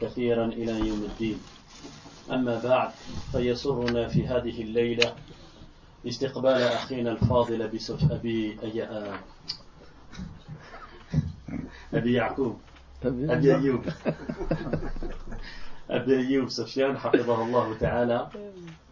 [0.00, 1.38] كثيرا إلى يوم الدين.
[2.30, 2.90] أما بعد
[3.32, 5.14] فيسرنا في هذه الليلة
[6.06, 8.88] استقبال أخينا الفاضل بسف أبي أي...
[11.94, 12.60] أبي يعقوب.
[13.04, 13.84] أبي أيوب.
[15.90, 18.28] أبي أيوب سفيان حفظه الله تعالى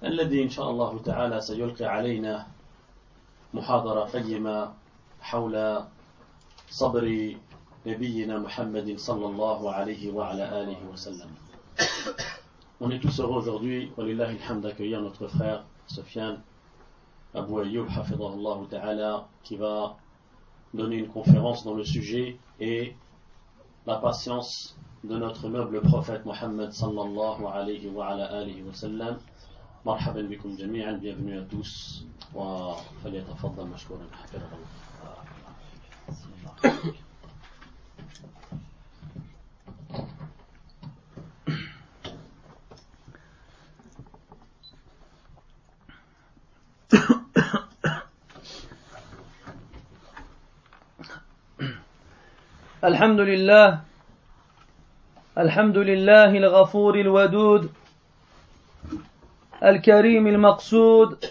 [0.04, 2.46] الذي إن شاء الله تعالى سيلقي علينا
[3.54, 4.72] محاضرة قيمة
[5.20, 5.82] حول
[6.70, 7.34] صبر
[7.86, 11.30] نبينا محمد صلى الله عليه وعلى آله وسلم
[12.80, 16.40] On est tous heureux aujourd'hui, Walillahi alhamd, d'accueillir notre frère Sofiane
[17.34, 19.96] Ayyub, hafidahullah ta'ala, qui va
[20.74, 22.94] donner une conférence dans le sujet et
[23.86, 29.18] la patience de notre noble prophète Mohammed sallallahu alayhi wa ala alihi wa sallam.
[29.86, 34.48] مرحبا بكم جميعا bienvenue à tous وفليتفضل مشكورا حفظه
[36.64, 36.92] الله
[52.84, 53.80] الحمد لله
[55.38, 57.70] الحمد لله الغفور الودود
[59.64, 61.24] الكريم المقصود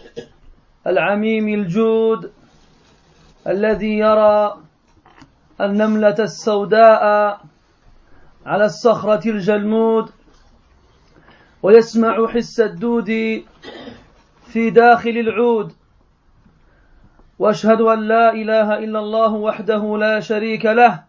[0.87, 2.31] العميم الجود
[3.47, 4.57] الذي يرى
[5.61, 7.03] النملة السوداء
[8.45, 10.09] على الصخرة الجلمود
[11.63, 13.09] ويسمع حس الدود
[14.47, 15.73] في داخل العود.
[17.39, 21.06] وأشهد أن لا إله إلا الله وحده لا شريك له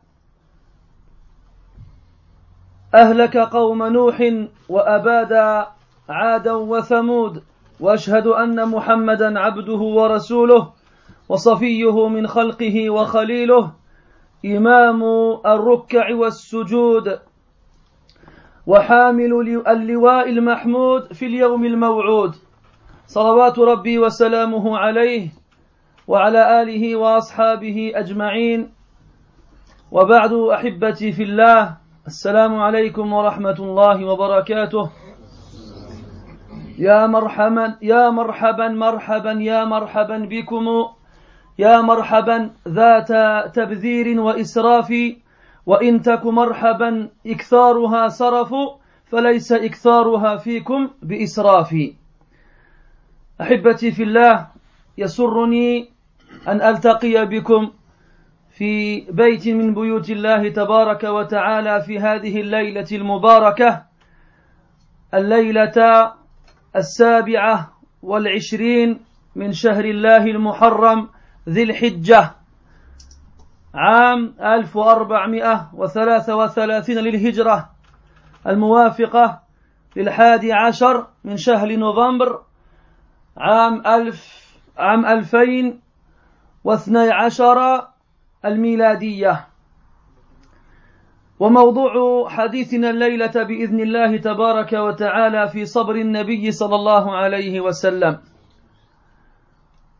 [2.99, 4.33] أهلك قوم نوح
[4.69, 5.33] وأباد
[6.09, 7.43] عادا وثمود
[7.81, 10.73] وأشهد أن محمدا عبده ورسوله
[11.29, 13.73] وصفيه من خلقه وخليله
[14.47, 15.03] إمام
[15.47, 17.19] الركع والسجود
[18.67, 22.35] وحامل اللواء المحمود في اليوم الموعود.
[23.07, 25.29] صلوات ربي وسلامه عليه
[26.09, 28.71] وعلى آله وأصحابه أجمعين.
[29.93, 31.77] وبعد أحبتي في الله
[32.09, 34.91] السلام عليكم ورحمة الله وبركاته.
[36.79, 40.67] يا مرحبا يا مرحبا مرحبا يا مرحبا بكم.
[41.59, 43.11] يا مرحبا ذات
[43.57, 44.91] تبذير وإسراف.
[45.67, 48.51] وإن تك مرحبا إكثارها صرف
[49.13, 51.71] فليس إكثارها فيكم بإسراف.
[53.41, 54.47] أحبتي في الله
[54.99, 55.91] يسرني
[56.49, 57.71] أن ألتقي بكم.
[58.59, 63.83] في بيت من بيوت الله تبارك وتعالى في هذه الليلة المباركة
[65.15, 66.13] الليلة
[66.77, 69.01] السابعة والعشرين
[69.37, 71.09] من شهر الله المحرم
[71.49, 72.33] ذي الحجة
[73.75, 77.71] عام 1433 للهجرة
[78.47, 79.41] الموافقة
[79.97, 82.43] للحادي عشر من شهر نوفمبر
[83.37, 84.49] عام ألف
[84.79, 87.89] عام 2012
[88.45, 89.47] الميلادية.
[91.41, 98.19] وموضوع حديثنا الليلة بإذن الله تبارك وتعالى في صبر النبي صلى الله عليه وسلم.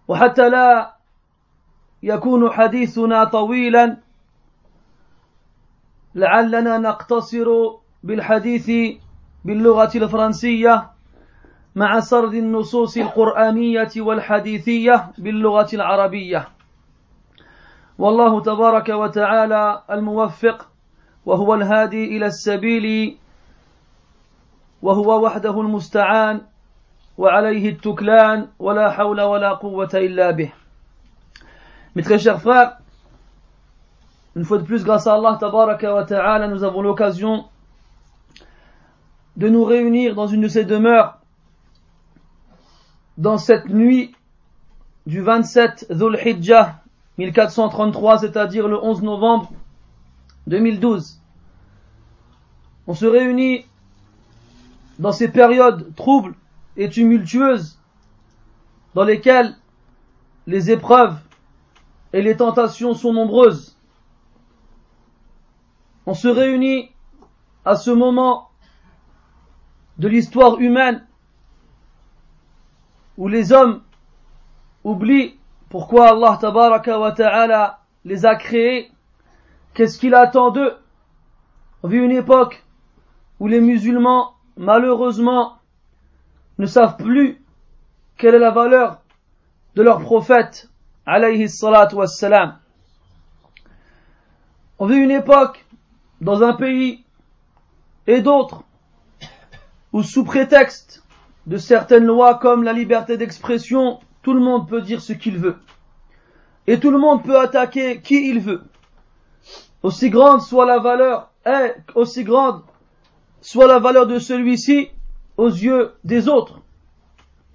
[0.09, 0.95] وحتى لا
[2.03, 3.97] يكون حديثنا طويلا
[6.15, 7.47] لعلنا نقتصر
[8.03, 8.71] بالحديث
[9.45, 10.91] باللغة الفرنسية
[11.75, 16.58] مع سرد النصوص القرآنية والحديثية باللغة العربية.
[17.99, 20.69] والله تبارك وتعالى الموفق
[21.27, 23.17] وهو الهادي إلى السبيل
[24.83, 26.41] وهو وحده المستعان
[27.19, 30.53] وعليه التكلان ولا حول ولا قوة إلا به
[31.97, 32.79] Mes très chers frères,
[34.37, 37.47] une fois de plus, grâce à Allah tabaraka wa ta'ala, nous avons l'occasion
[39.37, 41.19] de nous réunir dans une de ces demeures
[43.17, 44.15] dans cette nuit
[45.07, 46.78] du 27 Dhul Hijjah
[47.19, 49.53] 1433, c'est-à-dire le 11 novembre
[50.47, 51.21] 2012.
[52.87, 53.67] On se réunit
[54.99, 56.35] dans ces périodes troubles
[56.77, 57.79] et tumultueuses
[58.95, 59.57] dans lesquelles
[60.47, 61.19] les épreuves
[62.13, 63.77] et les tentations sont nombreuses.
[66.07, 66.91] On se réunit
[67.65, 68.49] à ce moment
[69.99, 71.05] de l'histoire humaine
[73.19, 73.83] où les hommes
[74.85, 75.38] oublient
[75.69, 78.91] pourquoi Allah tabaraka wa ta'ala les a créés,
[79.75, 80.77] qu'est-ce qu'il attend d'eux?
[81.83, 82.65] On vit une époque
[83.39, 85.59] où les musulmans, malheureusement,
[86.59, 87.43] ne savent plus
[88.17, 89.03] quelle est la valeur
[89.77, 90.69] de leur prophète,
[91.07, 92.59] alayhi salatu wassalam.
[94.79, 95.65] On vit une époque
[96.21, 97.05] dans un pays
[98.07, 98.65] et d'autres,
[99.93, 101.05] ou sous prétexte
[101.47, 105.57] de certaines lois comme la liberté d'expression, tout le monde peut dire ce qu'il veut.
[106.67, 108.63] Et tout le monde peut attaquer qui il veut.
[109.83, 112.61] Aussi grande soit la valeur, est aussi grande
[113.41, 114.91] soit la valeur de celui-ci
[115.39, 116.61] aux yeux des autres.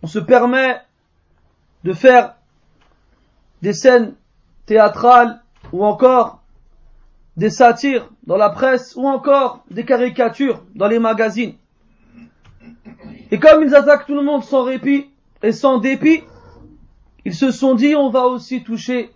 [0.02, 0.82] On se permet
[1.84, 2.38] de faire
[3.62, 4.16] des scènes
[4.66, 5.44] théâtrales
[5.74, 6.42] ou encore
[7.38, 11.54] des satires dans la presse ou encore des caricatures dans les magazines.
[13.30, 15.12] Et comme ils attaquent tout le monde sans répit
[15.44, 16.24] et sans dépit,
[17.26, 19.12] ils se sont dit on va aussi toucher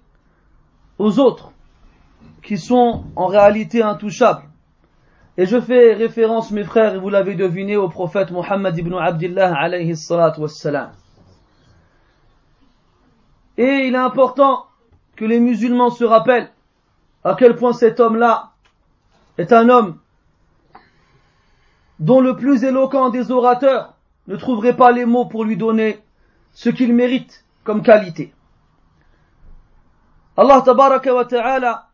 [0.98, 1.52] aux autres
[2.42, 4.44] qui sont en réalité intouchables.
[5.38, 9.54] Et je fais référence, mes frères, et vous l'avez deviné, au prophète Muhammad ibn Abdullah
[9.56, 9.94] alayhi
[10.38, 10.92] wassalam.
[13.58, 14.66] Et il est important
[15.16, 16.50] que les musulmans se rappellent
[17.24, 18.52] à quel point cet homme-là
[19.38, 20.00] est un homme
[22.00, 23.94] dont le plus éloquent des orateurs
[24.28, 26.00] ne trouverait pas les mots pour lui donner
[26.54, 28.34] ce qu'il mérite comme qualité.
[30.38, 31.90] Allah tabaraka wa ta'ala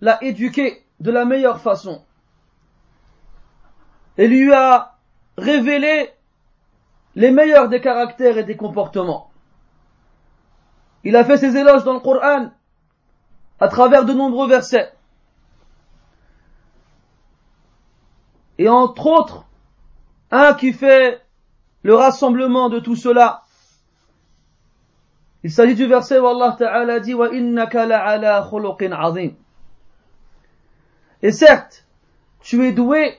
[0.00, 2.02] l'a éduqué de la meilleure façon
[4.16, 4.96] et lui a
[5.36, 6.10] révélé
[7.16, 9.30] les meilleurs des caractères et des comportements.
[11.02, 12.50] Il a fait ses éloges dans le Coran
[13.60, 14.90] à travers de nombreux versets.
[18.56, 19.44] Et entre autres,
[20.30, 21.20] un qui fait
[21.82, 23.43] le rassemblement de tout cela.
[25.44, 29.34] Il s'agit du verset où Allah Ta'ala dit Wa innaka la'ala khuluqin azim.
[31.22, 31.86] Et certes,
[32.40, 33.18] tu es doué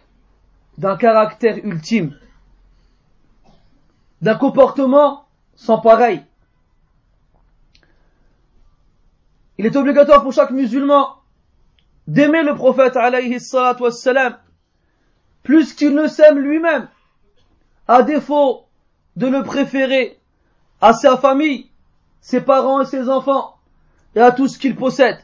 [0.80, 2.18] d'un caractère ultime,
[4.22, 6.24] d'un comportement sans pareil.
[9.60, 11.16] Il est obligatoire pour chaque musulman
[12.08, 13.38] d'aimer le prophète alayhi
[15.44, 16.88] plus qu'il ne s'aime lui-même,
[17.88, 18.66] à défaut
[19.16, 20.20] de le préférer
[20.82, 21.70] à sa famille,
[22.25, 23.57] ses parents et ses enfants,
[24.15, 25.19] et à tout ce qu'il possède.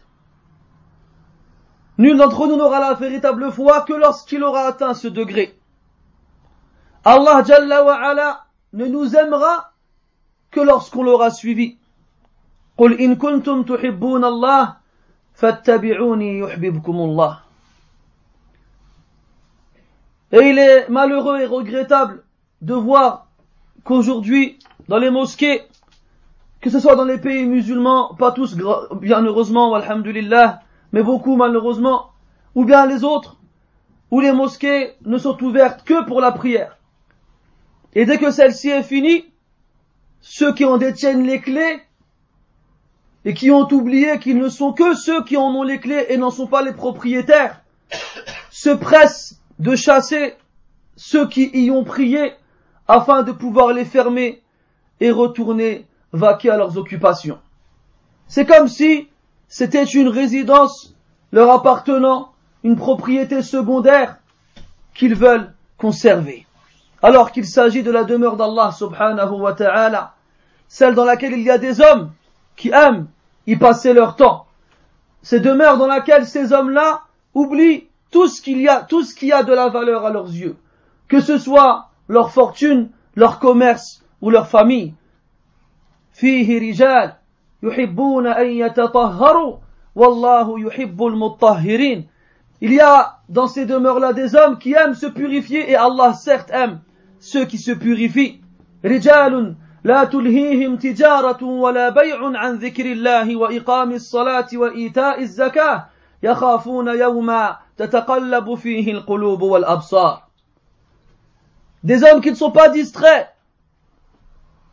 [1.99, 5.59] Nul d'entre nous n'aura la véritable foi que lorsqu'il aura atteint ce degré.
[7.05, 9.73] Allah Jalla wa ala ne nous aimera
[10.51, 11.79] que lorsqu'on l'aura suivi.
[12.79, 14.77] قل إن كنتم تحبون الله
[15.35, 17.39] فاتبعوني يحببكم الله
[20.33, 22.25] Et il est malheureux et regrettable
[22.61, 23.29] de voir
[23.85, 24.59] qu'aujourd'hui,
[24.89, 25.63] dans les mosquées,
[26.62, 30.62] que ce soit dans les pays musulmans, pas tous bien heureusement, alhamdulillah,
[30.92, 32.12] mais beaucoup malheureusement,
[32.54, 33.38] ou bien les autres,
[34.12, 36.78] où les mosquées ne sont ouvertes que pour la prière.
[37.94, 39.26] Et dès que celle-ci est finie,
[40.20, 41.82] ceux qui en détiennent les clés
[43.26, 46.18] et qui ont oublié qu'ils ne sont que ceux qui en ont les clés et
[46.18, 47.62] n'en sont pas les propriétaires,
[48.52, 50.36] se pressent de chasser
[50.96, 52.34] ceux qui y ont prié
[52.88, 54.44] afin de pouvoir les fermer
[55.00, 57.40] et retourner vaquer à leurs occupations.
[58.28, 59.10] C'est comme si
[59.48, 60.96] c'était une résidence
[61.32, 62.32] leur appartenant,
[62.64, 64.18] une propriété secondaire
[64.94, 66.46] qu'ils veulent conserver.
[67.02, 70.14] Alors qu'il s'agit de la demeure d'Allah subhanahu wa ta'ala,
[70.68, 72.12] celle dans laquelle il y a des hommes
[72.56, 73.08] qui aiment
[73.48, 74.46] y passer leur temps.
[75.24, 77.02] Ces demeures dans laquelle ces hommes-là
[77.34, 80.30] oublient tout ce qu'il y a, tout ce qui a de la valeur à leurs
[80.30, 80.58] yeux.
[81.08, 84.94] Que ce soit leur fortune, leur commerce ou leur famille.
[86.22, 87.14] فيه رجال
[87.64, 89.58] يحبون أن يتطهروا
[89.96, 92.08] والله يحب المطهرين.
[92.62, 96.52] Il y a dans ces demeures-là des hommes qui aiment se purifier et Allah certes
[96.52, 96.82] aime
[97.20, 98.40] ceux qui se purifient.
[98.86, 105.86] رجال لا تلهيهم تجارة ولا بيع عن ذكر الله وإقام الصلاة وإيتاء الزكاة.
[106.24, 110.22] يخافون يوما تتقلب فيه القلوب والأبصار.
[111.84, 113.28] Des hommes qui ne sont pas distraits.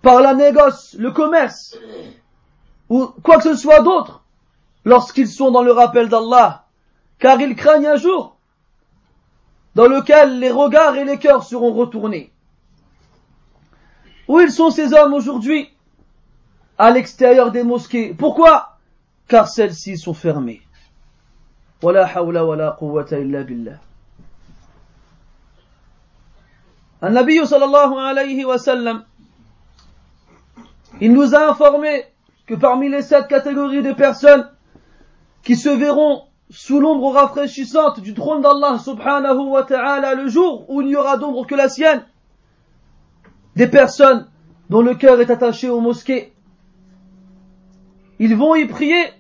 [0.03, 1.77] Par la négoce, le commerce,
[2.89, 4.23] ou quoi que ce soit d'autre,
[4.85, 6.65] lorsqu'ils sont dans le rappel d'Allah,
[7.19, 8.37] car ils craignent un jour
[9.75, 12.33] dans lequel les regards et les cœurs seront retournés.
[14.27, 15.71] Où ils sont ces hommes aujourd'hui?
[16.77, 18.15] À l'extérieur des mosquées.
[18.15, 18.79] Pourquoi?
[19.27, 20.63] Car celles-ci sont fermées.
[21.83, 22.09] Hawla
[23.13, 23.79] illa billah.
[31.01, 32.05] Il nous a informé
[32.47, 34.51] que parmi les sept catégories de personnes
[35.43, 40.81] qui se verront sous l'ombre rafraîchissante du trône d'Allah subhanahu wa ta'ala le jour où
[40.81, 42.05] il n'y aura d'ombre que la sienne,
[43.55, 44.27] des personnes
[44.71, 46.33] dont le cœur est attaché aux mosquées.
[48.19, 49.13] Ils vont y prier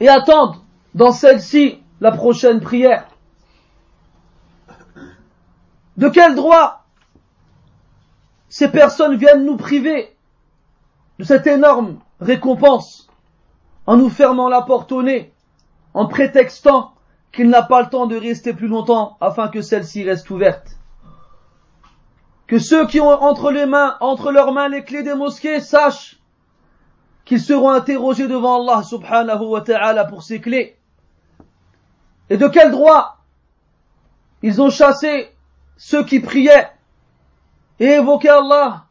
[0.00, 3.06] et attendre dans celle-ci la prochaine prière.
[5.96, 6.86] De quel droit
[8.48, 10.16] ces personnes viennent nous priver
[11.20, 13.06] de cette énorme récompense
[13.86, 15.34] en nous fermant la porte au nez,
[15.92, 16.94] en prétextant
[17.30, 20.78] qu'il n'a pas le temps de rester plus longtemps afin que celle-ci reste ouverte.
[22.46, 26.18] Que ceux qui ont entre les mains, entre leurs mains les clés des mosquées sachent
[27.26, 30.78] qu'ils seront interrogés devant Allah subhanahu wa ta'ala pour ces clés.
[32.30, 33.18] Et de quel droit
[34.42, 35.28] ils ont chassé
[35.76, 36.70] ceux qui priaient
[37.78, 38.86] et évoquaient Allah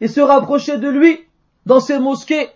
[0.00, 1.29] et se rapprochaient de lui
[1.66, 2.50] dans ces mosquées.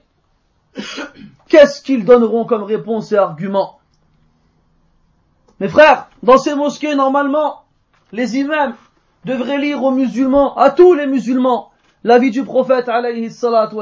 [1.48, 3.78] Qu'est-ce qu'ils donneront comme réponse et argument?
[5.60, 7.64] Mes frères, dans ces mosquées, normalement,
[8.12, 8.74] les imams
[9.24, 11.70] devraient lire aux musulmans, à tous les musulmans,
[12.02, 13.76] la vie du prophète alayhi salatu.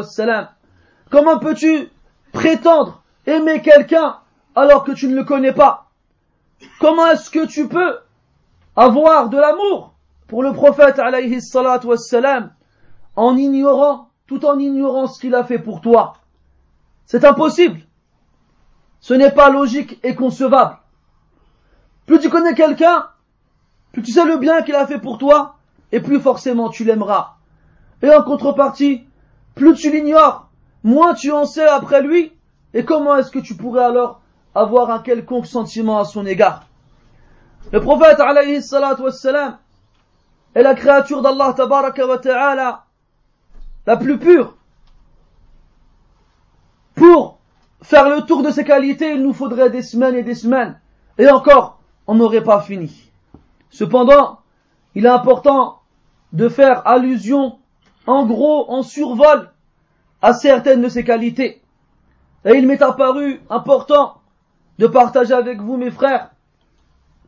[1.11, 1.89] Comment peux-tu
[2.33, 4.19] prétendre aimer quelqu'un
[4.55, 5.91] alors que tu ne le connais pas?
[6.79, 7.99] Comment est-ce que tu peux
[8.77, 9.95] avoir de l'amour
[10.29, 11.89] pour le prophète alayhi salatu
[13.17, 16.15] en ignorant, tout en ignorant ce qu'il a fait pour toi
[17.05, 17.81] C'est impossible.
[19.01, 20.79] Ce n'est pas logique et concevable.
[22.07, 23.09] Plus tu connais quelqu'un,
[23.93, 25.57] plus tu sais le bien qu'il a fait pour toi,
[25.91, 27.35] et plus forcément tu l'aimeras.
[28.01, 29.07] Et en contrepartie,
[29.55, 30.49] plus tu l'ignores,
[30.83, 32.33] moins tu en sais après lui,
[32.73, 34.23] et comment est-ce que tu pourrais alors
[34.55, 36.65] avoir un quelconque sentiment à son égard?
[37.71, 38.17] Le prophète
[38.63, 39.03] salatu
[40.55, 42.85] est la créature d'Allah tabaraka wa ta'ala
[43.87, 44.57] la plus pure.
[46.95, 47.39] Pour
[47.83, 50.81] faire le tour de ses qualités, il nous faudrait des semaines et des semaines.
[51.19, 53.11] Et encore, on n'aurait pas fini.
[53.71, 54.41] Cependant,
[54.95, 55.81] il est important
[56.33, 57.59] de faire allusion,
[58.07, 59.51] en gros, en survol,
[60.21, 61.63] à certaines de ses qualités.
[62.45, 64.19] Et il m'est apparu important
[64.79, 66.31] de partager avec vous, mes frères,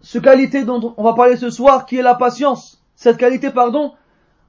[0.00, 2.82] ce qualité dont on va parler ce soir, qui est la patience.
[2.94, 3.94] Cette qualité, pardon,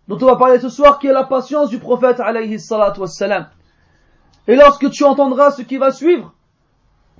[0.07, 2.57] dont on va parler ce soir, qui est la patience du prophète, alayhi
[2.97, 3.47] wassalam.
[4.47, 6.33] Et lorsque tu entendras ce qui va suivre,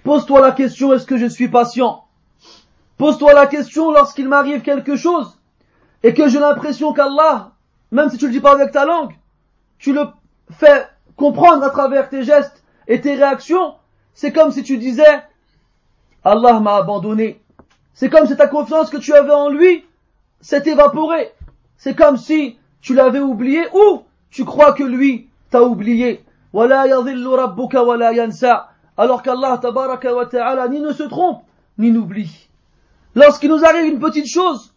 [0.03, 2.05] pose-toi la question, est-ce que je suis patient?
[2.97, 5.39] Pose-toi la question lorsqu'il m'arrive quelque chose,
[6.03, 7.51] et que j'ai l'impression qu'Allah,
[7.91, 9.15] même si tu le dis pas avec ta langue,
[9.79, 10.05] tu le
[10.51, 13.75] fais comprendre à travers tes gestes et tes réactions,
[14.13, 15.23] c'est comme si tu disais,
[16.23, 17.41] Allah m'a abandonné.
[17.93, 19.85] C'est comme si ta confiance que tu avais en lui
[20.41, 21.31] s'est évaporée.
[21.77, 26.23] C'est comme si tu l'avais oublié ou tu crois que lui t'a oublié.
[28.95, 31.41] Alors qu'Allah ta'ala ni ne se trompe,
[31.79, 32.47] ni n'oublie.
[33.15, 34.71] Lorsqu'il nous arrive une petite chose,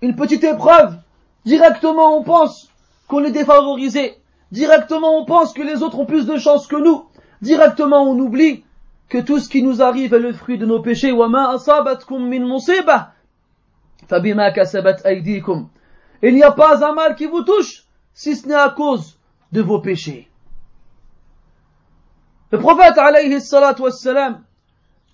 [0.00, 0.96] une petite épreuve,
[1.44, 2.68] directement on pense
[3.06, 4.16] qu'on est défavorisé.
[4.50, 7.04] Directement on pense que les autres ont plus de chance que nous.
[7.42, 8.64] Directement on oublie
[9.08, 11.12] que tout ce qui nous arrive est le fruit de nos péchés.
[16.22, 19.18] Il n'y a pas un mal qui vous touche si ce n'est à cause
[19.50, 20.30] de vos péchés.
[22.52, 24.44] Le prophète alayhi salatu wassalam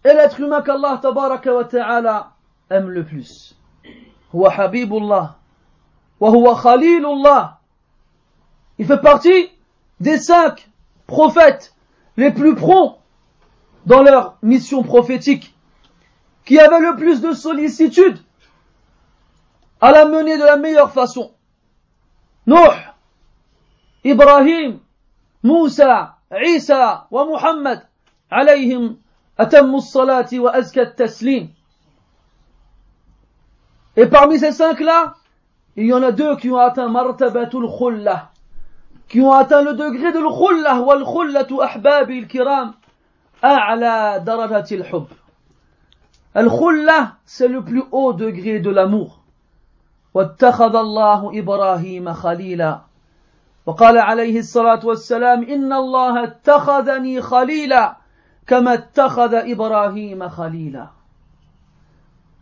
[0.05, 2.33] est l'être humain qu'Allah tabaraka wa ta'ala
[2.71, 3.57] aime le plus.
[4.35, 5.39] Huwa habibullah
[6.21, 7.61] wa huwa khalilullah.
[8.79, 9.51] Il fait partie
[10.01, 10.69] des cinq
[11.07, 11.75] prophètes
[12.17, 12.99] les plus prompts
[13.87, 15.55] dans leur mission prophétique,
[16.45, 18.19] qui avaient le plus de sollicitude
[19.81, 21.33] à la mener de la meilleure façon.
[22.47, 22.57] Nuh,
[24.05, 24.81] Ibrahim,
[25.43, 27.87] Moussa, Isa wa Muhammad,
[28.31, 28.97] alayhim
[29.37, 31.49] atammu salati wa azka taslim.
[33.97, 35.15] Et parmi ces cinq-là,
[35.77, 38.31] il y en a deux qui ont atteint martabatul khullah,
[39.09, 42.75] qui ont atteint le degré de l'khullah wal khullatu ahbabi al-kiram,
[43.43, 45.07] a'la darajati al-hub.
[46.35, 49.18] Al-khullah, c'est le plus haut degré de l'amour.
[50.19, 52.81] واتخذ الله إبراهيم خليلا
[53.67, 57.97] وقال عليه الصلاة والسلام إن الله اتخذني خليلا
[58.47, 60.87] كما اتخذ إبراهيم خليلا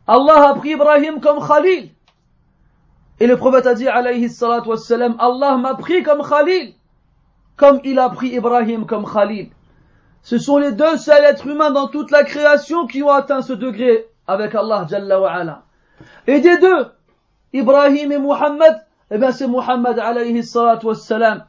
[0.09, 1.91] Allah a pris Ibrahim comme Khalil.
[3.19, 6.75] Et le prophète a dit, alayhi salatu wassalam, Allah m'a pris comme Khalil,
[7.57, 9.51] comme il a pris Ibrahim comme Khalil.
[10.23, 13.53] Ce sont les deux seuls êtres humains dans toute la création qui ont atteint ce
[13.53, 15.63] degré avec Allah Jalla wa ala.
[16.29, 16.87] Et des deux,
[17.53, 20.43] Ibrahim et Muhammad, eh bien c'est Muhammad alayhi
[20.83, 21.45] wassalam,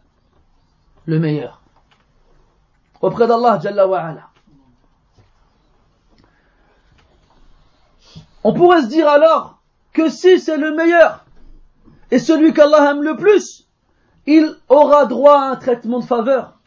[1.06, 1.62] le meilleur.
[3.02, 4.14] Auprès d'Allah Jalla wa.
[8.44, 9.60] On pourrait se dire alors
[9.94, 11.26] que si c'est le meilleur
[12.12, 13.68] et celui qu'Allah aime le plus,
[14.26, 16.60] il aura droit à un traitement de faveur.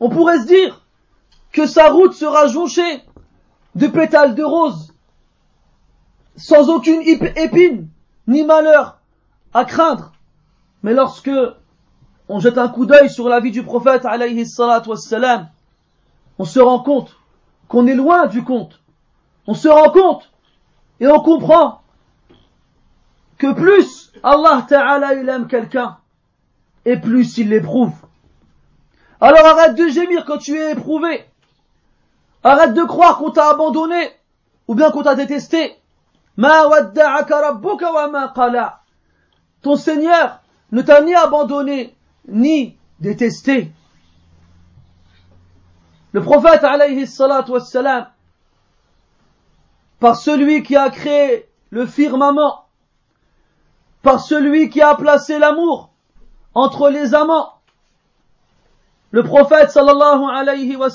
[0.00, 0.84] On pourrait se dire
[1.52, 3.02] que sa route sera jonchée
[3.74, 4.94] de pétales de rose,
[6.36, 7.89] sans aucune épine,
[8.30, 8.98] ni malheur,
[9.52, 10.12] à craindre.
[10.82, 11.30] Mais lorsque
[12.28, 15.48] on jette un coup d'œil sur la vie du prophète alayhi wassalam,
[16.38, 17.16] on se rend compte
[17.68, 18.80] qu'on est loin du compte.
[19.46, 20.30] On se rend compte
[21.00, 21.82] et on comprend
[23.36, 25.98] que plus Allah Ta'ala il aime quelqu'un
[26.84, 27.94] et plus il l'éprouve.
[29.20, 31.24] Alors arrête de gémir quand tu es éprouvé.
[32.44, 34.12] Arrête de croire qu'on t'a abandonné
[34.68, 35.79] ou bien qu'on t'a détesté.
[39.62, 40.40] Ton Seigneur
[40.72, 41.94] ne t'a ni abandonné
[42.28, 43.72] ni détesté.
[46.12, 48.06] Le prophète alayhi salatu wassalam,
[49.98, 52.64] par celui qui a créé le firmament,
[54.02, 55.90] par celui qui a placé l'amour
[56.54, 57.54] entre les amants,
[59.10, 60.88] le prophète sallallahu alayhi wa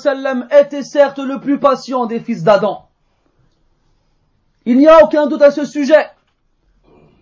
[0.50, 2.85] était certes le plus patient des fils d'Adam.
[4.66, 6.10] Il n'y a aucun doute à ce sujet,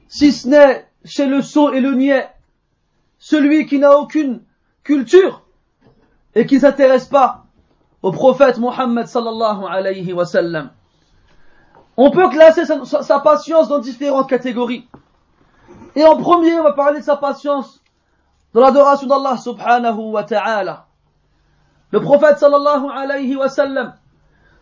[0.08, 2.26] si ce n'est chez le sot et le niais,
[3.18, 4.42] celui qui n'a aucune
[4.82, 5.42] culture
[6.34, 7.44] et qui ne s'intéresse pas
[8.02, 10.70] au prophète Mohammed sallallahu alayhi wa sallam.
[11.98, 14.88] On peut classer sa, sa patience dans différentes catégories.
[15.94, 17.82] Et en premier, on va parler de sa patience
[18.54, 20.86] dans l'adoration d'Allah subhanahu wa ta'ala.
[21.90, 23.94] Le prophète sallallahu alayhi wa sallam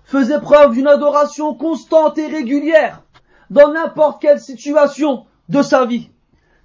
[0.05, 3.03] faisait preuve d'une adoration constante et régulière
[3.51, 6.11] dans n'importe quelle situation de sa vie,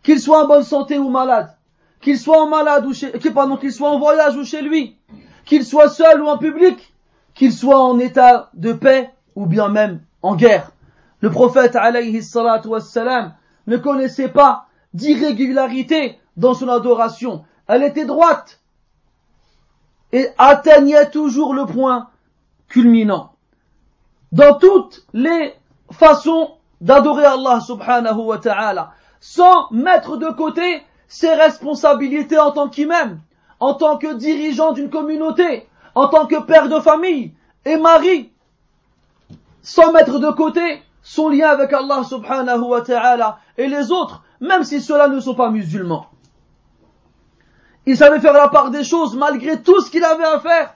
[0.03, 1.56] qu'il soit en bonne santé ou malade,
[2.01, 4.98] qu'il soit en malade ou chez, qu'il soit en voyage ou chez lui,
[5.46, 6.94] qu'il soit seul ou en public,
[7.34, 10.72] qu'il soit en état de paix ou bien même en guerre.
[11.20, 13.34] Le prophète alayhi salatu wassalam
[13.65, 17.44] ne connaissait pas d'irrégularité dans son adoration.
[17.67, 18.62] Elle était droite
[20.12, 22.10] et atteignait toujours le point
[22.69, 23.33] culminant.
[24.31, 25.53] Dans toutes les
[25.91, 33.19] façons d'adorer Allah subhanahu wa ta'ala, sans mettre de côté ses responsabilités en tant qu'imam,
[33.59, 37.34] en tant que dirigeant d'une communauté, en tant que père de famille
[37.65, 38.32] et mari,
[39.62, 44.63] sans mettre de côté son lien avec Allah subhanahu wa ta'ala et les autres, même
[44.63, 46.08] si ceux-là ne sont pas musulmans.
[47.86, 50.75] Il savait faire la part des choses malgré tout ce qu'il avait à faire.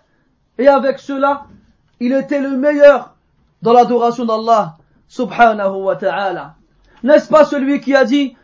[0.58, 1.46] Et avec cela,
[2.02, 3.16] il était le meilleur
[3.62, 4.76] dans l'adoration d'Allah
[5.08, 6.56] subhanahu wa ta'ala.
[7.04, 8.36] N'est-ce pas celui qui a dit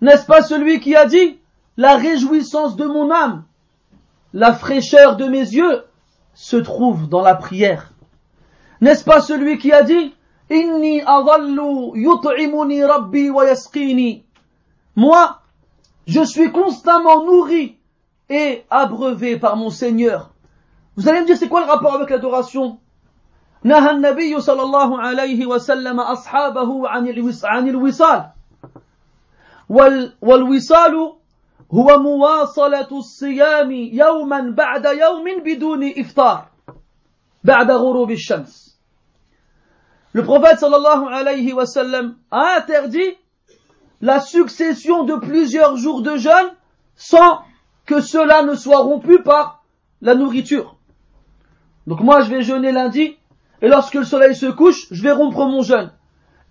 [0.00, 1.38] N'est-ce pas celui qui a dit
[1.76, 3.44] La réjouissance de mon âme,
[4.32, 5.84] la fraîcheur de mes yeux
[6.34, 7.92] se trouve dans la prière.
[8.80, 10.14] N'est-ce pas celui qui a dit
[10.50, 11.02] Inni
[11.94, 14.24] yut'imuni rabbi wa yasqini
[14.96, 15.40] moi,
[16.06, 17.79] je suis constamment nourri
[18.29, 20.31] et abreuvé par mon Seigneur.
[20.95, 22.79] Vous allez me dire, c'est quoi le rapport avec l'adoration
[23.65, 28.29] نهى النبي صلى الله عليه وسلم أصحابه عن الوصال
[30.21, 31.13] والوصال
[31.73, 36.47] هو مواصلة الصيام يوما بعد يوم بدون إفطار
[37.43, 38.65] بعد غروب الشمس
[40.13, 43.17] Le prophète sallallahu alayhi wa sallam a interdit
[43.99, 46.51] la succession de plusieurs jours de jeûne
[46.95, 47.39] sans
[47.90, 49.64] que cela ne soit rompu par
[50.00, 50.76] la nourriture.
[51.88, 53.16] Donc moi je vais jeûner lundi
[53.62, 55.90] et lorsque le soleil se couche, je vais rompre mon jeûne.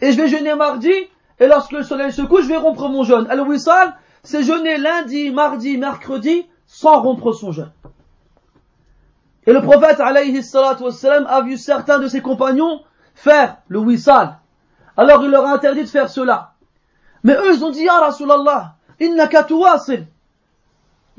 [0.01, 0.91] Et je vais jeûner mardi
[1.39, 3.25] et lorsque le soleil se couche, je vais rompre mon jeûne.
[3.29, 7.71] Al-Wissal, c'est jeûner lundi, mardi, mercredi sans rompre son jeûne.
[9.47, 12.81] Et le prophète a vu certains de ses compagnons
[13.15, 14.39] faire le wissal.
[14.97, 16.55] Alors il leur a interdit de faire cela.
[17.23, 20.05] Mais eux, ils ont dit, Ya Rasulallah, innaka tuwasil.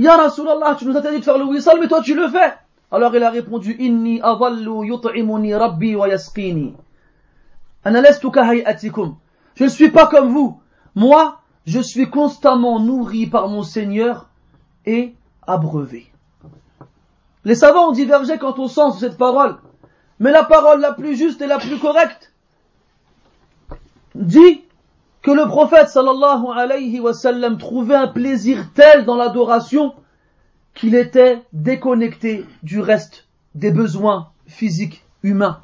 [0.01, 2.55] Ya Rasulallah, tu nous dit de faire le wissal, mais toi tu le fais.
[2.91, 6.75] Alors il a répondu, Inni adallu yut'imuni rabbi wa yasqini.
[7.85, 10.59] Je ne suis pas comme vous.
[10.95, 14.31] Moi, je suis constamment nourri par mon Seigneur
[14.87, 15.15] et
[15.47, 16.11] abreuvé.
[17.45, 19.59] Les savants ont divergé quant au sens de cette parole,
[20.19, 22.33] mais la parole la plus juste et la plus correcte
[24.15, 24.63] dit
[25.23, 29.95] que le prophète sallallahu alayhi wa sallam trouvait un plaisir tel dans l'adoration
[30.75, 35.61] qu'il était déconnecté du reste des besoins physiques humains.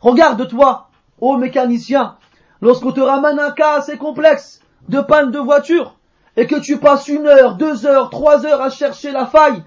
[0.00, 0.88] Regarde-toi,
[1.20, 2.16] ô mécanicien,
[2.60, 5.96] lorsqu'on te ramène un cas assez complexe de panne de voiture
[6.36, 9.62] et que tu passes une heure, deux heures, trois heures à chercher la faille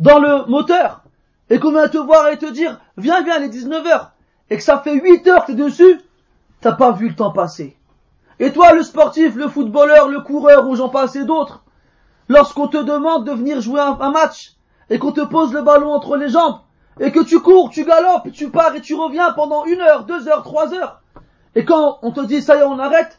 [0.00, 1.02] dans le moteur
[1.50, 4.12] et qu'on vient te voir et te dire viens, viens, il est 19 heures
[4.50, 6.00] et que ça fait 8 heures que tu es dessus,
[6.60, 7.76] t'as pas vu le temps passer.
[8.38, 11.62] Et toi, le sportif, le footballeur, le coureur ou j'en passe et d'autres,
[12.28, 14.54] lorsqu'on te demande de venir jouer un, match
[14.90, 16.60] et qu'on te pose le ballon entre les jambes
[17.00, 20.28] et que tu cours, tu galopes, tu pars et tu reviens pendant une heure, deux
[20.28, 21.02] heures, trois heures
[21.54, 23.18] Et quand on te dit ça y est, on arrête,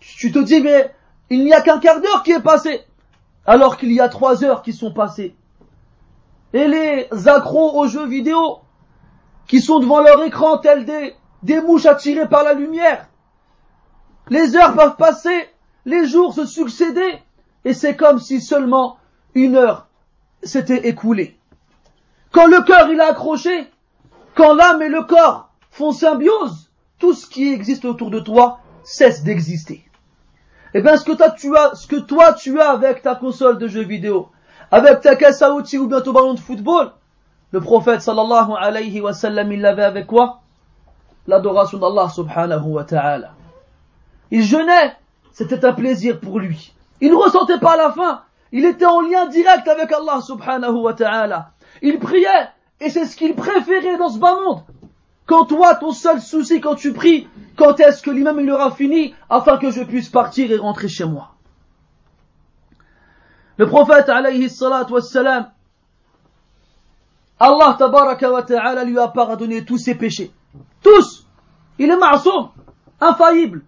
[0.00, 0.94] tu te dis mais
[1.30, 2.82] il n'y a qu'un quart d'heure qui est passé,
[3.46, 5.34] alors qu'il y a trois heures qui sont passées.
[6.52, 8.60] Et les accros aux jeux vidéo,
[9.46, 13.08] qui sont devant leur écran tels des, des mouches attirées par la lumière,
[14.30, 15.48] les heures peuvent passer,
[15.84, 17.22] les jours se succéder,
[17.64, 18.98] et c'est comme si seulement
[19.34, 19.86] une heure
[20.42, 21.36] s'était écoulée.
[22.32, 23.70] Quand le cœur il a accroché,
[24.34, 29.22] quand l'âme et le corps font symbiose, tout ce qui existe autour de toi cesse
[29.22, 29.84] d'exister.
[30.74, 33.68] Eh bien, ce que tu as, ce que toi tu as avec ta console de
[33.68, 34.30] jeux vidéo,
[34.70, 36.92] avec ta caisse à outils ou bien ton ballon de football,
[37.52, 40.40] le prophète sallallahu alayhi wa sallam, il l'avait avec quoi?
[41.28, 43.30] L'adoration d'Allah subhanahu wa ta'ala.
[44.30, 44.96] Il jeûnait,
[45.32, 46.74] c'était un plaisir pour lui.
[47.00, 50.94] Il ne ressentait pas la faim, il était en lien direct avec Allah subhanahu wa
[50.94, 51.50] ta'ala.
[51.82, 52.48] Il priait,
[52.80, 54.62] et c'est ce qu'il préférait dans ce bas monde.
[55.26, 59.14] Quand toi, ton seul souci quand tu pries, quand est-ce que l'imam il aura fini
[59.30, 61.34] afin que je puisse partir et rentrer chez moi
[63.56, 64.48] Le prophète alayhi
[67.40, 70.30] Allah tabaraka wa ta'ala lui a pardonné tous ses péchés.
[70.82, 71.26] Tous
[71.78, 72.50] Il est ma'soum,
[73.00, 73.62] infaillible.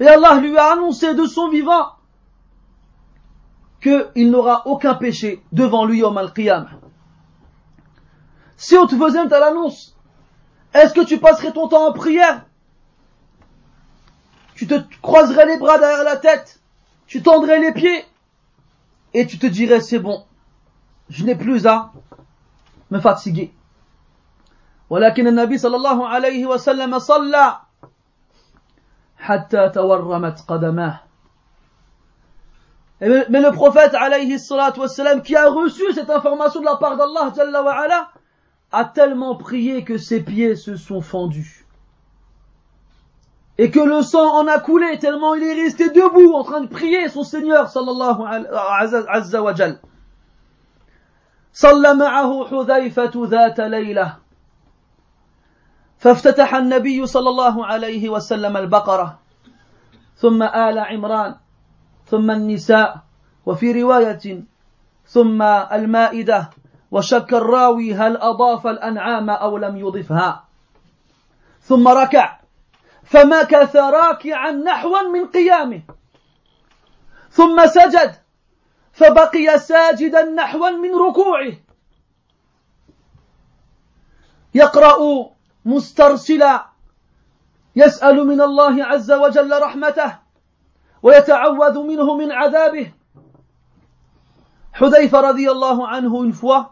[0.00, 1.92] Et Allah lui a annoncé de son vivant
[3.80, 6.70] qu'il n'aura aucun péché devant lui au al-qiyamah.
[8.56, 9.96] Si on te faisait une telle annonce,
[10.72, 12.44] est-ce que tu passerais ton temps en prière
[14.54, 16.60] Tu te croiserais les bras derrière la tête,
[17.06, 18.04] tu tendrais les pieds,
[19.14, 20.24] et tu te dirais c'est bon,
[21.08, 21.92] je n'ai plus à
[22.90, 23.52] me fatiguer.
[24.90, 27.60] ولكن النبي صلى الله عليه وسلم صلى
[29.18, 31.00] حتى تورمت قدماه
[33.02, 37.32] mais le prophète alayhi salatu wassalam qui a reçu cette information de la part d'Allah
[37.34, 38.08] jalla wa ala
[38.70, 41.66] a tellement prié que ses pieds se sont fendus.
[43.58, 46.68] Et que le sang en a coulé tellement il est resté debout en train de
[46.68, 48.22] prier son Seigneur sallallahu
[49.08, 49.80] azza wa jal.
[51.54, 54.16] صلى معه حذيفة ذات ليلة
[55.97, 59.19] فافتتح النبي صلى الله عليه وسلم البقرة
[60.15, 61.35] ثم آل عمران
[62.05, 62.97] ثم النساء
[63.45, 64.43] وفي رواية
[65.05, 66.49] ثم المائدة
[66.91, 70.43] وشك الراوي هل أضاف الأنعام أو لم يضفها.
[71.61, 72.39] ثم ركع
[73.03, 75.81] فمكث راكعا نحوا من قيامه.
[77.29, 78.15] ثم سجد
[78.93, 81.53] فبقي ساجدا نحوا من ركوعه.
[84.53, 85.36] يقرأ
[85.67, 86.65] مسترسلا
[87.75, 90.17] يسأل من الله عز وجل رحمته
[91.03, 92.91] ويتعوذ منه من عذابه
[94.79, 96.71] Hudayfa radiallahu anhu une fois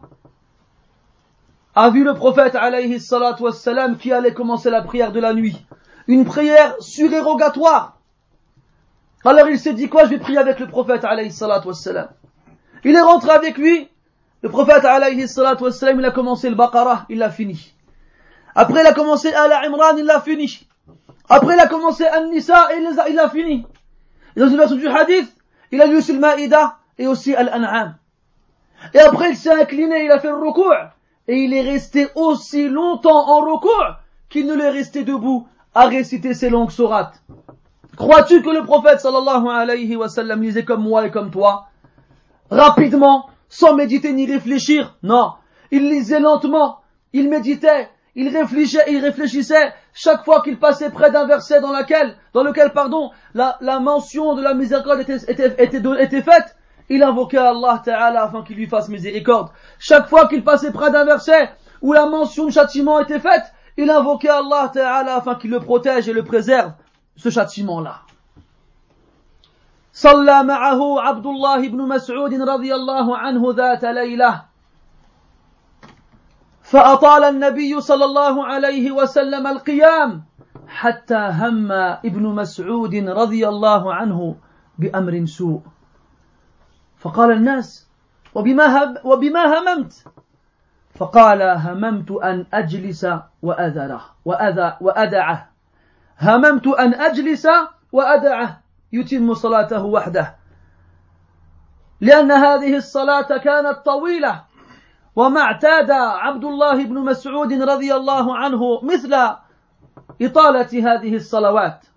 [1.73, 5.65] a vu le prophète alayhi salatu wassalam qui allait commencer la prière de la nuit.
[6.07, 7.97] Une prière surérogatoire.
[9.25, 12.09] Alors il s'est dit quoi Je vais prier avec le prophète alayhi salatu wassalam.
[12.83, 13.89] Il est rentré avec lui.
[14.43, 17.74] Le prophète alayhi salatu wassalam, il a commencé le Baqarah, il l'a fini.
[18.55, 20.67] Après il a commencé Al-Imran, il l'a fini.
[21.29, 23.65] Après il a commencé An-Nisa et il l'a fini.
[24.35, 25.35] Et dans une version du hadith,
[25.71, 26.21] il a lu sur le
[26.97, 27.95] et aussi Al-An'am.
[28.93, 30.73] Et après il s'est incliné, il a fait le recours,
[31.27, 33.95] et il est resté aussi longtemps en recours
[34.29, 37.21] qu'il ne l'est resté debout à réciter ses longues sourates.
[37.97, 41.67] Crois-tu que le prophète sallallahu alayhi wa sallam lisait comme moi et comme toi?
[42.49, 44.97] Rapidement, sans méditer ni réfléchir?
[45.01, 45.33] Non.
[45.71, 46.79] Il lisait lentement,
[47.13, 52.16] il méditait, il réfléchissait, il réfléchissait chaque fois qu'il passait près d'un verset dans lequel,
[52.34, 56.56] dans lequel, pardon, la, la mention de la miséricorde était, était, était, était faite
[56.90, 59.50] il invoquait Allah Ta'ala afin qu'il lui fasse miséricorde.
[59.78, 63.44] Chaque fois qu'il passait près d'un verset où la mention de châtiment était faite,
[63.76, 66.72] il invoquait Allah Ta'ala afin qu'il le protège et le préserve,
[67.16, 68.02] ce châtiment-là.
[69.92, 74.42] صلى معه عبد الله بن مسعود رضي الله عنه ذات ليلة
[76.65, 80.23] فأطال النبي صلى الله عليه وسلم القيام
[80.67, 84.35] حتى هم ابن مسعود رضي الله عنه
[84.77, 85.61] بأمر سوء.
[86.97, 87.89] فقال الناس
[88.35, 89.93] وبما, وبما هممت؟
[90.95, 93.07] فقال هممت أن أجلس
[93.41, 95.49] وأذره وأذى وأدعه.
[96.21, 97.47] هممت أن أجلس
[97.91, 98.61] وأدعه.
[98.93, 100.35] يتم صلاته وحده.
[102.01, 104.54] لأن هذه الصلاة كانت طويلة.
[105.16, 109.14] وما اعتاد عبد الله بن مسعود رضي الله عنه مثل
[110.22, 111.90] إطالة هذه الصلوات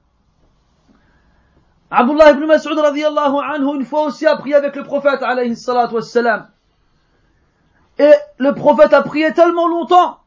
[1.93, 5.93] Abdullah ibn Mas'ud radiallahu anhu une fois aussi a prié avec le prophète alayhi salatu
[5.93, 6.47] wassalam.
[7.99, 10.17] Et le prophète a prié tellement longtemps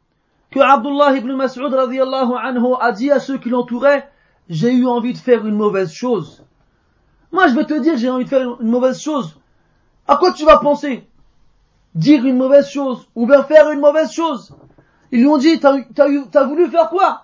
[0.52, 4.08] que Abdullah ibn Mas'ud radiallahu anhu a dit à ceux qui l'entouraient,
[4.48, 6.44] j'ai eu envie de faire une mauvaise chose.
[7.32, 9.36] Moi, je vais te dire, j'ai envie de faire une mauvaise chose.
[10.06, 11.08] À quoi tu vas penser
[11.95, 14.55] Dire une mauvaise chose ou bien faire une mauvaise chose.
[15.11, 17.23] Ils lui ont dit, t'as voulu faire quoi?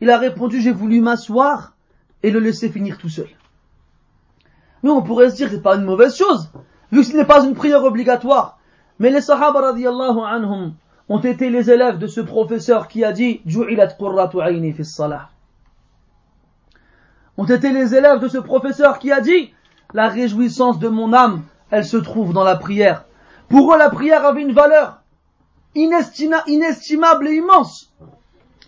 [0.00, 1.74] Il a répondu, j'ai voulu m'asseoir
[2.22, 3.28] et le laisser finir tout seul.
[4.82, 6.50] Nous, on pourrait se dire que c'est pas une mauvaise chose,
[6.90, 8.58] vu que ce n'est pas une prière obligatoire.
[8.98, 10.74] Mais les sahaba radiallahu anhum
[11.08, 15.30] ont été les élèves de ce professeur qui a dit, Ju'ilat qurratu ayni salah
[17.38, 19.54] ont été les élèves de ce professeur qui a dit
[19.94, 23.04] La réjouissance de mon âme, elle se trouve dans la prière.
[23.49, 25.01] Pour eux, la prière avait une valeur
[25.75, 27.93] inestimable et immense.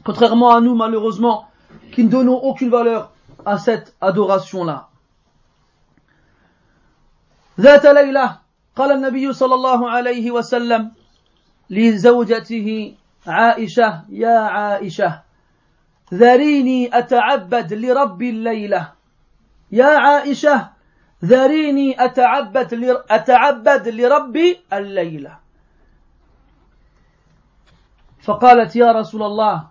[0.03, 1.47] Contrairement à nous, malheureusement,
[1.91, 3.11] qui ne donnons aucune valeur
[3.45, 4.89] à cette adoration-là.
[7.59, 8.39] ذات ليلة
[8.75, 10.91] قال النبي صلى الله عليه وسلم
[11.69, 12.95] لزوجته
[13.27, 15.21] عائشة يا عائشة
[16.13, 18.91] ذريني أتعبد لرب الليلة
[19.71, 20.69] يا عائشة
[21.24, 24.38] ذريني أتعبد أتعبد لرب
[24.72, 25.38] الليلة.
[28.22, 29.68] فقالت يا رسول الله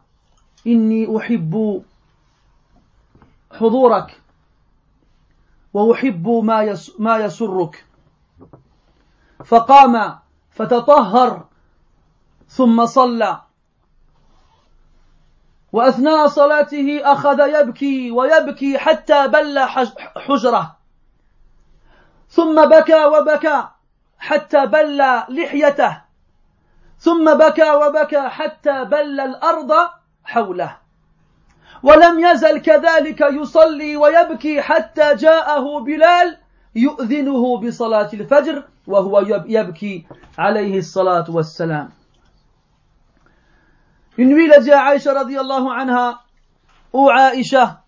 [0.68, 1.84] إني أحب
[3.52, 4.22] حضورك
[5.74, 7.86] وأحب ما ما يسرك.
[9.46, 10.20] فقام
[10.52, 11.48] فتطهر
[12.48, 13.42] ثم صلى.
[15.72, 19.60] وأثناء صلاته أخذ يبكي ويبكي حتى بل
[20.16, 20.79] حجرة.
[22.30, 23.68] ثم بكى وبكى
[24.20, 24.98] حتى بل
[25.30, 26.02] لحيته.
[27.00, 29.72] ثم بكى وبكى حتى بل الأرض
[30.24, 30.78] حوله.
[31.84, 36.38] ولم يزل كذلك يصلي ويبكي حتى جاءه بلال
[36.76, 40.06] يؤذنه بصلاة الفجر وهو يبكي
[40.38, 41.90] عليه الصلاة والسلام.
[44.18, 46.20] Une nuit, il a dit à Aïcha radiallahu anha,
[46.92, 47.84] Ô Aïcha,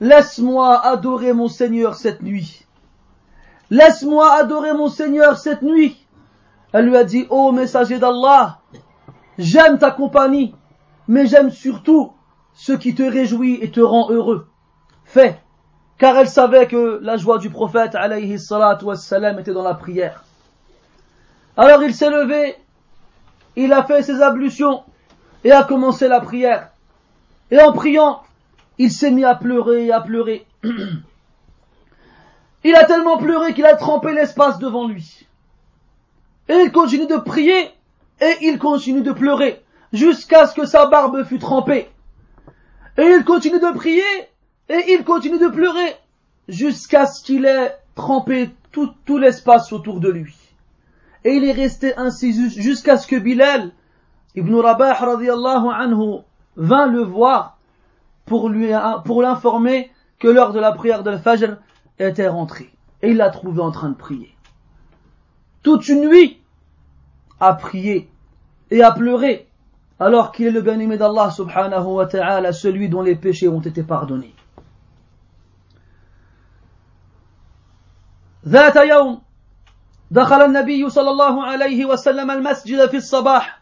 [0.00, 2.63] laisse-moi adorer mon Seigneur cette nuit.
[3.70, 5.96] Laisse-moi adorer mon Seigneur cette nuit.
[6.72, 8.58] Elle lui a dit, ô messager d'Allah,
[9.38, 10.54] j'aime ta compagnie,
[11.08, 12.12] mais j'aime surtout
[12.54, 14.48] ce qui te réjouit et te rend heureux.
[15.04, 15.40] Fais,
[15.98, 20.24] car elle savait que la joie du prophète alayhi wassalam était dans la prière.
[21.56, 22.56] Alors il s'est levé,
[23.56, 24.82] il a fait ses ablutions,
[25.44, 26.70] et a commencé la prière.
[27.50, 28.22] Et en priant,
[28.78, 30.46] il s'est mis à pleurer et à pleurer.
[32.64, 35.26] Il a tellement pleuré qu'il a trempé l'espace devant lui.
[36.48, 37.70] Et il continue de prier
[38.20, 41.90] et il continue de pleurer jusqu'à ce que sa barbe fût trempée.
[42.96, 44.02] Et il continue de prier
[44.70, 45.96] et il continue de pleurer
[46.48, 50.34] jusqu'à ce qu'il ait trempé tout, l'espace autour de lui.
[51.24, 53.72] Et il est resté ainsi jusqu'à ce que Bilal
[54.36, 56.22] Ibn Rabah radiallahu anhu
[56.56, 57.58] vint le voir
[58.26, 58.70] pour lui,
[59.04, 61.56] pour l'informer que l'heure de la prière de Fajr
[61.99, 62.71] était rentrée.
[63.01, 64.35] Et il l'a trouvé en train de prier.
[65.63, 66.41] Toute une nuit,
[67.39, 68.09] à prier
[68.71, 69.47] et à pleurer,
[69.99, 73.83] alors qu'il est le bien-aimé d'Allah subhanahu wa ta'ala, celui dont les péchés ont été
[73.83, 74.33] pardonnés.
[78.45, 79.21] ذات يوم
[80.11, 83.61] دخل النبي صلى الله عليه وسلم المسجد في الصباح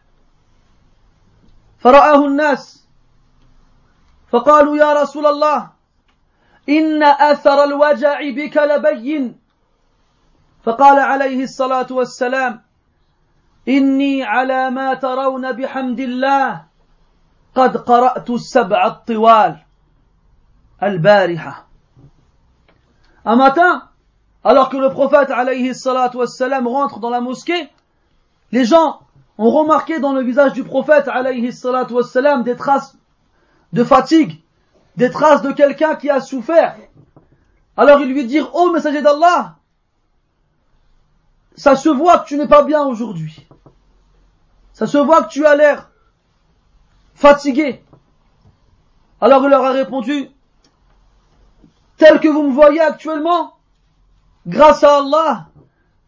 [1.78, 2.88] فرآه الناس
[4.28, 5.70] فقالوا يا رسول الله
[6.69, 9.39] إن أثر الوجع بك لبين
[10.63, 12.61] فقال عليه الصلاة والسلام
[13.67, 16.63] إني على ما ترون بحمد الله
[17.55, 19.57] قد قرأت السبع الطوال
[20.83, 21.67] البارحة
[23.25, 23.89] Un matin,
[24.43, 27.69] alors que le prophète alayhi salatu wassalam rentre dans la mosquée,
[28.51, 28.99] les gens
[29.37, 32.97] on remarquait dans le visage du prophète alayhi wassalam, des traces
[33.71, 34.42] de fatigue,
[34.95, 36.75] des traces de quelqu'un qui a souffert.
[37.75, 39.57] Alors il lui dit, ô messager d'Allah,
[41.55, 43.47] ça se voit que tu n'es pas bien aujourd'hui.
[44.73, 45.91] Ça se voit que tu as l'air
[47.13, 47.83] fatigué.
[49.21, 50.29] Alors il leur a répondu,
[51.97, 53.53] tel que vous me voyez actuellement,
[54.45, 55.47] grâce à Allah,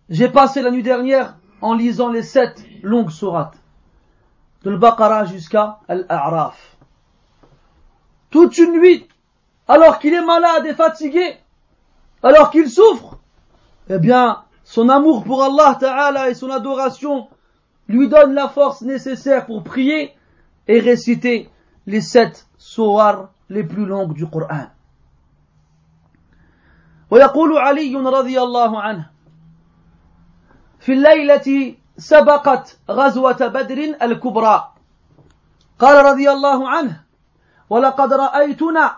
[0.09, 3.57] j'ai passé la nuit dernière en lisant les sept longues sourates,
[4.63, 6.74] de l'Baqarah jusqu'à l'A'raf
[8.34, 9.08] Toute une nuit,
[9.66, 11.36] alors qu'il est malade et fatigué,
[12.22, 13.18] alors qu'il souffre,
[13.88, 17.28] eh bien, son amour pour Allah Ta'ala et son adoration
[17.88, 20.12] lui donne la force nécessaire pour prier
[20.68, 21.50] et réciter
[21.86, 24.68] les sept sourates les plus longues du Coran.
[27.10, 29.10] ويقول علي رضي الله عنه
[30.80, 34.72] في الليلة سبقت غزوة بدر الكبرى
[35.78, 37.00] قال رضي الله عنه
[37.69, 38.97] ولقد رأيتنا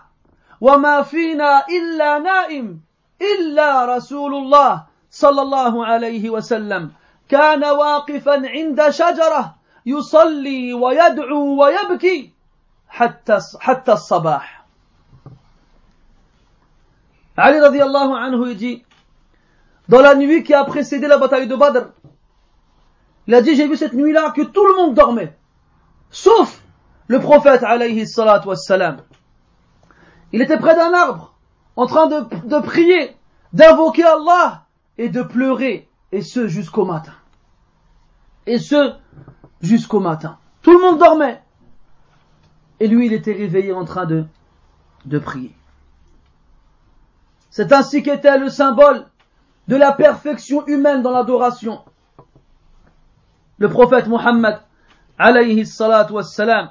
[0.60, 2.80] وما فينا إلا نائم
[3.22, 6.90] إلا رسول الله صلى الله عليه وسلم
[7.28, 9.54] كان واقفا عند شجرة
[9.86, 12.32] يصلي ويدعو ويبكي
[12.88, 14.58] حتى حتى الصباح
[17.38, 18.84] Ali radiallahu anhu il dit
[19.88, 21.84] dans la nuit qui a précédé la bataille de Badr
[23.28, 25.36] il a dit j'ai vu cette nuit-là que tout le monde dormait
[26.10, 26.60] sauf
[27.08, 28.98] le prophète alayhi wassalam
[30.32, 31.34] il était près d'un arbre
[31.76, 33.16] en train de, de prier
[33.52, 34.66] d'invoquer Allah
[34.96, 37.14] et de pleurer et ce jusqu'au matin
[38.46, 38.94] et ce
[39.60, 41.42] jusqu'au matin tout le monde dormait
[42.80, 44.24] et lui il était réveillé en train de,
[45.04, 45.54] de prier
[47.50, 49.06] c'est ainsi qu'était le symbole
[49.66, 51.82] de la perfection humaine dans l'adoration.
[53.58, 54.60] Le prophète Mohammed,
[55.18, 56.70] alayhi salatu wassalam.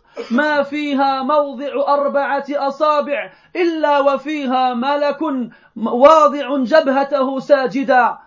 [0.31, 5.21] ما فيها موضع أربعة أصابع إلا وفيها ملك
[5.75, 8.17] واضع جبهته ساجدا.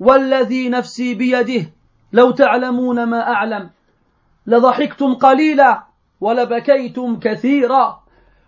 [0.00, 1.72] والذي نفسي بيده
[2.12, 3.70] لو تعلمون ما أعلم.
[4.46, 5.82] لضحكتم قليلا
[6.20, 8.00] ولبكيتم كثيرا.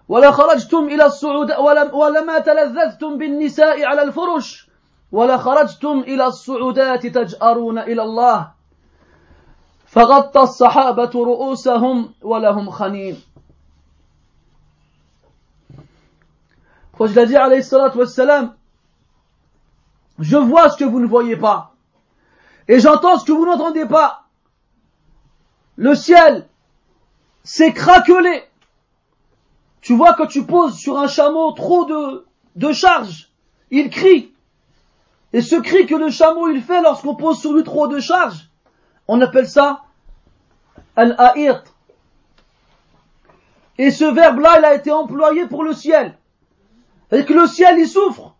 [0.09, 1.53] ولخرجتم إلى الصعود
[1.93, 4.69] ولما تلذذتم بالنساء على الفرش.
[5.13, 8.62] ولخرجتم إلى الصعودات تجأرون إلى الله.
[9.92, 13.18] فغطى الصحابة رؤوسهم ولهم خنين
[17.00, 18.56] dit alayhi salatu wassalam,
[20.20, 21.76] je vois ce que vous ne voyez pas,
[22.68, 24.24] et j'entends ce que vous n'entendez pas.
[25.76, 26.48] Le ciel
[27.44, 28.48] s'est craquelé
[29.88, 32.26] tu vois que tu poses sur un chameau trop de,
[32.58, 33.30] de charge,
[33.72, 34.34] il crie.
[35.32, 38.50] Et ce cri que le chameau il fait lorsqu'on pose sur lui trop de charge,
[39.13, 39.83] on appelle ça
[40.97, 41.75] al-a'irt.
[43.79, 46.19] Et ce verbe-là, il a été employé pour le ciel.
[47.11, 48.35] Et que le ciel, il souffre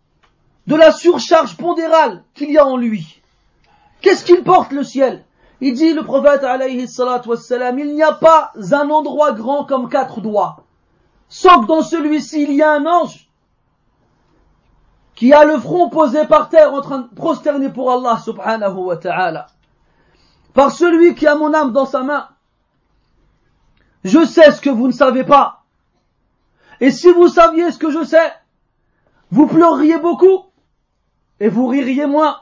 [0.67, 3.21] de la surcharge pondérale qu'il y a en lui.
[4.01, 5.25] Qu'est-ce qu'il porte le ciel?
[5.61, 6.87] Il dit le prophète alayhi
[7.25, 10.63] wassalam, il n'y a pas un endroit grand comme quatre doigts
[11.33, 13.27] sans que dans celui-ci il y a un ange
[15.15, 18.97] qui a le front posé par terre en train de prosterner pour Allah subhanahu wa
[18.97, 19.47] ta'ala.
[20.53, 22.29] Par celui qui a mon âme dans sa main.
[24.03, 25.63] Je sais ce que vous ne savez pas.
[26.79, 28.33] Et si vous saviez ce que je sais,
[29.31, 30.45] vous pleureriez beaucoup
[31.39, 32.39] et vous ririez moins.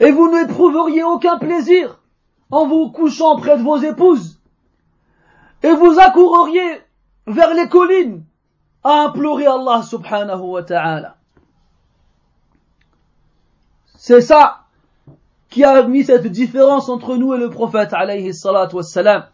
[0.00, 2.00] Et vous n'éprouveriez aucun plaisir
[2.50, 4.40] en vous couchant près de vos épouses.
[5.62, 6.82] Et vous accourriez
[7.26, 8.24] vers les collines
[8.84, 11.16] à implorer Allah subhanahu wa ta'ala.
[13.96, 14.67] C'est ça
[15.49, 19.25] qui a mis cette différence entre nous et le prophète alayhi salatu wassalam.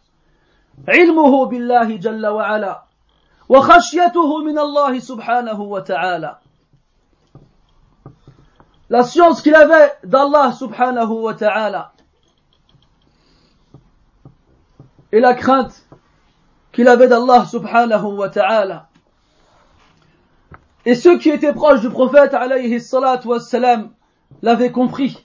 [0.87, 2.83] علمه بالله جل وعلا
[3.49, 6.37] وخشيته من الله سبحانه وتعالى
[8.91, 11.91] La science qu'il avait d'Allah subhanahu wa ta'ala
[15.11, 15.85] et la crainte
[16.71, 18.87] qu'il avait d'Allah subhanahu wa ta'ala.
[20.85, 23.91] Et ceux qui étaient proches du prophète alayhi salatu wassalam
[24.41, 25.22] l'avaient compris.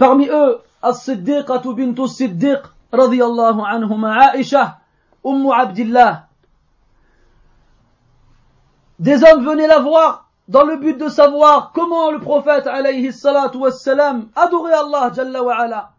[0.00, 2.60] Parmi eux, As-Siddiqatu bintu Siddiq
[2.92, 4.78] radiyallahu anhuma Aisha,
[5.24, 6.26] Ummu Abdillah.
[8.98, 13.58] Des hommes venaient la voir dans le but de savoir comment le prophète alayhi salatu
[13.58, 15.90] wassalam adorait Allah jalla wa ala.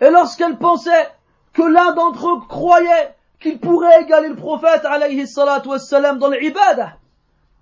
[0.00, 1.10] Et lorsqu'elle pensait
[1.52, 6.92] que l'un d'entre eux croyait qu'il pourrait égaler le prophète alayhi salatu wassalam dans l'ibadah.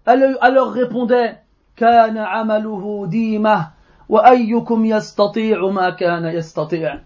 [0.06, 1.38] Elle, elle leur répondait
[1.76, 3.70] كان عمله ديمة
[4.08, 7.00] وأيكم يستطيع ما كان يستطيع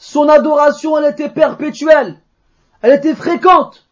[0.00, 2.20] Son adoration, elle était perpétuelle,
[2.82, 3.88] elle était fréquente.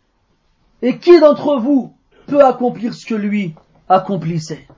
[0.81, 1.95] Et qui d'entre vous
[2.29, 3.57] peut accomplir ce que lui
[3.89, 4.68] accomplissait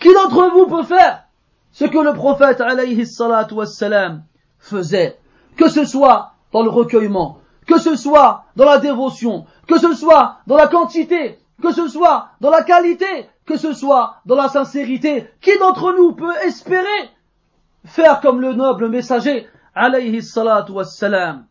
[0.00, 1.24] Qui d'entre vous peut faire
[1.70, 4.24] ce que le prophète alayhi salatu wassalam
[4.58, 5.18] faisait
[5.56, 10.38] Que ce soit dans le recueillement, que ce soit dans la dévotion, que ce soit
[10.46, 15.27] dans la quantité, que ce soit dans la qualité, que ce soit dans la sincérité,
[15.41, 17.09] qui d'entre nous peut espérer
[17.85, 21.47] faire comme le noble messager, alayhi salatu wassalam.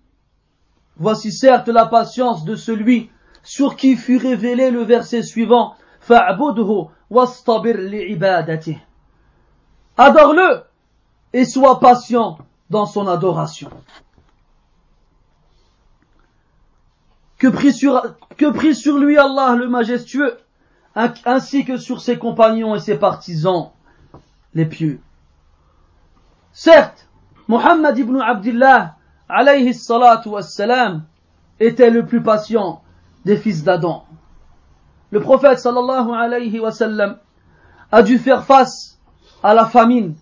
[0.98, 3.10] Voici certes la patience de celui
[3.42, 5.74] sur qui fut révélé le verset suivant.
[9.98, 10.62] Adore-le
[11.32, 12.38] et sois patient
[12.68, 13.70] dans son adoration.
[17.38, 17.72] Que prie
[18.36, 20.38] que prie sur lui Allah le majestueux,
[20.96, 23.70] ainsi que sur ses compagnons et ses partisans
[24.54, 25.00] les pieux.
[26.52, 27.06] Certes,
[27.48, 28.96] Muhammad ibn Abdullah,
[29.28, 31.04] alayhi salatu wassalam,
[31.60, 32.82] était le plus patient
[33.26, 34.06] des fils d'Adam.
[35.10, 37.18] Le prophète sallallahu alayhi wa sallam
[37.92, 38.98] a dû faire face
[39.42, 40.14] à la famine.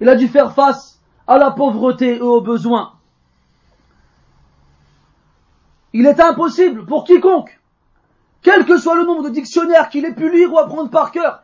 [0.00, 2.94] Il a dû faire face à la pauvreté et aux besoins.
[5.92, 7.59] Il est impossible pour quiconque,
[8.42, 11.42] quel que soit le nombre de dictionnaires qu'il ait pu lire ou apprendre par cœur,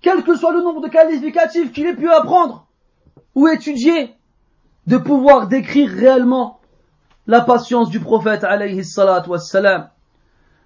[0.00, 2.66] quel que soit le nombre de qualificatifs qu'il ait pu apprendre
[3.34, 4.14] ou étudier,
[4.86, 6.60] de pouvoir décrire réellement
[7.26, 9.88] la patience du prophète alayhi salatu wassalam.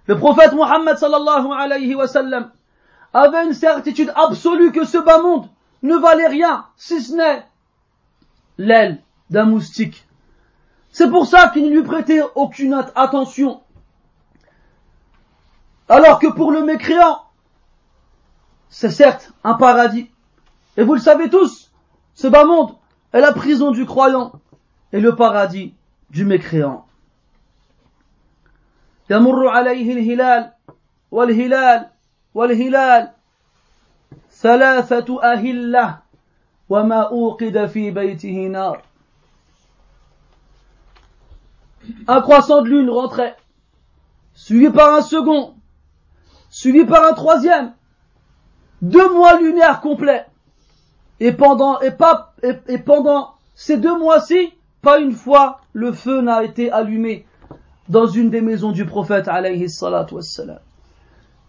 [0.07, 2.51] Le prophète Muhammad sallallahu alayhi wa sallam
[3.13, 5.47] avait une certitude absolue que ce bas monde
[5.83, 7.45] ne valait rien, si ce n'est
[8.57, 10.05] l'aile d'un moustique.
[10.91, 13.61] C'est pour ça qu'il ne lui prêtait aucune attention.
[15.88, 17.22] Alors que pour le mécréant,
[18.68, 20.10] c'est certes un paradis.
[20.76, 21.70] Et vous le savez tous,
[22.14, 22.74] ce bas monde
[23.12, 24.32] est la prison du croyant
[24.92, 25.74] et le paradis
[26.10, 26.86] du mécréant.
[29.10, 30.52] يمر عليه الهلال
[31.10, 31.90] والهلال
[32.34, 33.12] والهلال
[34.30, 35.98] ثلاثة أهلة
[36.68, 38.82] وما أوقد في بيته نار
[42.08, 43.36] Un croissant de lune rentrait,
[44.32, 45.54] suivi par un second,
[46.50, 47.72] suivi par un troisième,
[48.82, 50.26] deux mois lunaires complets.
[51.20, 54.52] Et pendant, et pas, et, et pendant ces deux mois-ci,
[54.82, 57.26] pas une fois le feu n'a été allumé
[57.88, 60.58] dans une des maisons du prophète alayhi salatu wassalam.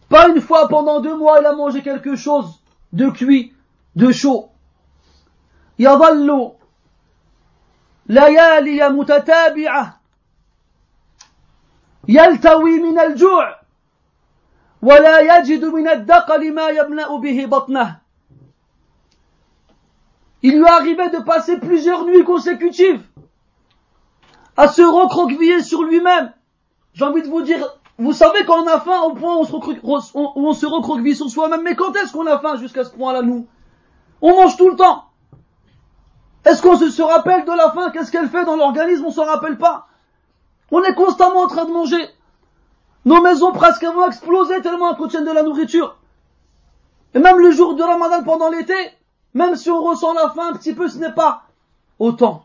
[0.09, 2.61] Pas une fois pendant deux mois il a mangé quelque chose
[2.93, 3.53] de cuit,
[3.95, 4.49] de chaud.
[5.79, 6.51] يظل
[8.05, 9.99] ليالي متتابعة
[12.07, 13.58] يلتوي من الجوع
[14.81, 18.05] ولا يجد من الدقل ما يملأ به بطنه
[20.43, 23.01] Il lui arrivait de passer plusieurs nuits consécutives
[24.57, 26.31] à se recroqueviller sur lui-même.
[26.93, 27.65] J'ai envie de vous dire,
[27.97, 31.75] vous savez quand on a faim au point où on se, recroqueville sur soi-même, mais
[31.75, 33.47] quand est-ce qu'on a faim jusqu'à ce point-là, nous
[34.21, 35.05] On mange tout le temps.
[36.45, 39.57] Est-ce qu'on se, rappelle de la faim Qu'est-ce qu'elle fait dans l'organisme On s'en rappelle
[39.57, 39.87] pas.
[40.71, 42.07] On est constamment en train de manger.
[43.04, 45.96] Nos maisons presque vont exploser tellement elles contiennent de la nourriture.
[47.14, 48.74] Et même le jour de Ramadan pendant l'été,
[49.34, 51.44] même si on ressent la faim un petit peu, ce n'est pas
[51.98, 52.44] autant.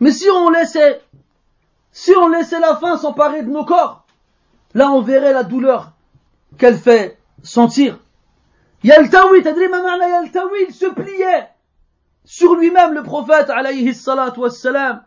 [0.00, 1.02] Mais si on laissait,
[1.90, 4.04] si on laissait la faim s'emparer de nos corps,
[4.74, 5.92] là on verrait la douleur
[6.56, 7.98] qu'elle fait sentir.
[8.84, 11.48] Yaltawi, t'as ma Yaltawi, il se pliait
[12.24, 15.02] sur lui-même le prophète alayhi salatu wassalam.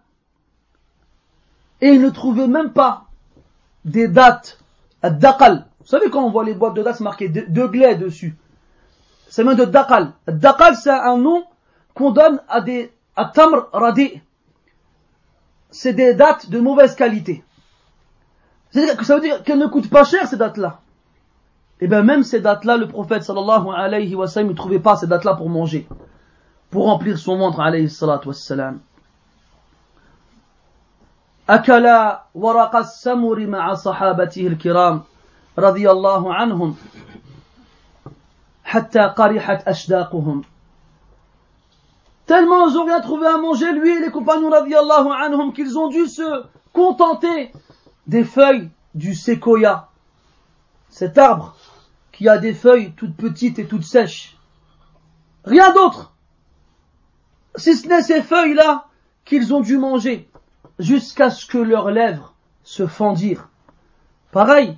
[1.79, 3.05] Et il ne trouvait même pas
[3.85, 4.59] des dates,
[5.03, 5.65] daqal.
[5.79, 8.35] Vous savez quand on voit les boîtes de dates marquées de, de glais dessus.
[9.27, 10.13] C'est même de daqal.
[10.27, 11.43] Daqal c'est un nom
[11.93, 14.21] qu'on donne à des, à tamr radi
[15.71, 17.43] c'est des dates de mauvaise qualité.
[18.71, 20.79] Ça veut dire qu'elles ne coûtent pas cher ces dates-là.
[21.79, 25.07] Et bien même ces dates-là, le prophète sallallahu alayhi wa sallam ne trouvait pas ces
[25.07, 25.87] dates-là pour manger,
[26.69, 28.79] pour remplir son ventre alayhi salatu wa sallam.
[31.48, 31.86] أكل
[32.34, 35.02] ورق السمر مع صحابته الكرام
[35.58, 36.76] رضي الله عنهم
[38.64, 40.42] حتى قرحت أشداقهم
[42.26, 45.86] Tellement ils ont rien trouvé à manger, lui et les compagnons radiallahu anhum, qu'ils ont
[45.86, 47.52] dû se contenter
[48.08, 49.90] des feuilles du séquoia.
[50.90, 51.54] Cet arbre
[52.10, 54.36] qui a des feuilles toutes petites et toutes sèches.
[55.44, 56.14] Rien d'autre.
[57.54, 58.86] Si ce n'est ces feuilles-là
[59.24, 60.28] qu'ils ont dû manger
[60.81, 63.49] jusqu'à ce que leurs lèvres se fendirent.
[64.31, 64.77] Pareil,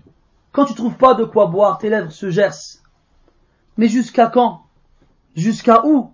[0.51, 2.83] quand tu trouves pas de quoi boire, tes lèvres se gercent.
[3.77, 4.65] Mais jusqu'à quand?
[5.35, 6.11] Jusqu'à où?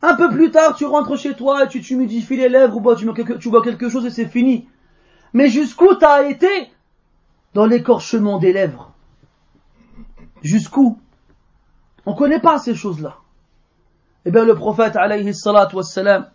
[0.00, 3.04] Un peu plus tard, tu rentres chez toi et tu t'humidifies les lèvres ou tu,
[3.04, 4.68] bois quelque, tu quelque chose et c'est fini.
[5.32, 6.70] Mais jusqu'où t'as été?
[7.54, 8.92] Dans l'écorchement des lèvres.
[10.42, 11.00] Jusqu'où?
[12.06, 13.16] On connaît pas ces choses-là.
[14.24, 16.30] Eh bien, le prophète, alayhi salatu wassalam,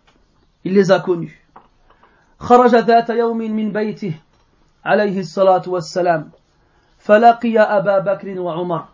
[0.64, 1.43] il les a connus.
[2.44, 4.14] خرج ذات يوم من بيته
[4.84, 6.30] عليه الصلاة والسلام
[6.98, 8.84] فلقي أبا بكر وعمر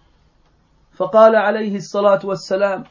[0.93, 2.85] فقال عليه الصلاة والسلام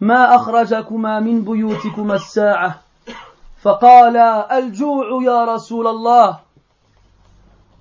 [0.00, 2.82] ما أخرجكما من بيوتكما الساعة؟
[3.62, 6.38] فقال الجوع يا رسول الله.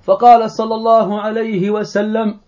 [0.04, 2.40] فقال صلى الله عليه وسلم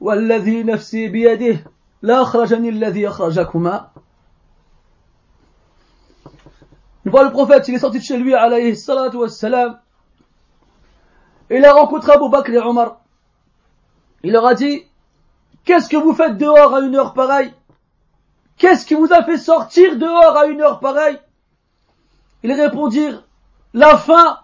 [0.00, 1.64] والذي نفسي بيده
[2.02, 3.88] لا أخرجني الذي أخرجكما.
[7.04, 9.78] Une fois le prophète, il est sorti de chez lui, alayhi salatu wassalam,
[11.50, 13.00] il a rencontré Abu Bakr et Omar.
[14.22, 14.84] Il leur a dit,
[15.64, 17.54] qu'est-ce que vous faites dehors à une heure pareille?
[18.58, 21.18] Qu'est-ce qui vous a fait sortir dehors à une heure pareille?
[22.42, 23.24] Ils répondirent,
[23.72, 24.40] la faim.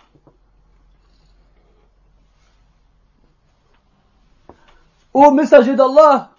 [5.13, 6.31] Ô messager d'Allah,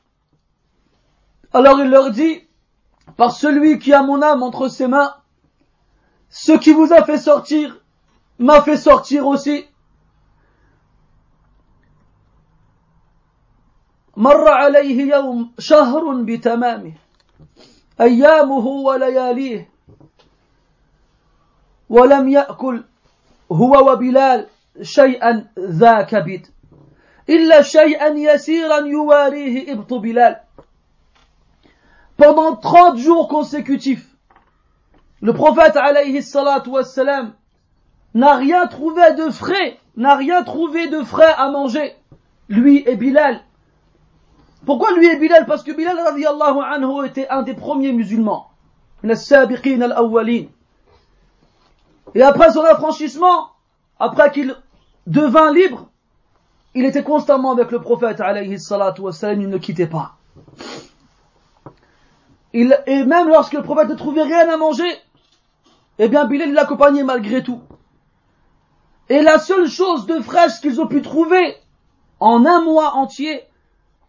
[1.54, 2.42] alors il leur dit,
[3.16, 5.16] par celui qui a mon âme entre ses mains,
[6.35, 7.81] ce qui vous a fait sortir
[8.39, 9.67] m'a fait sortir aussi.
[14.17, 16.93] مر عليه يوم شهر بتمامه
[18.01, 19.69] أيامه ولياليه
[21.91, 22.85] ولم يأكل
[23.53, 24.47] هو وبلال
[24.83, 26.47] شيئا ذا كبد
[27.29, 30.41] إلا شيئا يسيرا يواريه إبط بلال
[32.19, 34.07] Pendant 30 jours consécutifs,
[35.26, 36.70] le prophète alayhi salatu
[38.14, 41.96] n'a rien trouvé de frais, n'a rien trouvé de frais à manger,
[42.48, 43.42] lui et Bilal.
[44.68, 45.48] Pourquoi lui et Bilal?
[45.48, 48.52] Parce que Bilal radiallahu anhu était un des premiers musulmans.
[49.04, 49.10] Et
[52.22, 53.50] après son affranchissement,
[54.00, 54.56] après qu'il
[55.08, 55.90] devint libre,
[56.76, 60.18] il était constamment avec le prophète alayhi salatu wassalam, il ne quittait pas.
[62.54, 64.86] Et même lorsque le prophète ne trouvait rien à manger,
[65.99, 67.61] eh bien Bilal l'accompagnait malgré tout.
[69.09, 71.57] Et la seule chose de fraîche qu'ils ont pu trouver
[72.21, 73.43] en un mois entier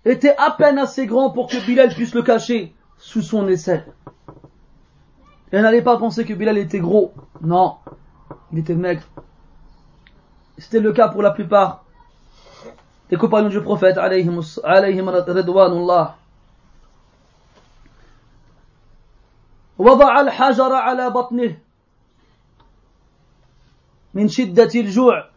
[0.06, 3.86] était à peine assez grand pour que Bilal puisse le cacher sous son aisselle.
[5.52, 7.14] Et n'allez pas penser que Bilal était gros.
[7.41, 7.76] Non,
[8.54, 9.04] il était maigre.
[10.58, 11.84] C'était le cas pour la plupart
[13.10, 16.18] des compagnons du prophète, alayhim, alayhim ridwanullah.
[19.82, 21.58] وضع الحجر على بطنه
[24.16, 25.32] من شدة الجوع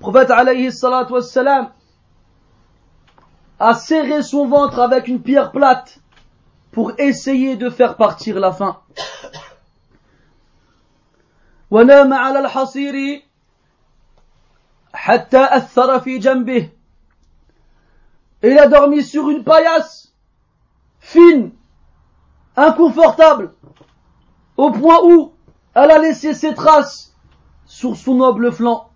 [0.00, 1.72] prophète alayhi salatu wassalam
[3.58, 5.98] a serré son ventre avec une pierre plate
[6.72, 8.76] pour essayer de faire partir la faim.
[11.70, 13.22] ونام على الحصير
[14.94, 16.70] حتى أثر في جنبه.
[18.42, 20.14] Il a dormi sur une paillasse
[20.98, 21.52] fine,
[22.56, 23.52] inconfortable,
[24.56, 25.33] au point où
[25.75, 27.15] elle a laissé ses traces
[27.65, 28.89] sur son noble flanc.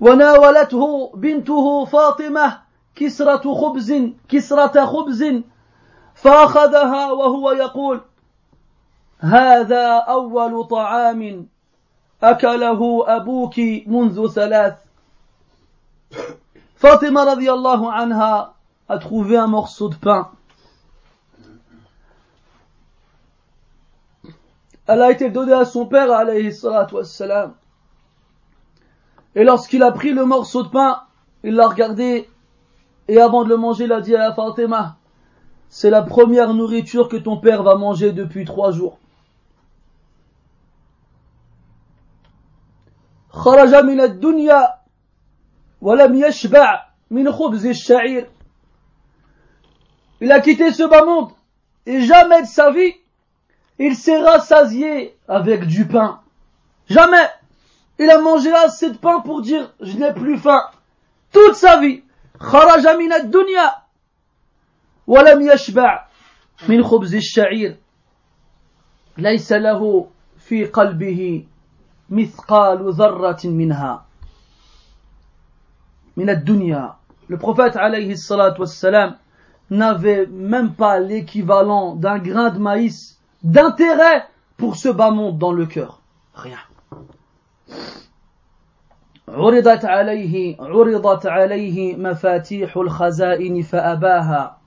[0.00, 2.60] وناولته بنته فاطمة
[2.94, 3.92] كسرة خبز
[4.28, 5.24] كسرة خبز
[6.14, 8.00] فأخذها وهو يقول
[9.20, 11.46] هذا أول طعام
[12.22, 14.74] أكله أبوك منذ ثلاث
[16.76, 18.56] فاطمة رضي الله عنها
[18.88, 20.30] a trouvé un morceau de pain.
[24.87, 27.53] Elle a été donnée à son père, alayhi salatu wassalam.
[29.35, 31.03] Et lorsqu'il a pris le morceau de pain,
[31.43, 32.27] il l'a regardé
[33.07, 34.97] et avant de le manger, il a dit à Fatima,
[35.69, 38.97] c'est la première nourriture que ton père va manger depuis trois jours.
[43.31, 44.75] خرج من الدنيا
[45.81, 48.29] ولم يشبع من خبز الشعير
[50.19, 51.31] Il a quitté ce bas monde
[51.85, 52.93] et jamais de sa vie
[53.79, 56.21] il s'est rassasié avec du pain.
[56.89, 57.27] Jamais
[57.99, 60.61] il a mangé assez de pain pour dire je n'ai plus faim.
[61.31, 62.03] Toute sa vie.
[62.41, 63.75] خرج من الدنيا
[65.07, 66.07] ولم يشبع
[66.69, 67.77] من خبز الشعير
[69.17, 70.07] ليس له
[70.37, 71.45] في قلبه
[72.09, 74.05] مثقال ذرة منها
[76.17, 76.95] من الدنيا
[77.29, 79.15] Le prophète alayhi الصلاة والسلام
[79.69, 83.14] n'avait même pas l'équivalent d'un grain de maïs
[83.46, 84.26] d'intérêt
[84.56, 86.02] pour ce bas monde dans le cœur.
[86.34, 86.58] Rien.
[89.28, 94.58] عرضت عليه عرضت عليه مفاتيح الخزائن فأباها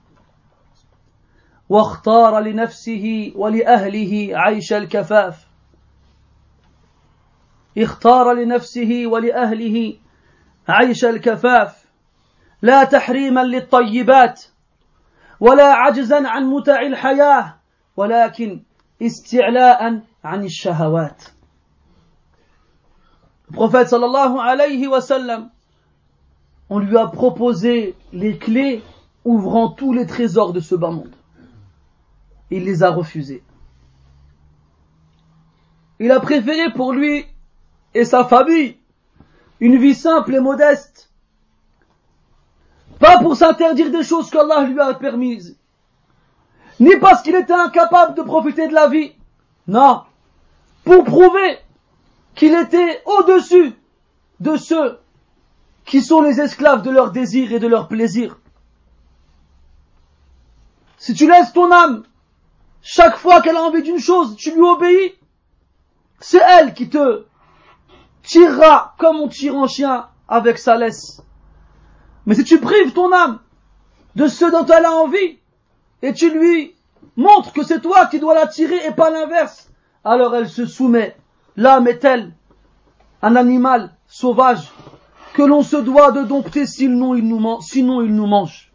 [1.68, 5.46] واختار لنفسه ولأهله عيش الكفاف
[7.78, 9.96] اختار لنفسه ولأهله
[10.68, 11.84] عيش الكفاف
[12.62, 14.44] لا تحريما للطيبات
[15.40, 17.56] ولا عجزا عن متع الحياة
[17.96, 18.62] ولكن
[19.00, 20.02] Le
[23.52, 25.50] prophète sallallahu alayhi wa sallam,
[26.68, 28.82] on lui a proposé les clés
[29.24, 31.14] ouvrant tous les trésors de ce bas monde.
[32.50, 33.42] Il les a refusés.
[35.98, 37.24] Il a préféré pour lui
[37.94, 38.76] et sa famille
[39.60, 41.10] une vie simple et modeste.
[42.98, 45.58] Pas pour s'interdire des choses qu'Allah lui a permises,
[46.80, 49.12] ni parce qu'il était incapable de profiter de la vie.
[49.68, 50.02] Non,
[50.84, 51.58] pour prouver
[52.34, 53.74] qu'il était au-dessus
[54.40, 54.98] de ceux
[55.84, 58.38] qui sont les esclaves de leurs désirs et de leurs plaisirs.
[60.96, 62.04] Si tu laisses ton âme,
[62.82, 65.14] chaque fois qu'elle a envie d'une chose, tu lui obéis,
[66.18, 67.24] c'est elle qui te
[68.22, 71.22] tirera comme on tire un chien avec sa laisse.
[72.24, 73.40] Mais si tu prives ton âme
[74.16, 75.39] de ce dont elle a envie,
[76.01, 76.75] et tu lui
[77.15, 79.69] montres que c'est toi qui dois la tirer et pas l'inverse,
[80.03, 81.15] alors elle se soumet.
[81.55, 82.33] L'âme est-elle
[83.21, 84.71] un animal sauvage
[85.33, 88.71] que l'on se doit de dompter sinon il nous, sinon il nous mange.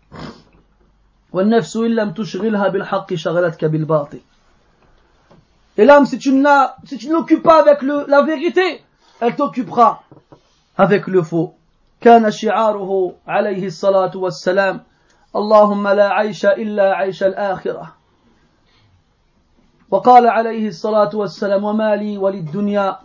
[5.76, 6.48] Et l'âme, si tu ne
[6.84, 8.82] si tu l'occupes pas avec le, la vérité,
[9.20, 10.02] elle t'occupera
[10.76, 11.54] avec le faux.
[12.00, 14.80] كان شعاره عليه الصلاة والسلام
[15.35, 17.95] اللهم لا عيش إلا عيش الآخرة.
[19.91, 22.99] وقال عليه الصلاة والسلام وما لي وللدنيا.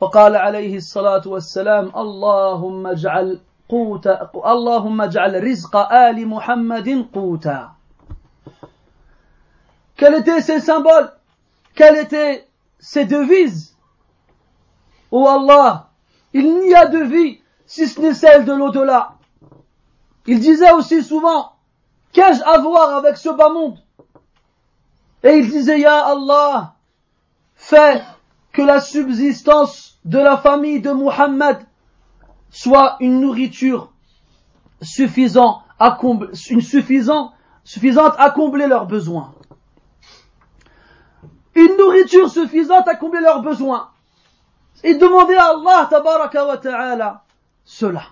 [0.00, 4.06] وقال عليه الصلاة والسلام اللهم اجعل قوت
[4.36, 7.70] اللهم اجعل رزق آل محمد قوتا.
[9.96, 11.10] Quels étaient ces symboles
[11.76, 12.44] Quelles étaient
[12.80, 13.76] ces devises
[15.12, 15.90] Oh Allah,
[16.32, 19.14] il n'y a de vie si ce n'est celle de l'au-delà.
[20.26, 21.51] Il disait aussi souvent,
[22.12, 23.78] qu'ai-je à voir avec ce bas monde?
[25.24, 26.74] Et il disait, Ya Allah,
[27.54, 28.02] fais
[28.52, 31.64] que la subsistance de la famille de Muhammad
[32.50, 33.92] soit une nourriture
[34.82, 36.28] suffisante à combler,
[38.66, 39.34] leurs besoins.
[41.54, 43.90] Une nourriture suffisante à combler leurs besoins.
[44.84, 47.24] Et demander à Allah tabaraka wa ta'ala
[47.64, 48.02] cela.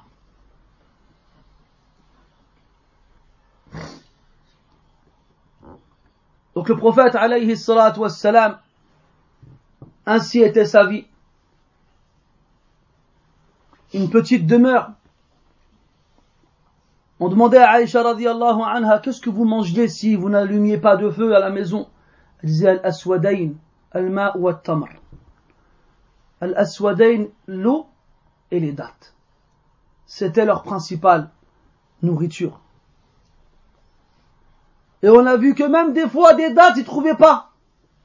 [6.61, 7.55] Donc le prophète alayhi
[10.05, 11.07] ainsi était sa vie.
[13.95, 14.91] Une petite demeure.
[17.19, 21.09] On demandait à Aïcha radiallahu anha, qu'est-ce que vous mangiez si vous n'allumiez pas de
[21.09, 21.89] feu à la maison?
[22.43, 23.55] Elle disait al-aswadayn,
[23.93, 24.89] al-ma' wa tamr.
[26.43, 27.87] Al-aswadayn, l'eau
[28.51, 29.15] et les dates.
[30.05, 31.31] C'était leur principale
[32.03, 32.61] nourriture.
[35.03, 37.51] Et on a vu que même des fois, des dates, ils trouvaient pas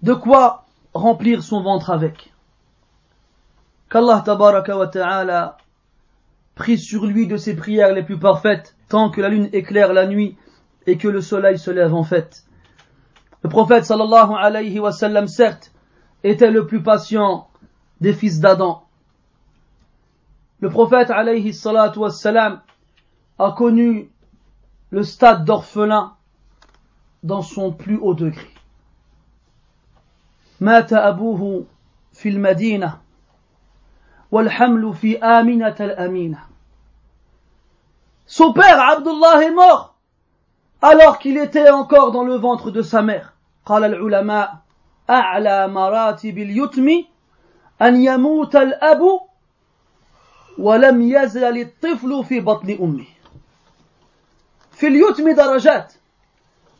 [0.01, 2.33] de quoi remplir son ventre avec.
[3.89, 5.57] Qu'Allah tabaraka wa ta'ala
[6.55, 10.07] prie sur lui de ses prières les plus parfaites, tant que la lune éclaire la
[10.07, 10.37] nuit
[10.87, 12.45] et que le soleil se lève en fait.
[13.43, 15.71] Le prophète sallallahu alayhi wa sallam, certes,
[16.23, 17.49] était le plus patient
[18.01, 18.85] des fils d'Adam.
[20.61, 22.61] Le prophète alayhi salatu wa sallam
[23.37, 24.09] a connu
[24.89, 26.14] le stade d'orphelin
[27.24, 28.48] dans son plus haut degré.
[30.60, 31.64] مات أبوه
[32.12, 32.98] في المدينة
[34.30, 36.38] والحمل في آمنة الأمينة
[38.26, 39.96] Son père Abdullah est mort
[40.82, 43.34] alors qu'il était encore dans le ventre de sa mère.
[43.66, 44.54] قال العلماء
[45.10, 46.88] أعلى مراتب اليتم
[47.82, 49.00] أن يموت الأب
[50.58, 53.06] ولم يزل الطفل في بطن أمه.
[54.72, 55.92] في اليتم درجات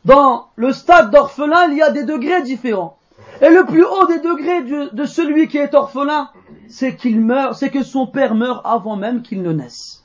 [0.06, 2.96] dans le stade d'orphelin, il y a des degrés différents.
[3.42, 6.30] Et le plus haut des degrés de, celui qui est orphelin,
[6.68, 10.04] c'est qu'il meurt, c'est que son père meurt avant même qu'il ne naisse.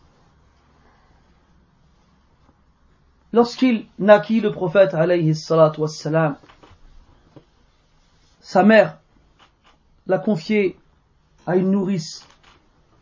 [3.31, 5.33] Lorsqu'il naquit le prophète alayhi
[5.77, 6.35] wassalam,
[8.39, 8.97] sa mère
[10.07, 10.79] l'a confié
[11.45, 12.27] à une nourrice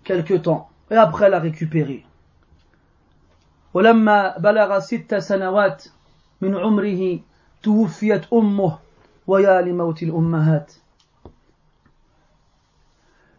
[0.04, 2.06] quelque temps et après l'a récupéré.
[6.41, 7.21] من عمره
[7.62, 8.79] توفيت أمه
[9.27, 10.73] ويا لموت الأمهات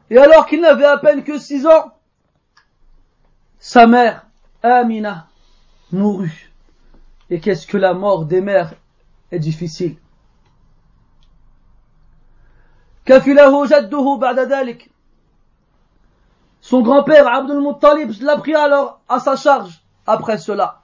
[0.09, 1.93] Et alors qu'il n'avait à peine que six ans,
[3.57, 4.27] sa mère,
[4.61, 5.27] Amina,
[5.91, 6.51] mourut.
[7.31, 8.73] Et qu'est-ce que la mort des mères
[9.31, 9.97] est difficile.
[13.05, 14.89] كفله جده بعد ذلك
[16.61, 20.78] Son grand-père Abdul Muttalib l'a pris alors à sa charge après cela.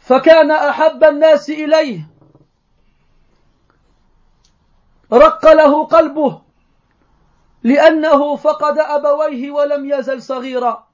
[0.00, 2.08] فكان أحب الناس إليه
[5.12, 6.40] رق له قلبه
[7.62, 10.86] لأنه فقد أبويه ولم يزل صغيرا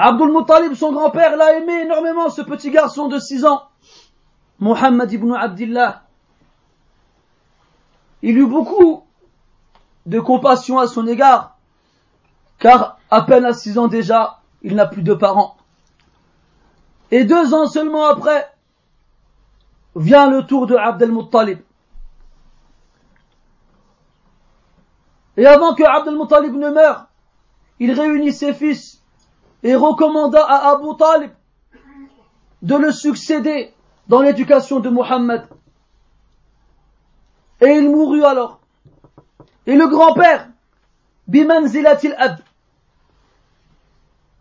[0.00, 3.64] Abdul Muttalib, son grand-père, l'a aimé énormément, ce petit garçon de 6 ans.
[4.60, 6.02] Muhammad ibn Abdillah.
[8.22, 9.04] Il eut beaucoup
[10.06, 11.56] de compassion à son égard,
[12.60, 15.56] car à peine à 6 ans déjà, il n'a plus de parents.
[17.11, 18.49] Et deux ans seulement après,
[19.95, 21.59] vient le tour de Abd al-Muttalib.
[25.37, 27.07] Et avant que Abd al-Muttalib ne meure,
[27.79, 29.03] il réunit ses fils
[29.63, 31.31] et recommanda à Abu Talib
[32.61, 33.73] de le succéder
[34.07, 35.47] dans l'éducation de Muhammad.
[37.61, 38.59] Et il mourut alors.
[39.65, 40.49] Et le grand-père,
[41.27, 42.37] Bimanzilatil Ab,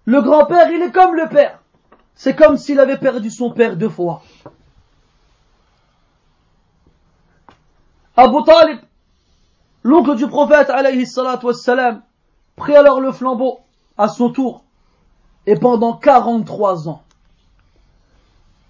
[0.05, 1.62] le grand-père, il est comme le père.
[2.23, 4.23] C'est comme s'il avait perdu son père deux fois.
[8.17, 8.79] Abu Talib,
[9.83, 12.01] l'oncle du prophète, alayhi salatu wassalam,
[12.55, 13.59] prit alors le flambeau
[13.99, 14.63] à son tour,
[15.47, 17.03] et pendant 43 ans.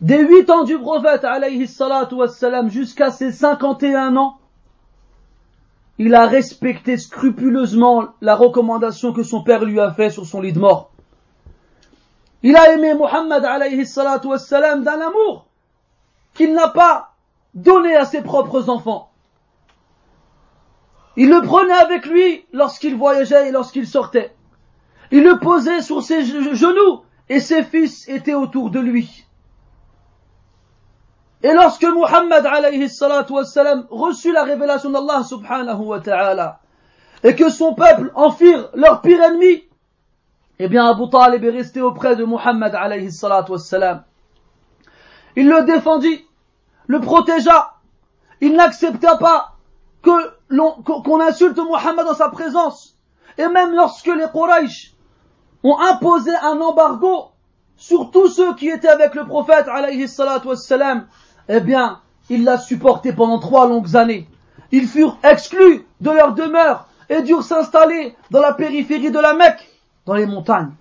[0.00, 4.38] Des 8 ans du prophète, alayhi salatu wassalam, jusqu'à ses 51 ans,
[5.98, 10.55] il a respecté scrupuleusement la recommandation que son père lui a faite sur son lit
[10.55, 10.91] de mort.
[12.43, 15.47] Il a aimé Muhammad alayhi salatu wassalam d'un amour
[16.34, 17.12] qu'il n'a pas
[17.55, 19.11] donné à ses propres enfants.
[21.16, 24.34] Il le prenait avec lui lorsqu'il voyageait et lorsqu'il sortait.
[25.11, 29.26] Il le posait sur ses genoux et ses fils étaient autour de lui.
[31.43, 36.61] Et lorsque Muhammad alayhi salatu wassalam reçut la révélation d'Allah subhanahu wa ta'ala
[37.24, 39.64] et que son peuple en firent leur pire ennemi,
[40.65, 43.09] eh bien Abu Talib est resté auprès de Muhammad alayhi.
[45.35, 46.25] Il le défendit,
[46.87, 47.75] le protégea,
[48.41, 49.57] il n'accepta pas
[50.03, 50.11] que
[50.85, 52.97] qu'on insulte Muhammad dans sa présence.
[53.39, 54.95] Et même lorsque les Quraysh
[55.65, 57.31] ont imposé un embargo
[57.77, 60.07] sur tous ceux qui étaient avec le prophète alayhi
[61.49, 62.01] eh bien,
[62.31, 64.29] il l'a supporté pendant trois longues années.
[64.71, 69.72] Ils furent exclus de leur demeure et durent s'installer dans la périphérie de la Mecque
[70.07, 70.72] dans les montagnes.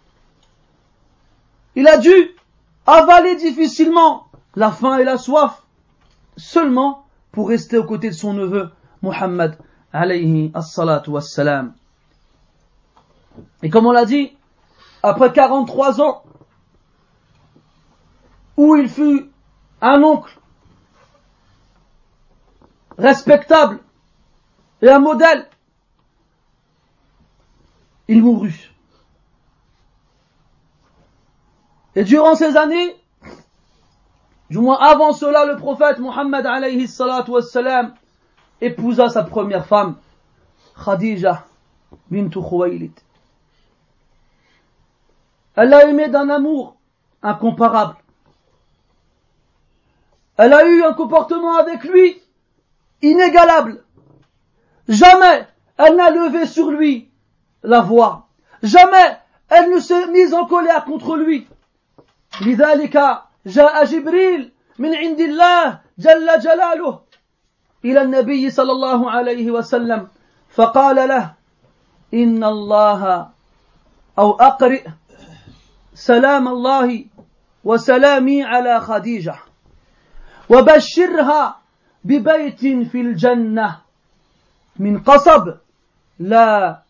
[1.76, 2.14] Il a dû
[2.86, 5.64] avaler difficilement la faim et la soif
[6.38, 8.70] seulement pour rester aux côtés de son neveu
[9.02, 9.58] Muhammad
[9.94, 11.74] alayhi as-salatu wassalam.
[13.64, 14.36] Et comme on l'a dit,
[15.04, 16.24] après 43 ans,
[18.58, 19.30] où il fut
[19.82, 20.38] un oncle
[22.98, 23.80] respectable
[24.82, 25.48] et un modèle,
[28.08, 28.71] il mourut.
[31.96, 32.96] Et durant ces années,
[34.50, 37.94] du moins avant cela, le prophète Muhammad alayhi salatu wassalam
[38.62, 39.96] épousa sa première femme,
[40.84, 41.46] Khadija
[42.10, 42.94] bint Khuwaylid.
[45.56, 46.78] Elle l'a aimé d'un amour
[47.22, 47.96] incomparable.
[50.38, 52.22] Elle a eu un comportement avec lui
[53.02, 53.84] inégalable.
[54.88, 57.10] Jamais elle n'a levé sur lui
[57.64, 58.28] la voix.
[58.64, 59.18] Jamais
[59.50, 61.48] elle ne s'est mise en colère contre lui.
[62.42, 62.98] لذلك
[63.46, 67.00] جاء جبريل من عند الله جل جلاله
[67.86, 70.08] إلى النبي صلى الله عليه وسلم
[70.50, 71.34] فقال له
[72.14, 73.30] إن الله
[74.20, 74.88] أو أقرئ
[75.94, 77.06] سلام الله
[77.64, 79.36] وسلامي على خديجة
[80.50, 81.56] وبشرها
[82.04, 82.60] ببيت
[82.92, 83.78] في الجنة
[84.80, 85.54] من قصب
[86.20, 86.82] لا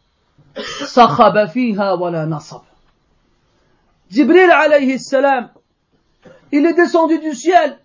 [0.85, 2.61] صخب فيها ولا نصب.
[4.11, 5.51] Jibril alayhi salam,
[6.51, 7.79] il est descendu du ciel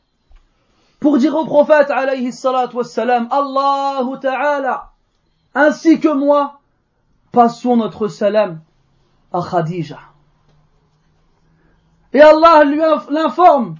[0.99, 4.91] pour dire au prophète alayhi salatu wassalam, Allahu ta'ala,
[5.55, 6.61] ainsi que moi,
[7.31, 8.61] passons notre salam
[9.33, 10.01] à Khadija.
[12.13, 13.77] Et Allah lui l'informe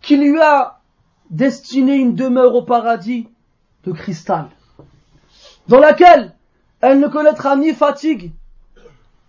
[0.00, 0.80] qu'il lui a
[1.28, 3.28] destiné une demeure au paradis
[3.84, 4.48] de cristal,
[5.66, 6.34] dans laquelle
[6.80, 8.32] elle ne connaîtra ni fatigue,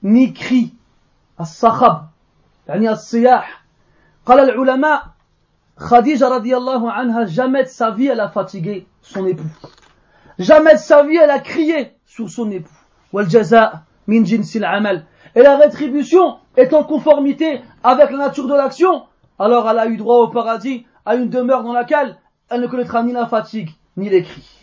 [0.03, 0.73] ni cri,
[1.40, 2.00] الصخب
[2.68, 3.64] يعني الصياح
[4.26, 5.14] قال العلماء
[5.76, 9.42] Khadija radiallahu anha, jamais de sa vie elle a fatigué son époux.
[10.38, 12.70] Jamais de sa vie elle a crié sur son époux.
[13.12, 15.04] Wal jaza min jinsil amal.
[15.34, 19.02] Et la rétribution est en conformité avec la nature de l'action,
[19.38, 22.16] alors elle a eu droit au paradis, à une demeure dans laquelle
[22.48, 24.60] elle ne connaîtra ni la fatigue, ni les cris.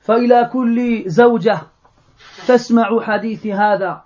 [0.00, 1.60] فإلى كل زوجة
[2.48, 4.04] تسمع حديث هذا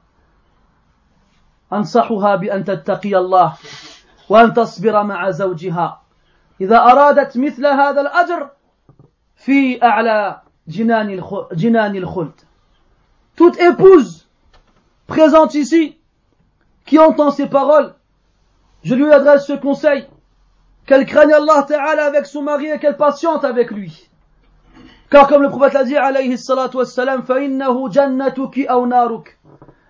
[1.73, 3.53] أنصحها بأن تتقي الله
[4.29, 6.01] وأن تصبر مع زوجها
[6.61, 8.49] إذا أرادت مثل هذا الأجر
[9.35, 12.39] في أعلى جنان جنان الخلد
[13.35, 14.27] toute épouse
[15.07, 15.97] présente ici
[16.85, 17.93] qui entend ces paroles
[18.83, 20.07] je lui adresse ce conseil
[20.85, 24.09] qu'elle craigne Allah Ta'ala avec son mari et qu'elle patiente avec lui
[25.09, 29.37] Car comme le prophète l'a dit, alayhi salatu wassalam, فَإِنَّهُ جَنَّتُكِ أَوْ نَارُكِ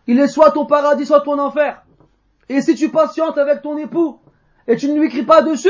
[0.09, 1.83] Il est soit ton paradis, soit ton enfer.
[2.49, 4.17] Et si tu patientes avec ton époux,
[4.67, 5.69] et tu ne lui cries pas dessus,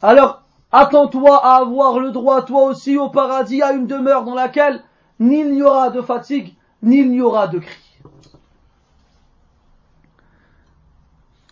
[0.00, 4.84] alors attends-toi à avoir le droit toi aussi au paradis, à une demeure dans laquelle
[5.18, 7.98] ni il n'y aura de fatigue, ni il n'y aura de cris.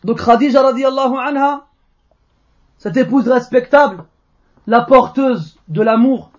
[0.05, 1.67] Donc Khadija radiallahu anha,
[2.79, 4.05] cette épouse respectable,
[4.69, 6.31] la porteuse de l'amour,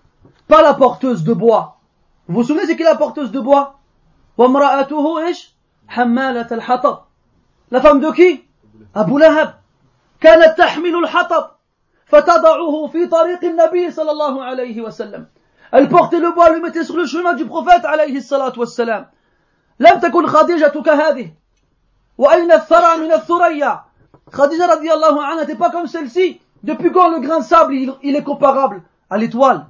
[0.48, 1.76] pas la porteuse de bois.
[2.28, 3.78] Vous vous souvenez c'est qui la porteuse de bois?
[7.70, 8.44] La femme de qui
[8.94, 9.54] Abu Lahab.
[10.20, 11.50] كانت تحمل الحطب
[12.06, 15.26] فتضعه في طريق النبي صلى الله عليه وسلم
[15.72, 19.06] Elle portait le bois, le mettait sur le chemin du prophète عليه الصلاة والسلام.
[19.80, 21.30] لم تكن خديجة كهذه.
[22.18, 23.80] وأين الثرى من الثريا
[24.32, 26.40] Khadija radiallahu anha n'était pas comme celle-ci.
[26.64, 29.66] Depuis quand le grain de sable, il, il est comparable à l'étoile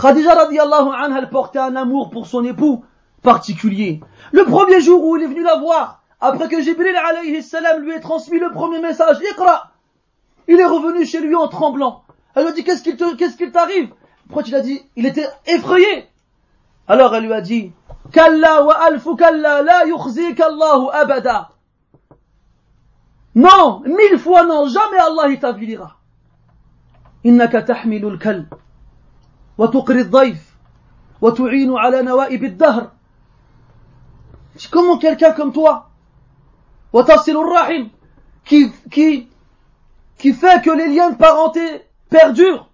[0.00, 2.84] Khadija radiallahu anha, elle portait un amour pour son époux
[3.22, 4.00] particulier.
[4.33, 7.93] Le premier jour où il est venu la voir, après que Jibril alayhi salam lui
[7.93, 9.71] ait transmis le premier message, Iqra,
[10.47, 12.03] il est revenu chez lui en tremblant.
[12.35, 13.89] Elle lui a dit, qu'est-ce qu'il qu'est-ce qu'il t'arrive?
[14.27, 14.81] Pourquoi tu l'as dit?
[14.95, 16.07] Il était effrayé.
[16.87, 17.71] Alors elle lui a dit,
[18.11, 21.49] Kalla wa alfu kalla la yukhzika Allahu abada.
[23.35, 25.97] Non, mille fois non, jamais Allah il t'avilira.
[27.23, 28.45] Innaka tahmilu al-kalb.
[29.59, 30.55] وتقري الضيف
[31.21, 32.91] وتعين على نوائب الدهر
[34.70, 35.90] Comment quelqu'un comme toi,
[38.44, 39.28] qui, qui,
[40.18, 41.60] qui fait que les liens de parenté
[42.08, 42.68] perdurent,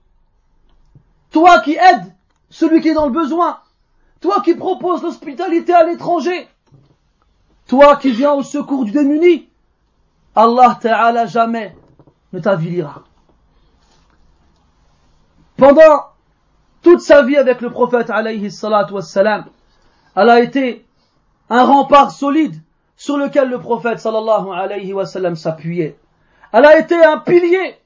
[1.31, 2.15] toi qui aides
[2.51, 3.61] celui qui est dans le besoin,
[4.21, 6.49] toi qui proposes l'hospitalité à l'étranger,
[7.67, 9.49] toi qui viens au secours du démuni,
[10.35, 11.75] Allah Ta'ala jamais
[12.33, 13.05] ne t'avilira.
[15.57, 16.07] Pendant
[16.83, 19.47] toute sa vie avec le prophète alayhi salatu wassalam,
[20.17, 20.87] elle a été
[21.51, 22.55] un rempart solide
[22.97, 25.99] sur lequel le prophète sallallahu alayhi wa sallam s'appuyait.
[26.53, 27.77] Elle a été un pilier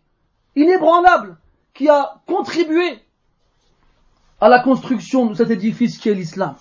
[0.55, 1.39] inébranlable
[1.73, 3.03] qui a contribué
[4.41, 6.55] à la construction de cet édifice qui est l'islam.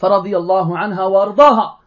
[0.00, 1.78] anha wa ardaha.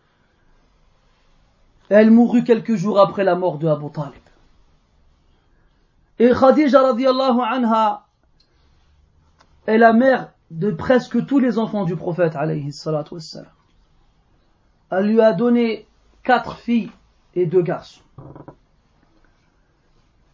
[1.90, 4.14] Elle mourut quelques jours après la mort de Abu Talib.
[6.18, 8.06] Et Khadija radiallahu anha
[9.68, 13.55] est la mère de presque tous les enfants du prophète alayhi salatu wassalam
[14.95, 15.87] Elle lui a donné
[16.23, 16.91] quatre filles
[17.35, 18.01] et deux garçons.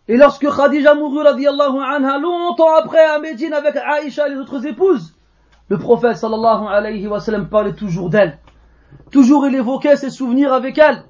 [0.09, 4.65] Et lorsque Khadija mourut radiallahu anha, longtemps après à Médine avec Aïcha et les autres
[4.65, 5.15] épouses,
[5.69, 8.39] le prophète sallallahu alayhi wa sallam parlait toujours d'elle.
[9.11, 11.03] Toujours il évoquait ses souvenirs avec elle.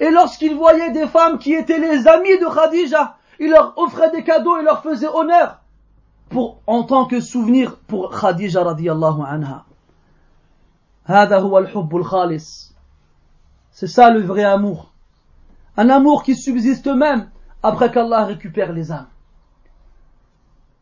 [0.00, 4.22] Et lorsqu'il voyait des femmes qui étaient les amies de Khadija, il leur offrait des
[4.22, 5.60] cadeaux et leur faisait honneur
[6.28, 9.64] pour, en tant que souvenir pour Khadija radiallahu anha.
[11.06, 12.67] هذا هو الحب الخالص.
[13.71, 14.91] c'est ça le vrai amour.
[15.77, 17.29] Un amour qui subsiste même
[17.63, 19.07] après qu'Allah récupère les âmes.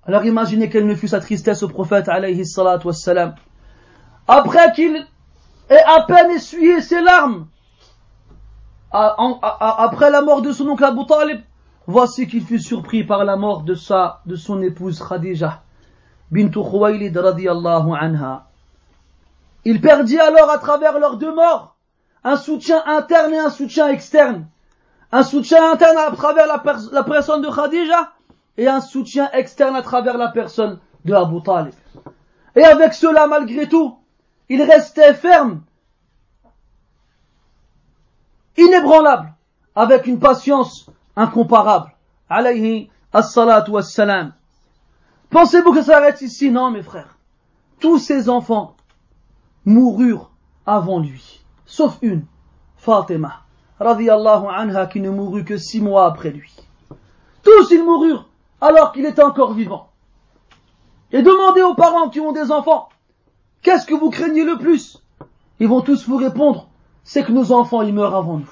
[0.05, 3.35] Alors imaginez quelle ne fut sa tristesse au prophète alayhi wassalam.
[4.27, 5.05] Après qu'il
[5.69, 7.47] ait à peine essuyé ses larmes,
[8.91, 11.41] après la mort de son oncle Abu Talib,
[11.89, 15.63] Voici qu'il fut surpris par la mort de sa, de son épouse Khadija,
[16.29, 18.47] bintu Khuwaylid radiyallahu anha.
[19.63, 21.76] Il perdit alors à travers leurs deux morts
[22.27, 24.47] un soutien interne et un soutien externe.
[25.13, 28.11] Un soutien interne à travers la, personne de Khadija
[28.57, 31.73] et un soutien externe à travers la personne de Abu Talib.
[32.53, 33.99] Et avec cela, malgré tout,
[34.49, 35.61] il restait ferme,
[38.57, 39.33] inébranlable,
[39.73, 41.93] avec une patience incomparable.
[42.29, 43.71] Alayhi as-salatu.
[45.29, 46.51] Pensez-vous que ça s'arrête ici?
[46.51, 47.17] Non, mes frères.
[47.79, 48.75] Tous ses enfants
[49.63, 50.31] moururent
[50.65, 52.25] avant lui, sauf une,
[52.77, 53.43] Fatima,
[53.79, 56.55] radiallahu anha, qui ne mourut que six mois après lui.
[57.43, 58.27] Tous ils moururent
[58.59, 59.89] alors qu'il était encore vivant.
[61.11, 62.89] Et demandez aux parents qui ont des enfants,
[63.61, 65.03] qu'est-ce que vous craignez le plus?
[65.59, 66.67] Ils vont tous vous répondre,
[67.03, 68.51] c'est que nos enfants ils meurent avant nous.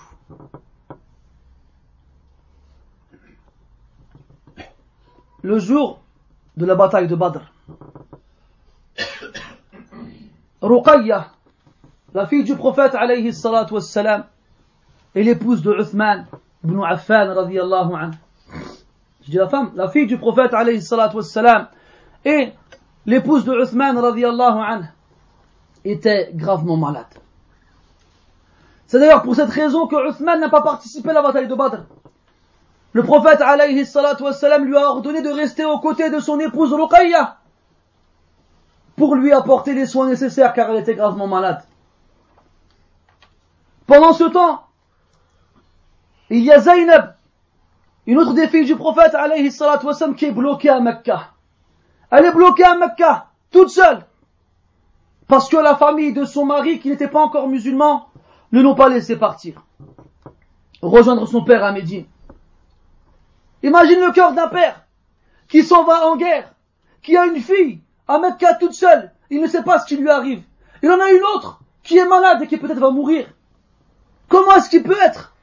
[5.46, 6.00] le jour
[6.58, 7.42] de la bataille de Badr.
[10.62, 11.28] Ruqayya,
[12.16, 14.24] la fille du prophète alayhi salatu wassalam,
[15.16, 16.26] et l'épouse de Uthman
[16.64, 18.16] ibn Affan radiallahu anhu.
[19.22, 21.68] Je dis la femme, la fille du prophète alayhi salatu wassalam,
[22.24, 22.54] et
[23.06, 24.86] l'épouse de Uthman radiallahu anhu,
[25.84, 27.06] était gravement malade.
[28.88, 31.84] C'est d'ailleurs pour cette raison que Uthman n'a pas participé à la bataille de Badr.
[32.94, 36.72] Le prophète alayhi salatu wassalam lui a ordonné de rester aux côtés de son épouse
[36.72, 37.40] Ruqayya.
[38.96, 41.65] pour lui apporter les soins nécessaires car elle était gravement malade.
[43.88, 44.64] Pendant ce temps,
[46.30, 47.16] il y a Zainab,
[48.08, 49.50] une autre des filles du prophète alayhi
[50.18, 51.32] qui est bloquée à Mecca.
[52.10, 54.06] Elle est bloquée à Mecca, toute seule.
[55.28, 58.10] Parce que la famille de son mari, qui n'était pas encore musulman,
[58.52, 59.64] ne l'ont pas laissé partir.
[60.82, 62.06] Rejoindre son père à Médine.
[63.64, 64.86] Imagine le cœur d'un père
[65.48, 66.54] qui s'en va en guerre,
[67.02, 70.10] qui a une fille à Mecca toute seule, il ne sait pas ce qui lui
[70.10, 70.44] arrive.
[70.84, 73.28] Il en a une autre qui est malade et qui peut-être va mourir.
[74.28, 75.34] Comment est-ce qu'il peut être?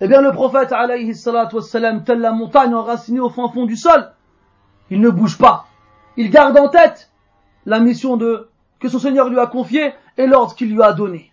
[0.00, 3.76] Eh bien le prophète alayhi salatu wassalam, telle la montagne enracinée au fond fond du
[3.76, 4.12] sol,
[4.90, 5.66] il ne bouge pas.
[6.16, 7.10] Il garde en tête
[7.66, 8.48] la mission de,
[8.80, 11.32] que son Seigneur lui a confiée et l'ordre qu'il lui a donné.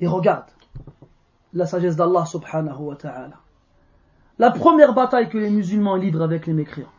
[0.00, 0.44] Et regarde
[1.54, 3.36] la sagesse d'Allah subhanahu wa ta'ala.
[4.38, 6.92] La première bataille que les musulmans livrent avec les mécréants.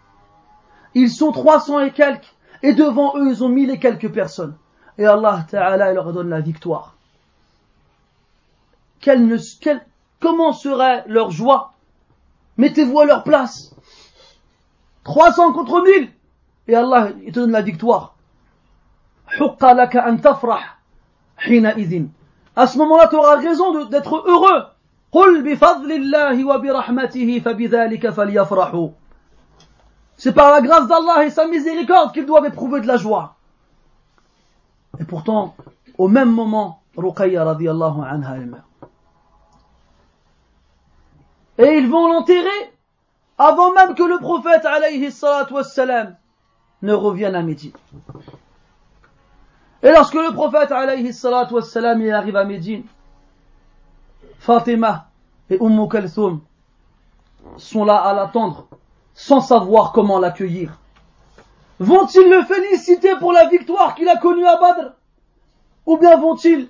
[0.95, 2.33] Ils sont 300 et quelques,
[2.63, 4.55] et devant eux, ils ont mille et quelques personnes.
[4.97, 6.95] Et Allah Ta'ala leur donne la victoire.
[10.19, 11.73] Comment serait leur joie?
[12.57, 13.73] Mettez-vous à leur place.
[15.03, 16.09] 300 contre 1000.
[16.67, 18.15] Et Allah, il te donne la victoire.
[22.55, 24.65] À ce moment-là, tu auras raison d'être heureux.
[30.17, 33.35] C'est par la grâce d'Allah et sa miséricorde qu'ils doivent éprouver de la joie.
[34.99, 35.55] Et pourtant,
[35.97, 38.35] au même moment, Ruqayya radiallahu anha.
[41.59, 42.73] Et ils vont l'enterrer
[43.37, 45.13] avant même que le prophète alayhi
[46.81, 47.73] ne revienne à Médine.
[49.83, 52.83] Et lorsque le prophète alayhi arrive à Médine,
[54.39, 55.09] Fatima
[55.49, 55.87] et Umm
[57.57, 58.67] sont là à l'attendre
[59.13, 60.79] sans savoir comment l'accueillir.
[61.79, 64.93] Vont-ils le féliciter pour la victoire qu'il a connue à Badr?
[65.85, 66.69] Ou bien vont-ils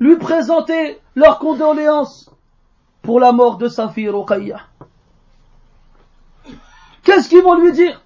[0.00, 2.33] lui présenter leurs condoléances?
[3.04, 4.60] Pour la mort de sa fille Ruqayya
[7.04, 8.02] Qu'est-ce qu'ils vont lui dire?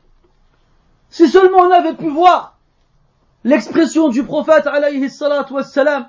[1.09, 2.59] Si seulement on avait pu voir
[3.45, 6.09] l'expression du prophète alayhi salatu wassalam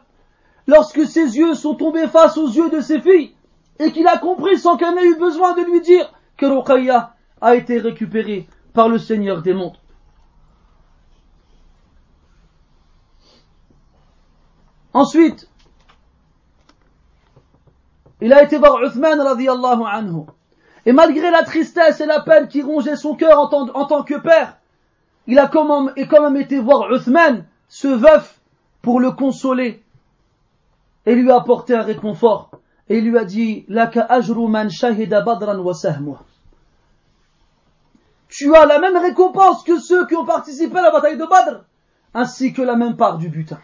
[0.68, 3.36] lorsque ses yeux sont tombés face aux yeux de ses filles
[3.78, 7.56] et qu'il a compris sans qu'elle ait eu besoin de lui dire que Ruqayya a
[7.56, 9.78] été récupéré par le Seigneur des mondes.
[14.94, 15.49] Ensuite,
[18.22, 20.26] il a été voir Uthman radiallahu anhu.
[20.86, 24.58] Et malgré la tristesse et la peine qui rongeait son cœur en tant, que père,
[25.28, 28.40] il a quand même, et été voir Uthman, ce veuf,
[28.82, 29.84] pour le consoler
[31.06, 32.52] et lui apporter un réconfort.
[32.88, 35.74] Et il lui a dit, Laka ajru man shahida badran wa
[38.30, 41.64] tu as la même récompense que ceux qui ont participé à la bataille de Badr,
[42.14, 43.60] ainsi que la même part du butin.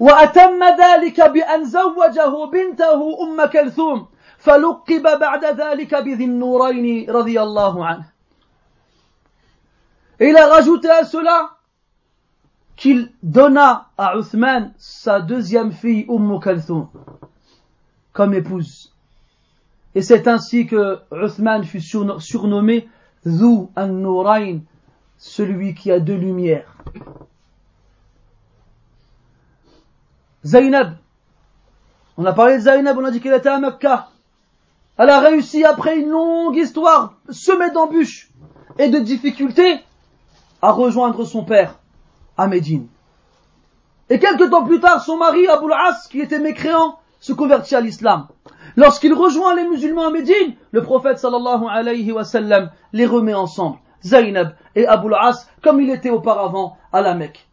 [0.00, 4.06] وأتم ذلك بأن زوجه بنته أم كلثوم
[4.38, 8.04] فلقب بعد ذلك بذي النورين رضي الله عنه
[10.22, 11.56] il a rajouté à cela
[12.76, 16.88] qu'il donna à Uthman sa deuxième fille Umm Kalthum
[18.12, 18.92] comme épouse.
[19.94, 22.88] Et c'est ainsi que Uthman fut surnommé
[23.26, 24.60] Zou an-Nourain,
[25.16, 26.76] celui qui a deux lumières.
[30.44, 30.94] Zainab,
[32.16, 34.08] on a parlé de Zainab, on a dit qu'elle était à Mecca.
[34.98, 38.30] Elle a réussi après une longue histoire semée d'embûches
[38.78, 39.80] et de difficultés
[40.62, 41.78] à rejoindre son père
[42.36, 42.88] à Médine.
[44.08, 47.80] Et quelques temps plus tard, son mari, Abul As, qui était mécréant, se convertit à
[47.80, 48.28] l'islam.
[48.76, 53.78] Lorsqu'il rejoint les musulmans à Médine, le prophète sallallahu alayhi wa sallam les remet ensemble,
[54.04, 57.46] Zainab et Abul As, comme il était auparavant à la Mecque.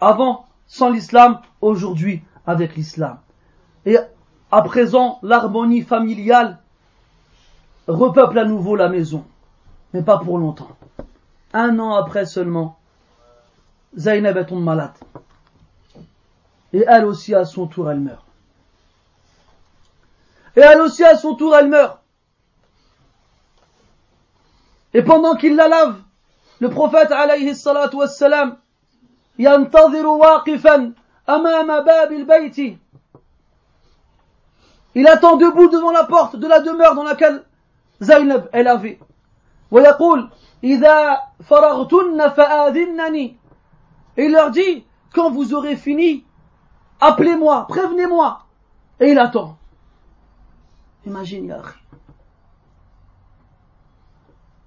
[0.00, 3.18] Avant, sans l'islam, aujourd'hui, avec l'islam.
[3.84, 3.96] Et
[4.50, 6.58] à présent, l'harmonie familiale
[7.86, 9.24] repeuple à nouveau la maison,
[9.92, 10.76] mais pas pour longtemps.
[11.52, 12.78] Un an après seulement,
[13.96, 14.94] Zainab est malade.
[16.72, 18.24] Et elle aussi, à son tour, elle meurt.
[20.56, 21.98] Et elle aussi, à son tour, elle meurt.
[24.92, 26.00] Et pendant qu'il la lave,
[26.60, 28.56] le prophète alayhi salatu wassalam
[29.39, 30.93] ينتظر واقفا
[31.29, 32.77] أمام باب البيت
[34.93, 37.43] Il attend debout devant la porte de la demeure dans laquelle
[38.01, 38.99] Zainab est lavée.
[39.71, 40.29] ويقول
[40.63, 43.37] إذا فرغتن فآذنني
[44.17, 46.25] Et il leur dit, quand vous aurez fini,
[46.99, 48.43] appelez-moi, prévenez-moi.
[48.99, 49.57] Et il attend.
[51.05, 51.57] Imagine,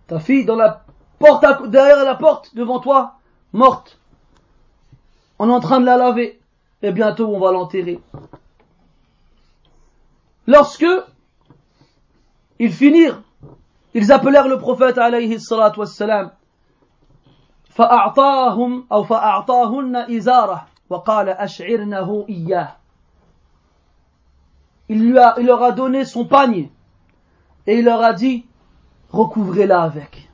[0.07, 0.84] Ta fille dans la
[1.18, 3.16] porte, derrière la porte, devant toi,
[3.52, 3.97] morte.
[5.38, 6.40] On est en train de la laver.
[6.82, 8.00] Et bientôt on va l'enterrer.
[10.46, 10.86] Lorsque
[12.59, 13.22] ils finirent,
[13.94, 16.30] ils appelèrent le prophète alayhi salatu wassalam.
[17.74, 22.76] فأعطاهم أو فأعطاهن إزارة وقال أشعرنه إياه
[24.88, 26.70] il, lui a, il leur a donné son panier
[27.66, 28.44] et il leur a dit
[29.11, 30.28] recouvrez-la avec.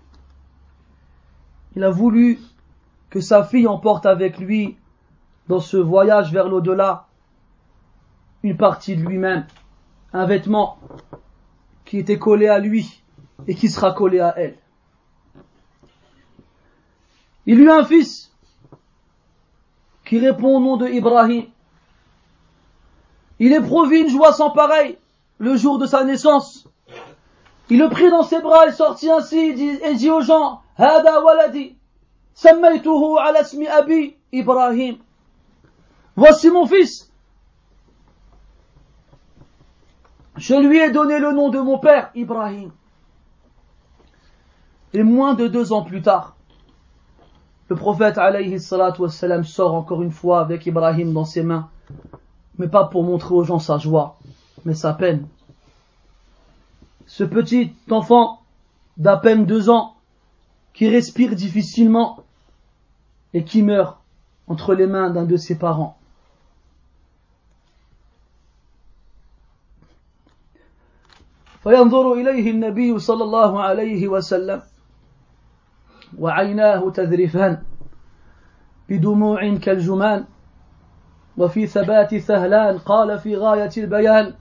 [1.76, 2.38] Il a voulu
[3.10, 4.76] que sa fille emporte avec lui
[5.47, 7.07] dans ce voyage vers l'au-delà
[8.43, 9.45] une partie de lui-même,
[10.13, 10.77] un vêtement
[11.83, 13.01] qui était collé à lui
[13.47, 14.57] et qui sera collé à elle.
[17.45, 18.31] Il eut un fils
[20.05, 21.45] qui répond au nom de Ibrahim.
[23.39, 24.97] Il éprouvit une joie sans pareille
[25.37, 26.67] le jour de sa naissance.
[27.69, 31.75] Il le prit dans ses bras et sortit ainsi et dit aux gens, Hada waladi,
[32.43, 33.41] ala
[33.77, 34.97] abi Ibrahim.
[36.15, 37.11] Voici mon fils.
[40.37, 42.71] Je lui ai donné le nom de mon père, Ibrahim.
[44.93, 46.35] Et moins de deux ans plus tard,
[47.69, 48.57] le prophète alayhi
[48.99, 51.69] wassalam, sort encore une fois avec Ibrahim dans ses mains,
[52.57, 54.17] mais pas pour montrer aux gens sa joie,
[54.63, 55.27] mais sa peine.
[57.07, 58.41] Ce petit enfant
[58.97, 59.95] d'à peine deux ans,
[60.73, 62.23] qui respire difficilement
[63.33, 63.97] et qui meurt
[64.47, 65.97] entre les mains d'un de ses parents.
[71.65, 74.61] فينظر إليه النبي صلى الله عليه وسلم
[76.19, 77.63] وعيناه تذرفان
[78.89, 80.25] بدموع كالجمان
[81.37, 84.33] وفي ثبات ثهلان قال في غاية البيان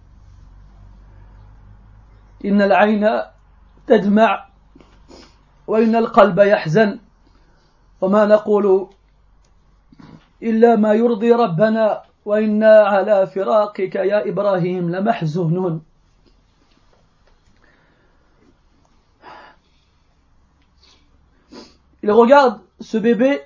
[2.45, 3.09] إن العين
[3.87, 4.47] تدمع
[5.67, 6.99] وإن القلب يحزن
[8.01, 8.89] وما نقول
[10.43, 15.94] إلا ما يرضي ربنا وإنا على فراقك يا إبراهيم لمحزونون.
[22.05, 23.41] Il regarde ce bébé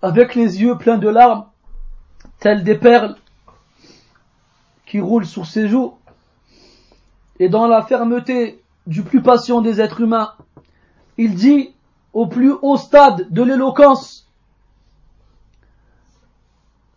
[0.00, 1.46] avec les yeux pleins de larmes,
[2.38, 3.16] tels des perles
[4.86, 5.94] qui roulent sur ses joues,
[7.40, 10.34] et dans la fermeté du plus patient des êtres humains,
[11.18, 11.74] il dit
[12.12, 14.28] au plus haut stade de l'éloquence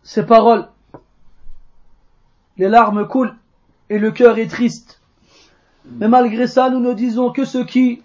[0.04, 0.68] ces paroles.
[2.58, 3.34] Les larmes coulent
[3.88, 5.00] et le cœur est triste.
[5.84, 8.04] Mais malgré ça, nous ne disons que ce qui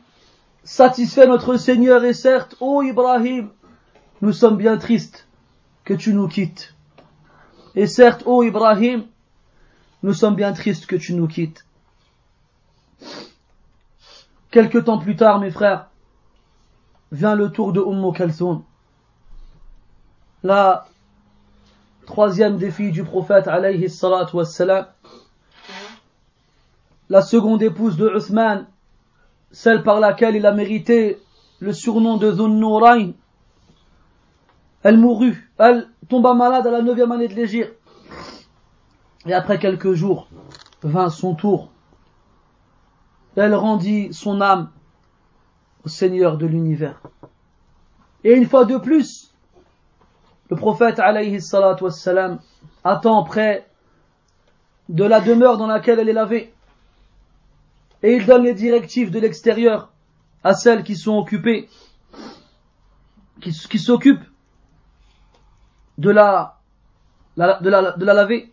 [0.65, 3.49] satisfait notre Seigneur et certes, ô Ibrahim,
[4.21, 5.27] nous sommes bien tristes
[5.85, 6.73] que tu nous quittes.
[7.75, 9.05] Et certes, ô Ibrahim,
[10.03, 11.65] nous sommes bien tristes que tu nous quittes.
[14.49, 15.89] Quelque temps plus tard, mes frères,
[17.11, 18.63] vient le tour de Umm Kalsoum,
[20.43, 20.87] la
[22.07, 24.87] troisième des filles du prophète alayhi salatu wassalam,
[27.09, 28.65] la seconde épouse de Uthman,
[29.55, 31.17] celle par laquelle il a mérité
[31.59, 33.13] le surnom de Dhunnurain.
[34.83, 37.73] Elle mourut, elle tomba malade à la neuvième année de l'Égypte.
[39.25, 40.27] Et après quelques jours,
[40.83, 41.69] vint son tour.
[43.37, 44.71] Elle rendit son âme
[45.85, 47.01] au Seigneur de l'univers.
[48.25, 49.33] Et une fois de plus,
[50.49, 52.39] le prophète alayhi salatu wassalam
[52.83, 53.65] attend près
[54.89, 56.53] de la demeure dans laquelle elle est lavée
[58.04, 59.92] et il donne les directives de l'extérieur
[60.42, 61.68] à celles qui sont occupées,
[63.40, 64.24] qui, s'occupent
[65.98, 66.58] de la,
[67.36, 68.52] de, la, de la laver.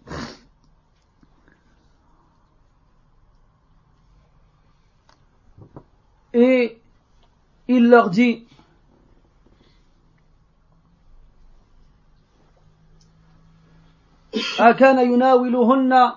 [6.33, 6.79] Et
[7.67, 8.47] il leur dit,
[14.59, 16.13] أكان يناولهن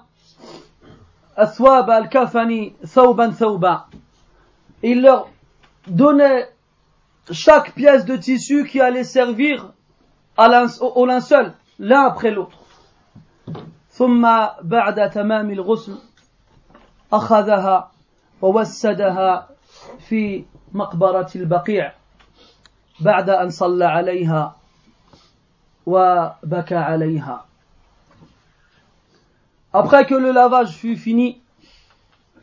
[4.83, 5.29] il leur
[5.87, 6.49] donnait
[7.31, 9.71] chaque pièce de tissu qui allait servir
[10.37, 12.57] au linceul l'un après l'autre
[13.95, 14.27] ثم
[14.61, 15.97] بعد تمام الغسل
[17.13, 17.91] أخذها
[18.41, 19.47] ووسدها
[20.07, 21.93] في مقبرة البقيع
[22.99, 24.55] بعد أن صلى عليها
[25.85, 27.45] وبكى عليها
[29.77, 31.41] Après que le lavage fut fini,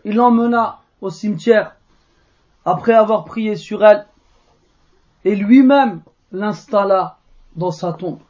[0.04, 1.76] il l'emmena au cimetière
[2.66, 4.06] après avoir prié sur elle
[5.24, 7.16] et lui-même l'installa
[7.56, 8.20] dans sa tombe.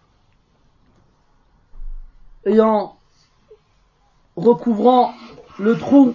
[2.46, 2.96] Ayant
[4.36, 5.14] recouvrant
[5.58, 6.14] le trou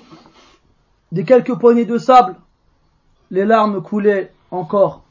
[1.11, 2.37] des quelques poignées de sable,
[3.31, 5.03] les larmes coulaient encore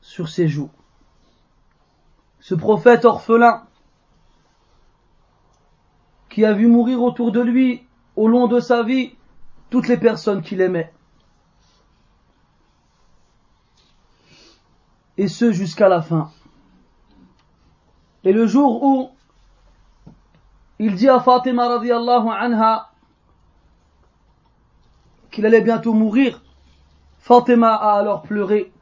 [0.00, 0.70] sur ses joues.
[2.38, 3.64] ce prophète orphelin,
[6.30, 7.86] qui a vu mourir autour de lui,
[8.16, 9.12] au long de sa vie,
[9.68, 10.92] toutes les personnes qu'il aimait.
[15.18, 16.30] Et ce jusqu'à la fin.
[18.24, 19.10] Et le jour où
[20.78, 22.90] il dit à Fatima radiallahu anha
[25.30, 26.42] qu'il allait bientôt mourir,
[27.18, 28.72] Fatima a alors pleuré.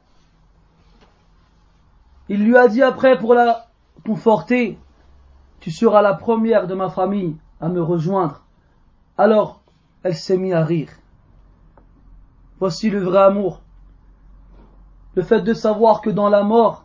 [2.29, 3.67] Il lui a dit après pour la
[4.05, 4.79] conforter,
[5.61, 8.43] tu seras la première de ma famille à me rejoindre.
[9.17, 9.61] Alors
[10.03, 10.91] elle s'est mise à rire.
[12.61, 13.61] Voici le vrai amour.
[15.15, 16.85] Le fait de savoir que dans la mort,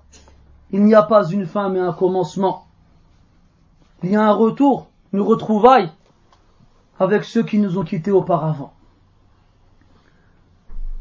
[0.72, 2.66] il n'y a pas une fin mais un commencement.
[4.02, 5.92] Il y a un retour, une retrouvaille
[7.00, 8.74] avec ceux qui nous ont quittés auparavant.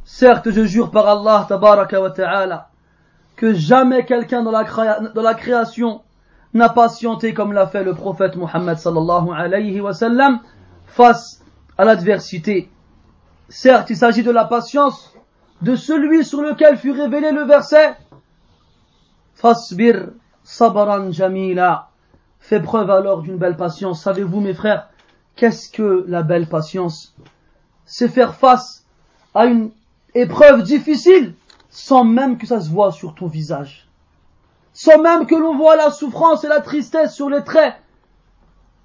[0.05, 2.71] Certes, je jure par Allah, tabaraka wa ta'ala,
[3.37, 6.03] que jamais quelqu'un dans la, création
[6.55, 10.41] n'a patienté comme l'a fait le prophète Muhammad sallallahu alayhi wa sallam
[10.87, 11.43] face
[11.79, 12.71] à l'adversité.
[13.49, 15.15] Certes, il s'agit de la patience
[15.63, 17.97] de celui sur lequel fut révélé le verset
[19.35, 20.11] Fasbir
[20.43, 21.89] sabran jamila.
[22.39, 24.03] Fais preuve alors d'une belle patience.
[24.03, 24.89] Savez-vous, mes frères,
[25.37, 27.15] qu'est-ce que la belle patience?
[27.85, 28.85] C'est faire face
[29.35, 29.71] à une
[30.15, 31.35] épreuve difficile
[31.71, 33.89] sans même que ça se voit sur ton visage
[34.74, 37.76] Sans même que l'on voit la souffrance et la tristesse sur les traits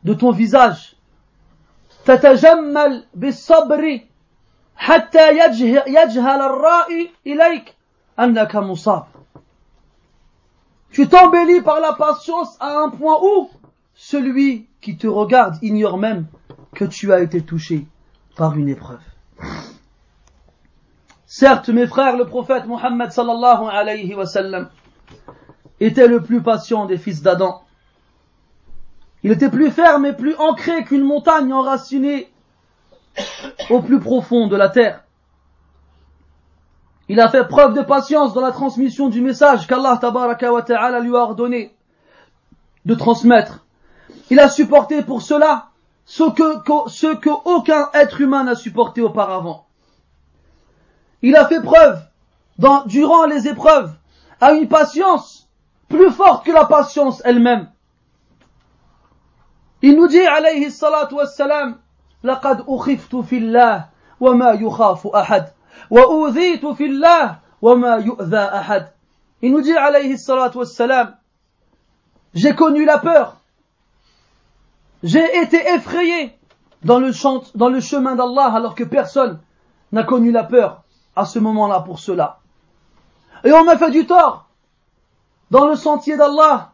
[0.05, 0.97] de ton visage.
[2.05, 4.01] تتجمل بالصبر
[4.77, 5.39] حتى
[5.87, 7.74] يجهل الرائي إليك
[8.19, 9.05] أنك مصاب.
[10.91, 13.51] Tu t'embellis par la patience à un point où
[13.95, 16.27] celui qui te regarde ignore même
[16.74, 17.87] que tu as été touché
[18.37, 19.01] par une épreuve.
[21.27, 24.69] Certes, mes frères, le prophète Mohammed sallallahu alayhi wa sallam
[25.80, 27.62] était le plus patient des fils d'Adam.
[29.24, 32.32] Il était plus ferme et plus ancré qu'une montagne enracinée
[33.70, 35.04] au plus profond de la terre.
[37.10, 41.20] Il a fait preuve de patience dans la transmission du message qu'Allah ta'ala lui a
[41.20, 41.74] ordonné
[42.86, 43.66] de transmettre.
[44.30, 45.70] Il a supporté pour cela
[46.06, 49.66] ce que, ce que aucun être humain n'a supporté auparavant.
[51.22, 52.02] Il a fait preuve,
[52.86, 53.94] durant les épreuves,
[54.40, 55.47] à une patience
[55.89, 57.69] plus forte que la patience elle-même.
[59.83, 61.79] Il nous dit, alayhi salatu wassalam,
[62.24, 63.89] لقد أخفت في الله
[64.20, 65.49] وما يخاف أحد
[65.91, 68.89] وأوذيت في الله وما يؤذى أحد
[69.43, 71.16] Il nous dit, alayhi salatu wassalam,
[72.33, 73.39] j'ai connu la peur,
[75.03, 76.39] j'ai été effrayé
[76.85, 79.41] dans le, chant, dans le chemin d'Allah alors que personne
[79.91, 80.85] n'a connu la peur
[81.16, 82.39] à ce moment-là pour cela.
[83.43, 84.45] Et on m'a fait du tort
[85.52, 86.74] dans le sentier d'Allah,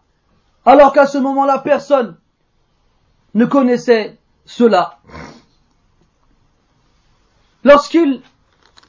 [0.66, 2.18] alors qu'à ce moment-là, personne
[3.34, 5.00] ne connaissait cela.
[7.64, 8.22] Lorsqu'il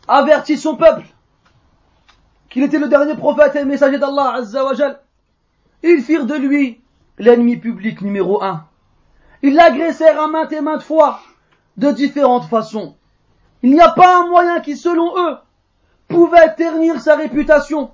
[0.09, 1.07] avertit son peuple
[2.49, 4.41] qu'il était le dernier prophète et messager d'Allah,
[5.83, 6.83] ils firent de lui
[7.19, 8.67] l'ennemi public numéro un.
[9.43, 11.21] Ils l'agressèrent à maintes et maintes fois,
[11.77, 12.97] de différentes façons.
[13.63, 15.37] Il n'y a pas un moyen qui, selon eux,
[16.09, 17.91] pouvait ternir sa réputation,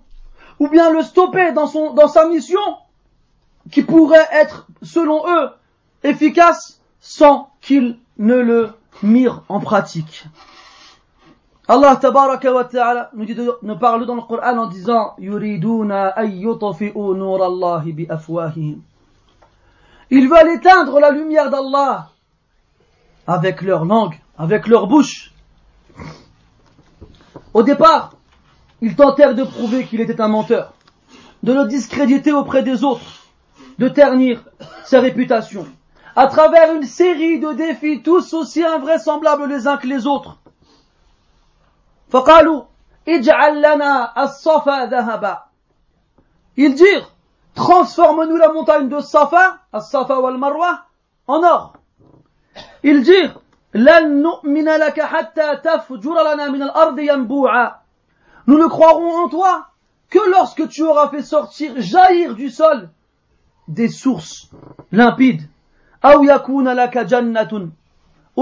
[0.60, 2.60] ou bien le stopper dans, son, dans sa mission,
[3.72, 5.50] qui pourrait être, selon eux,
[6.04, 8.70] efficace, sans qu'ils ne le
[9.02, 10.26] mirent en pratique.
[11.66, 16.14] Allah tabaraka wa ta'ala nous, dit nous parle dans le Coran en disant yuriduna
[17.84, 18.82] bi afwahihim.
[20.10, 22.08] Ils veulent éteindre la lumière d'Allah
[23.26, 25.32] avec leur langue, avec leur bouche.
[27.54, 28.14] Au départ,
[28.81, 30.73] ils tentèrent de prouver qu'il était un menteur,
[31.43, 33.24] de le discréditer auprès des autres,
[33.78, 34.43] de ternir
[34.85, 35.66] sa réputation,
[36.16, 40.39] à travers une série de défis tous aussi invraisemblables les uns que les autres.
[46.57, 47.12] Ils dirent,
[47.55, 50.86] transforme-nous la montagne de Safa, As-Safa wal Marwa,
[51.27, 51.74] en or.
[52.82, 53.40] Ils dirent,
[58.51, 59.68] nous ne croirons en toi
[60.09, 62.90] que lorsque tu auras fait sortir, jaillir du sol
[63.68, 64.51] des sources
[64.90, 65.48] limpides.
[66.02, 66.18] Ou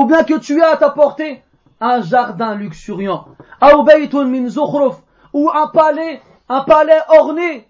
[0.06, 1.42] bien que tu aies à ta portée
[1.78, 3.26] un jardin luxuriant.
[5.34, 7.68] Ou un palais, un palais orné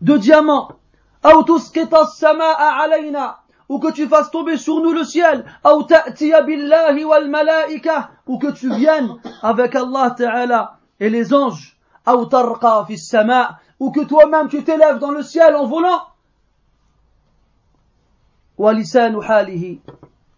[0.00, 0.72] de diamants.
[1.22, 1.44] Ou
[3.78, 5.84] que tu fasses tomber sur nous le ciel, ou
[8.38, 11.76] que tu viennes avec Allah Ta'ala et les anges,
[13.80, 16.02] ou que toi-même tu t'élèves dans le ciel en volant,
[18.58, 19.78] ولسان حاله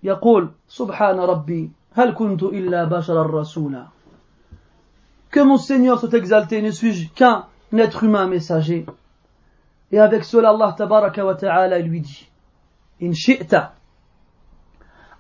[0.03, 3.87] يقول سبحان ربي هل كنت إلا بشرا رسولا
[5.31, 8.87] Que mon Seigneur soit exalté, ne suis-je qu'un être humain messager
[9.93, 12.27] Et avec cela, Allah tabaraka wa ta'ala lui dit
[13.03, 13.55] إن شئت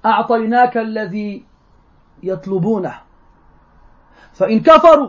[0.07, 1.45] أعطيناك الذي
[2.23, 3.01] يطلبونه
[4.33, 5.09] فإن كفروا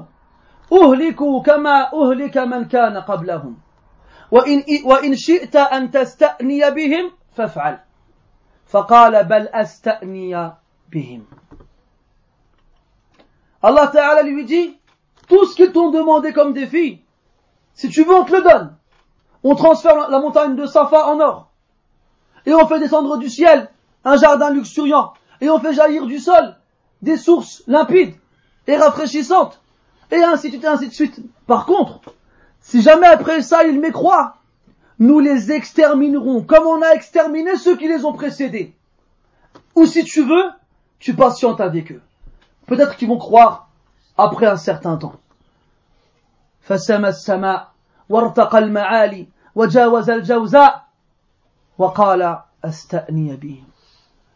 [0.72, 3.56] أهلكوا كما أهلك من كان قبلهم
[4.30, 7.78] وإن, وإن شئت أن تستأني بهم فافعل
[8.66, 10.52] فقال بل أستأني
[10.92, 11.24] بهم
[13.64, 14.76] Allah Ta'ala lui dit
[15.28, 17.04] tout ce qu'ils t'ont demandé comme défi
[17.74, 18.76] si tu veux on te le donne
[19.44, 21.50] on transfère la montagne de Safa en or
[22.44, 23.68] et on fait descendre du ciel
[24.04, 26.56] un jardin luxuriant et on fait jaillir du sol
[27.02, 28.16] des sources limpides
[28.66, 29.60] et rafraîchissantes
[30.10, 31.20] et ainsi de suite, et ainsi de suite.
[31.46, 32.00] Par contre,
[32.60, 34.36] si jamais après ça ils m'écroient,
[34.98, 38.74] nous les exterminerons comme on a exterminé ceux qui les ont précédés.
[39.74, 40.50] Ou si tu veux,
[40.98, 42.02] tu patientes avec eux.
[42.66, 43.68] Peut-être qu'ils vont croire
[44.16, 45.14] après un certain temps.
[46.62, 47.68] فسمى السماء
[48.08, 50.84] وارتقى المعالي وجاوز الجوزاء
[51.78, 53.64] وقال استأني بهم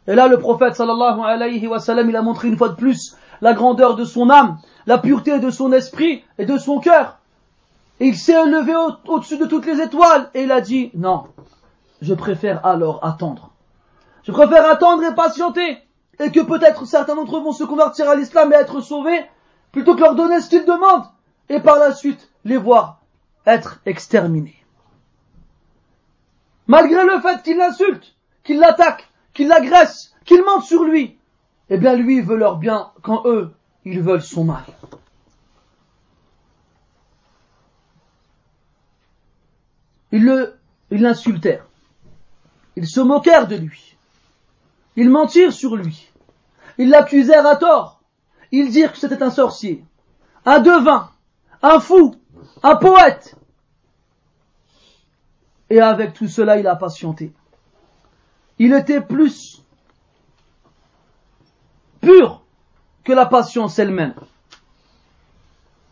[0.08, 3.16] Et là, le prophète sallallahu alayhi wa sallam, il a montré une fois de plus
[3.40, 7.19] la grandeur de son âme, la pureté de son esprit et de son cœur.
[7.99, 8.73] Et il s'est élevé
[9.07, 11.25] au-dessus de toutes les étoiles et il a dit, non,
[12.01, 13.51] je préfère alors attendre.
[14.23, 15.77] Je préfère attendre et patienter
[16.19, 19.25] et que peut-être certains d'entre eux vont se convertir à l'islam et être sauvés
[19.71, 21.05] plutôt que leur donner ce qu'ils demandent
[21.49, 23.01] et par la suite les voir
[23.45, 24.63] être exterminés.
[26.67, 31.17] Malgré le fait qu'ils l'insultent, qu'ils l'attaquent, qu'ils l'agressent, qu'ils mentent sur lui,
[31.69, 33.51] eh bien lui veut leur bien quand eux,
[33.85, 34.65] ils veulent son mal.
[40.11, 40.53] Ils
[40.91, 41.65] ils l'insultèrent.
[42.75, 43.97] Ils se moquèrent de lui.
[44.95, 46.09] Ils mentirent sur lui.
[46.77, 48.01] Ils l'accusèrent à tort.
[48.51, 49.85] Ils dirent que c'était un sorcier,
[50.45, 51.09] un devin,
[51.61, 52.15] un fou,
[52.61, 53.35] un poète.
[55.69, 57.31] Et avec tout cela, il a patienté.
[58.59, 59.63] Il était plus
[62.01, 62.43] pur
[63.04, 64.14] que la patience elle-même.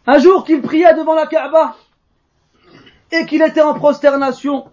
[0.07, 1.77] Un jour qu'il priait devant la Kaaba
[3.13, 4.69] et qu'il était en prosternation,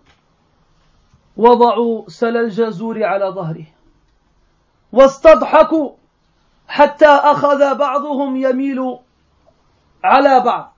[1.37, 3.65] وضعوا سل الجزور على ظهره
[4.91, 5.91] واستضحكوا
[6.67, 8.99] حتى أخذ بعضهم يميل
[10.03, 10.71] على بعض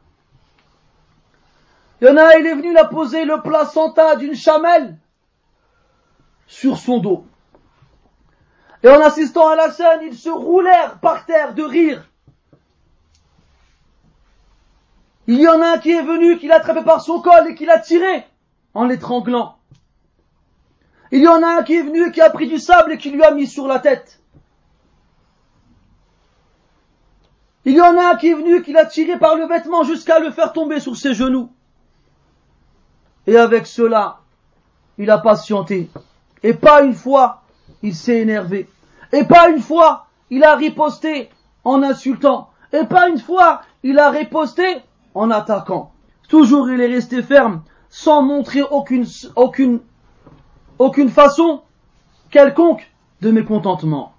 [2.01, 4.97] Il y en a, il est venu la poser le placenta d'une chamelle
[6.47, 7.25] sur son dos.
[8.82, 12.04] Et en assistant à la scène, ils se roulèrent par terre de rire.
[15.26, 17.54] Il y en a un qui est venu, qui l'a attrapé par son col et
[17.54, 18.24] qui l'a tiré
[18.72, 19.58] en l'étranglant.
[21.10, 23.10] Il y en a un qui est venu, qui a pris du sable et qui
[23.10, 24.20] lui a mis sur la tête.
[27.64, 30.18] Il y en a un qui est venu, qui l'a tiré par le vêtement jusqu'à
[30.18, 31.50] le faire tomber sur ses genoux.
[33.26, 34.20] Et avec cela,
[34.96, 35.90] il a patienté.
[36.42, 37.42] Et pas une fois,
[37.82, 38.68] il s'est énervé.
[39.12, 41.30] Et pas une fois, il a riposté
[41.64, 42.50] en insultant.
[42.72, 44.82] Et pas une fois, il a riposté
[45.14, 45.92] en attaquant.
[46.28, 49.06] Toujours il est resté ferme, sans montrer aucune,
[49.36, 49.80] aucune,
[50.78, 51.62] aucune façon
[52.30, 52.90] quelconque
[53.22, 54.12] de mécontentement.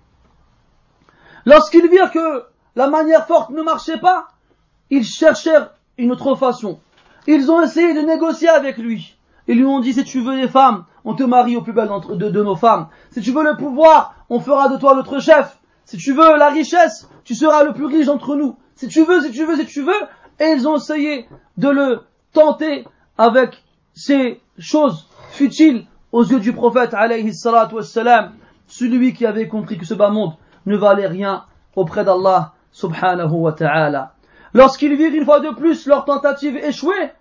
[1.45, 2.45] Lorsqu'ils virent que
[2.75, 4.27] la manière forte ne marchait pas,
[4.89, 6.79] ils cherchèrent une autre façon.
[7.27, 9.15] Ils ont essayé de négocier avec lui.
[9.47, 11.89] Ils lui ont dit, si tu veux des femmes, on te marie au plus belles
[12.09, 12.87] de, de nos femmes.
[13.11, 15.59] Si tu veux le pouvoir, on fera de toi notre chef.
[15.85, 18.57] Si tu veux la richesse, tu seras le plus riche d'entre nous.
[18.75, 20.01] Si tu veux, si tu veux, si tu veux.
[20.39, 21.27] Et ils ont essayé
[21.57, 22.01] de le
[22.31, 22.85] tenter
[23.17, 23.63] avec
[23.93, 28.33] ces choses futiles aux yeux du prophète alayhi salatu wassalam,
[28.67, 30.33] celui qui avait compris que ce bas monde
[30.65, 31.45] ne valait rien
[31.75, 34.13] auprès d'Allah subhanahu wa ta'ala.
[34.53, 37.11] Lorsqu'ils virent une fois de plus leur tentative échouer,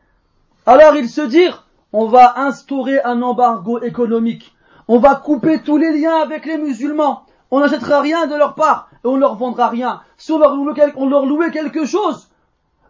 [0.67, 4.55] alors ils se dirent, on va instaurer un embargo économique.
[4.89, 7.25] On va couper tous les liens avec les musulmans.
[7.51, 10.03] On n'achètera rien de leur part et on leur vendra rien.
[10.17, 12.29] Si on leur, louait, quelque chose,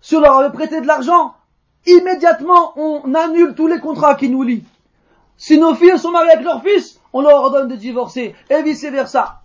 [0.01, 1.35] si on leur avait prêté de l'argent,
[1.87, 4.65] immédiatement on annule tous les contrats qui nous lient.
[5.37, 8.85] Si nos filles sont mariées avec leurs fils, on leur ordonne de divorcer et vice
[8.85, 9.43] versa.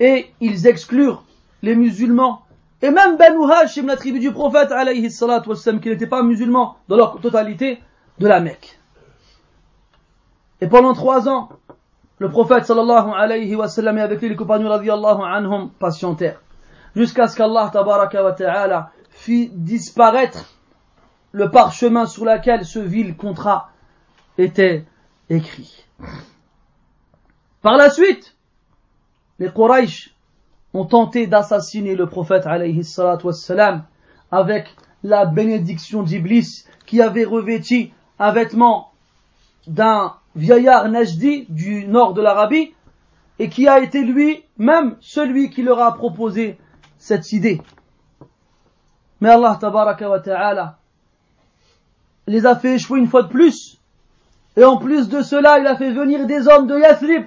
[0.00, 1.22] Et ils exclurent
[1.62, 2.42] les musulmans
[2.80, 7.20] et même Banu Hashim, la tribu du prophète, alayhi qui n'était pas musulman dans leur
[7.20, 7.80] totalité,
[8.18, 8.78] de la Mecque.
[10.60, 11.50] Et pendant trois ans,
[12.18, 16.40] le prophète sallallahu alayhi wa sallam et avec lui les compagnons radiallahu anhum patientèrent.
[16.96, 20.46] Jusqu'à ce qu'Allah tabaraka wa ta'ala fit disparaître
[21.30, 23.70] le parchemin sur lequel ce vil contrat
[24.36, 24.84] était
[25.30, 25.84] écrit.
[27.62, 28.36] Par la suite,
[29.38, 30.14] les Quraysh
[30.74, 32.82] ont tenté d'assassiner le prophète alayhi
[33.24, 33.84] wassalam,
[34.30, 34.68] avec
[35.02, 38.92] la bénédiction d'Iblis qui avait revêti un vêtement
[39.66, 42.74] d'un vieillard Najdi du nord de l'Arabie
[43.38, 46.58] et qui a été lui-même celui qui leur a proposé
[46.98, 47.60] cette idée.
[49.20, 50.78] Mais Allah tabaraka wa ta'ala
[52.26, 53.78] les a fait échouer une fois de plus.
[54.56, 57.26] Et en plus de cela, il a fait venir des hommes de Yathrib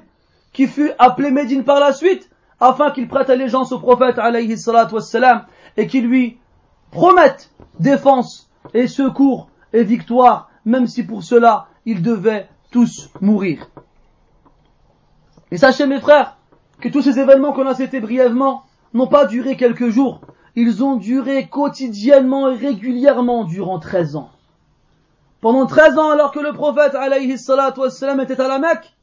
[0.54, 2.30] qui fut appelé Médine par la suite
[2.62, 5.46] afin qu'il prête allégeance au prophète alayhi wassalam,
[5.78, 6.38] et qu'il lui
[6.92, 13.68] promette défense et secours et victoire, même si pour cela ils devaient tous mourir.
[15.50, 16.38] Et sachez mes frères
[16.80, 18.64] que tous ces événements qu'on a cités brièvement
[18.94, 20.22] n'ont pas duré quelques jours,
[20.56, 24.30] ils ont duré quotidiennement et régulièrement durant 13 ans.
[25.40, 27.36] Pendant 13 ans alors que le prophète alayhi
[27.78, 28.94] wassalam était à la Mecque,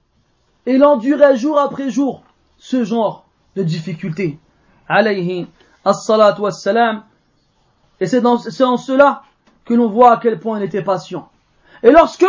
[0.67, 2.23] il endurait jour après jour
[2.59, 4.39] ce genre de difficultés.
[4.89, 5.47] Alayhi
[5.85, 7.05] as-salatu was-salam.
[8.01, 9.23] Et c'est en cela
[9.65, 11.29] que l'on voit à quel point il était patient.
[11.83, 12.27] Et lorsque,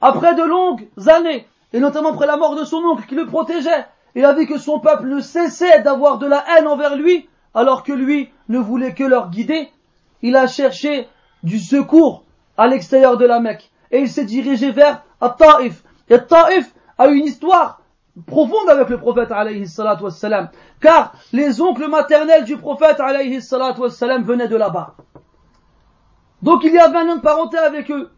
[0.00, 3.86] après de longues années, et notamment après la mort de son oncle qui le protégeait,
[4.14, 7.82] il a vu que son peuple ne cessait d'avoir de la haine envers lui, alors
[7.84, 9.70] que lui ne voulait que leur guider,
[10.22, 11.08] il a cherché
[11.42, 12.24] du secours
[12.56, 13.70] à l'extérieur de la Mecque.
[13.90, 15.82] Et il s'est dirigé vers At-Ta'if.
[16.08, 17.79] Et At-Ta'if a une histoire
[18.26, 20.48] profonde avec le prophète alayhi salatu wassalam.
[20.80, 24.94] Car les oncles maternels du prophète alayhi salatu wassalam venaient de là-bas.
[26.42, 28.10] Donc il y avait un lien de parenté avec eux,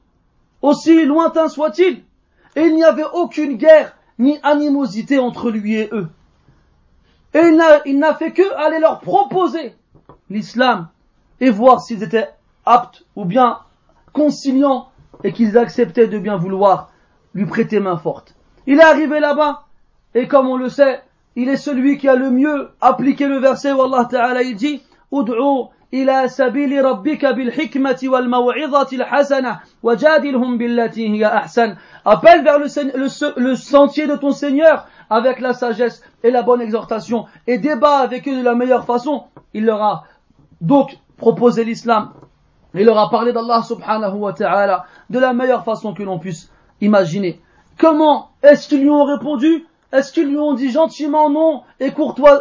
[0.60, 2.04] aussi lointain soit-il,
[2.54, 6.08] et il n'y avait aucune guerre ni animosité entre lui et eux.
[7.34, 7.50] Et
[7.86, 9.74] il n'a fait que aller leur proposer
[10.30, 10.88] l'islam
[11.40, 12.28] et voir s'ils étaient
[12.64, 13.58] aptes ou bien
[14.12, 14.88] conciliants
[15.24, 16.90] et qu'ils acceptaient de bien vouloir
[17.34, 18.34] lui prêter main forte.
[18.66, 19.64] Il est arrivé là-bas
[20.14, 21.00] et comme on le sait,
[21.36, 24.82] il est celui qui a le mieux appliqué le verset où Allah Ta'ala il dit
[25.12, 31.76] Ud'u ila sabili rabbika bil hikmati wal maw'izati al hasana wajadilhum billati hiya ahsan.
[32.04, 32.66] Appelle vers le,
[32.96, 37.98] le, le sentier de ton Seigneur avec la sagesse et la bonne exhortation et débat
[37.98, 39.24] avec eux de la meilleure façon.
[39.54, 40.04] Il leur a
[40.60, 42.12] donc proposé l'islam.
[42.74, 46.50] Il leur a parlé d'Allah subhanahu wa ta'ala de la meilleure façon que l'on puisse
[46.80, 47.40] imaginer.
[47.78, 49.66] Comment est-ce qu'ils lui ont répondu?
[49.92, 51.92] Est-ce qu'ils lui ont dit gentiment non et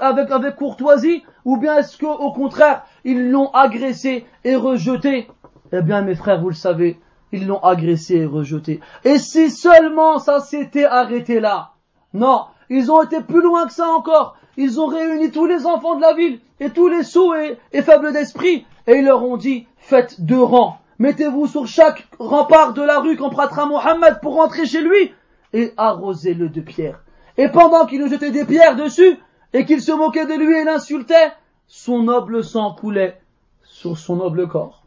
[0.01, 5.27] avec, avec courtoisie Ou bien est-ce qu'au contraire, ils l'ont agressé et rejeté?
[5.73, 6.99] Eh bien mes frères, vous le savez,
[7.33, 8.79] ils l'ont agressé et rejeté.
[9.03, 11.71] Et si seulement ça s'était arrêté là
[12.13, 14.37] Non, ils ont été plus loin que ça encore.
[14.55, 18.13] Ils ont réuni tous les enfants de la ville et tous les sous et, faibles
[18.13, 20.77] d'esprit et ils leur ont dit faites deux rangs.
[20.99, 25.13] Mettez-vous sur chaque rempart de la rue qu'on prêtera Mohammed pour rentrer chez lui
[25.51, 27.01] et arrosez-le de pierres.
[27.37, 29.19] Et pendant qu'il nous jetait des pierres dessus,
[29.53, 31.33] et qu'il se moquait de lui et l'insultait,
[31.67, 33.21] son noble sang coulait
[33.63, 34.83] sur son noble corps.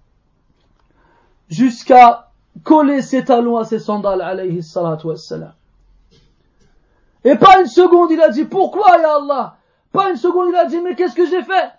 [1.48, 2.30] Jusqu'à
[2.62, 5.52] coller ses talons à ses sandales, alayhi salatu wassalam.
[7.24, 9.56] Et pas une seconde, il a dit, pourquoi, ya Allah?
[9.92, 11.70] Pas une seconde, il a dit, mais qu'est-ce que j'ai fait?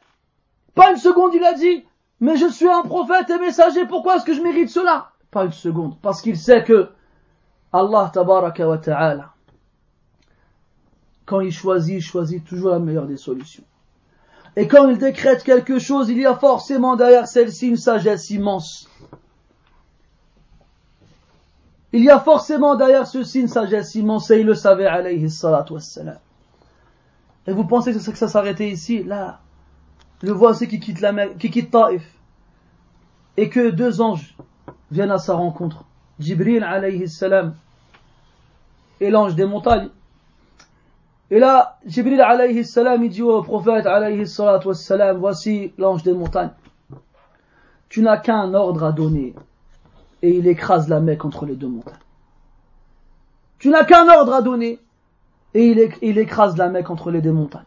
[0.73, 1.85] Pas une seconde, il a dit,
[2.19, 5.11] mais je suis un prophète et messager, pourquoi est-ce que je mérite cela?
[5.31, 6.89] Pas une seconde, parce qu'il sait que
[7.71, 9.34] Allah tabaraka wa ta'ala
[11.25, 13.63] quand il choisit, il choisit toujours la meilleure des solutions.
[14.55, 18.89] Et quand il décrète quelque chose, il y a forcément derrière celle-ci une sagesse immense.
[21.91, 25.73] Il y a forcément derrière ceci une sagesse immense et il le savait, alayhi salatu
[25.73, 26.17] wassalam.
[27.47, 29.03] Et vous pensez que ça s'arrêtait ici?
[29.03, 29.39] Là,
[30.21, 32.03] le voici qui quitte la mer, qui quitte Taif.
[33.37, 34.35] Et que deux anges
[34.91, 35.85] viennent à sa rencontre.
[36.19, 37.55] Jibril alayhi salam
[38.99, 39.89] et l'ange des montagnes.
[41.31, 46.51] Et là, Jibril alayhi salam, il dit au prophète alayhi salam, voici l'ange des montagnes.
[47.89, 49.33] Tu n'as qu'un ordre à donner.
[50.21, 51.93] Et il écrase la Mecque entre les deux montagnes.
[53.59, 54.79] Tu n'as qu'un ordre à donner.
[55.53, 57.63] Et il, écrase la Mecque entre les deux montagnes.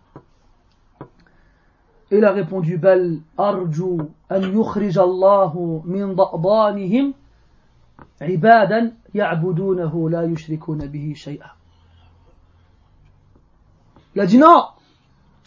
[2.11, 3.99] Il a répondu, Bel arju
[4.31, 7.13] an yukhrij Allahu min da'danihim
[8.21, 11.58] ibadan ya'budunahu la yushrikuna bihi shay'a.
[14.19, 14.65] Il a dit non,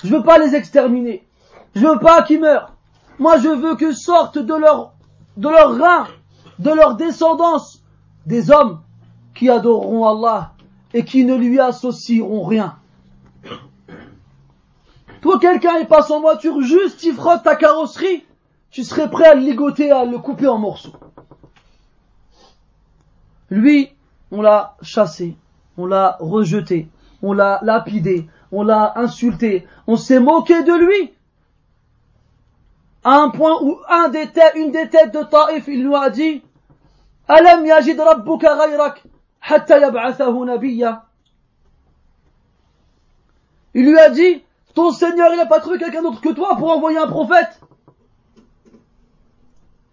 [0.02, 1.27] je veux pas les exterminer.
[1.76, 2.72] Je veux pas qu'ils meurent.
[3.19, 4.93] Moi, je veux que sortent de leur,
[5.35, 5.49] de
[6.57, 7.84] de leur descendance,
[8.26, 8.81] des hommes
[9.35, 10.53] qui adoreront Allah
[10.93, 12.77] et qui ne lui associeront rien.
[15.19, 18.23] Toi, quelqu'un il passe en voiture, juste il frotte ta carrosserie,
[18.69, 20.95] tu serais prêt à le ligoter, à le couper en morceaux.
[23.49, 23.89] Lui,
[24.31, 25.35] on l'a chassé,
[25.77, 26.88] on l'a rejeté,
[27.22, 31.14] on l'a lapidé, on l'a insulté, on s'est moqué de lui.
[33.03, 36.44] À un point où un des une des têtes de Taif, il lui a dit,
[37.28, 39.03] Alam yajid rabbuka ghayrak,
[39.41, 40.45] hatta yab'athahu.
[43.73, 46.72] Il lui a dit, ton Seigneur, il n'a pas trouvé quelqu'un d'autre que toi pour
[46.72, 47.61] envoyer un prophète.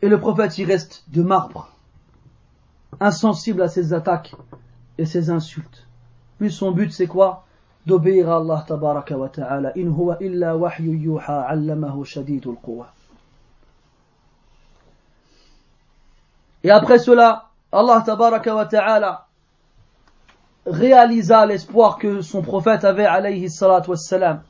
[0.03, 1.71] Et le prophète, il reste de marbre,
[3.01, 4.35] insensible à ses attaques
[4.97, 5.87] et ses insultes.
[6.41, 7.47] Lui, son but, c'est quoi?
[7.89, 9.73] D'obéir à Allah tabaraka wa ta'ala.
[9.74, 12.89] In huwa illa wahyu yuha allamahu shadidul quwa.
[16.62, 19.27] Et après cela, Allah tabaraka wa ta'ala
[20.66, 24.43] réalisa l'espoir que son prophète avait alayhi salatu wassalam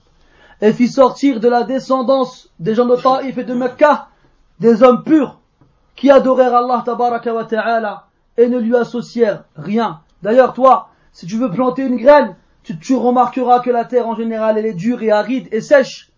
[0.61, 4.09] et fit sortir de la descendance des gens de Taif et de Mecca
[4.59, 5.39] des hommes purs
[5.95, 8.07] qui adorèrent Allah wa ta'ala
[8.37, 10.01] et ne lui associèrent rien.
[10.25, 12.35] D'ailleurs, toi, si tu veux planter une graine,
[12.68, 16.12] tu, tu remarqueras que la terre en général elle est dure et aride et sèche.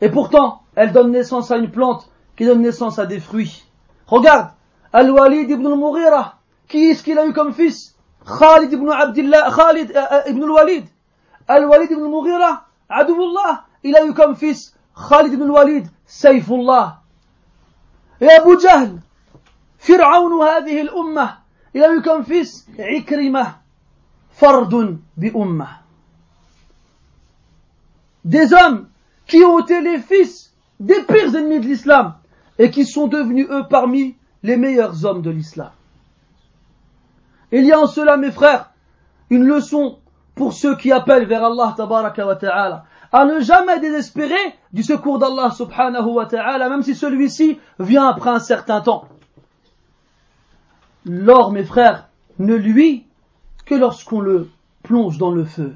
[0.00, 3.64] Et pourtant, elle donne naissance à une plante qui donne naissance à des fruits.
[4.06, 4.50] Regarde,
[4.92, 6.38] Al-Walid ibn al-Mughira,
[6.68, 7.96] qui est-ce qu'il a eu comme fils
[8.26, 10.84] Khalid ibn Abdullah, Khalid euh, euh, ibn al-Walid.
[11.48, 14.74] Al-Walid ibn al-Mughira, Adouullah, il a eu comme fils
[15.08, 17.00] Khalid ibn al-Walid, Saifullah.
[18.20, 19.00] Et Abu Jahl,
[19.78, 21.36] Fir'aun هذه الأمة,
[21.74, 23.59] il a eu comme fils Ikrimah,
[24.41, 25.31] Fardun bi.
[28.25, 28.87] Des hommes
[29.27, 32.15] qui ont été les fils des pires ennemis de l'islam
[32.57, 35.69] et qui sont devenus eux parmi les meilleurs hommes de l'islam.
[37.51, 38.71] Il y a en cela, mes frères,
[39.29, 39.99] une leçon
[40.33, 45.19] pour ceux qui appellent vers Allah tabaraka wa ta'ala, à ne jamais désespérer du secours
[45.19, 49.05] d'Allah subhanahu wa ta'ala, même si celui-ci vient après un certain temps.
[51.05, 52.09] L'or, mes frères,
[52.39, 53.05] ne lui
[53.77, 54.49] lorsqu'on le
[54.83, 55.73] plonge dans le feu.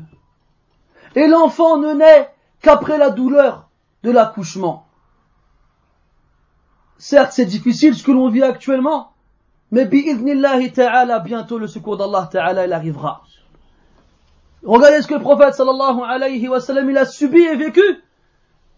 [1.15, 2.30] Et l'enfant ne naît
[2.61, 3.69] qu'après la douleur
[4.03, 4.85] de l'accouchement.
[6.97, 9.11] Certes, c'est difficile ce que l'on vit actuellement,
[9.72, 13.23] mais bi'idnillahi ta'ala, bientôt le secours d'Allah ta'ala, il arrivera.
[14.63, 17.84] Regardez ce que le prophète sallallahu alayhi wa sallam, il a subi et vécu.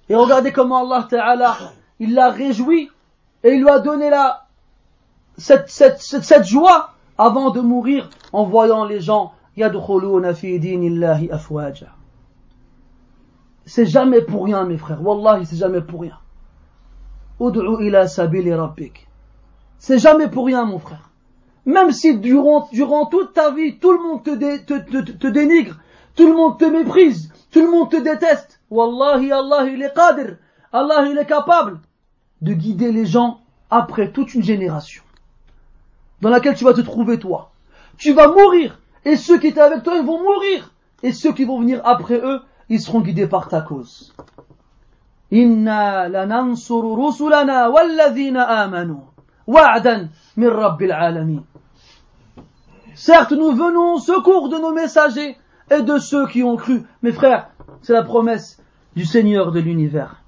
[0.09, 1.57] Et regardez comment Allah ta'ala,
[1.99, 2.89] il l'a réjoui
[3.43, 4.09] et il lui a donné
[5.37, 9.33] cette joie avant de mourir en voyant les gens.
[13.65, 15.01] C'est jamais pour rien, mes frères.
[15.03, 16.19] Wallahi, c'est jamais pour rien.
[19.79, 21.09] C'est jamais pour rien, mon frère.
[21.65, 25.27] Même si durant, durant toute ta vie, tout le monde te, dé, te, te, te,
[25.27, 25.77] dénigre,
[26.15, 28.61] tout le monde te méprise, tout le monde te déteste.
[28.69, 30.37] Wallahi, Allah, il est qadir.
[30.71, 31.79] Allah, il est capable
[32.41, 33.39] de guider les gens
[33.71, 35.01] après toute une génération
[36.21, 37.51] dans laquelle tu vas te trouver toi.
[37.97, 40.73] Tu vas mourir et ceux qui étaient avec toi, ils vont mourir.
[41.01, 44.13] Et ceux qui vont venir après eux, ils seront guidés par ta cause.
[45.31, 47.69] Inna rusulana
[48.47, 48.95] amanu.
[52.95, 55.37] Certes, nous venons au secours de nos messagers
[55.71, 56.83] et de ceux qui ont cru.
[57.01, 57.49] Mes frères,
[57.81, 58.61] c'est la promesse
[58.95, 60.21] du Seigneur de l'univers.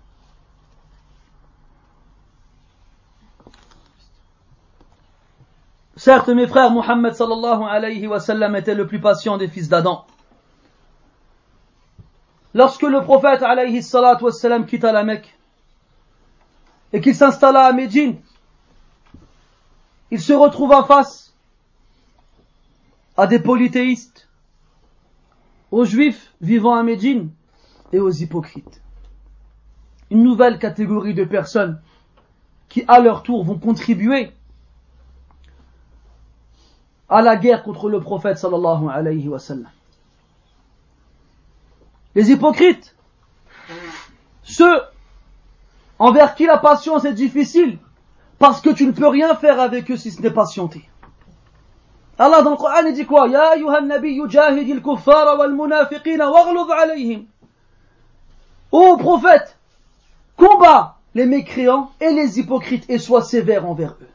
[5.99, 10.05] Certes, mes frères, Muhammad sallallahu alayhi wa sallam était le plus patient des fils d'Adam.
[12.53, 15.37] Lorsque le prophète alayhi wa sallam quitta la Mecque
[16.93, 18.15] et qu'il s'installa à Médine,
[20.09, 21.33] il se retrouva face
[23.17, 24.29] à des polythéistes,
[25.69, 27.29] aux juifs vivant à Médine
[27.91, 28.81] et aux hypocrites.
[30.11, 31.81] Une nouvelle catégorie de personnes
[32.69, 34.31] qui à leur tour vont contribuer
[37.09, 39.69] à la guerre contre le prophète sallallahu alayhi wa sallam.
[42.15, 42.95] Les hypocrites,
[44.43, 44.81] ceux
[45.97, 47.77] envers qui la patience est difficile,
[48.37, 50.89] parce que tu ne peux rien faire avec eux si ce n'est patienter.
[52.17, 53.27] Allah dans le Coran il dit quoi?
[53.27, 57.25] Ya ayuhan nabi jahidil kuffara wal munafiqina waghlud alayhim.
[58.71, 59.57] Ô prophète,
[60.35, 64.09] combat les mécréants et les hypocrites et sois sévère envers eux.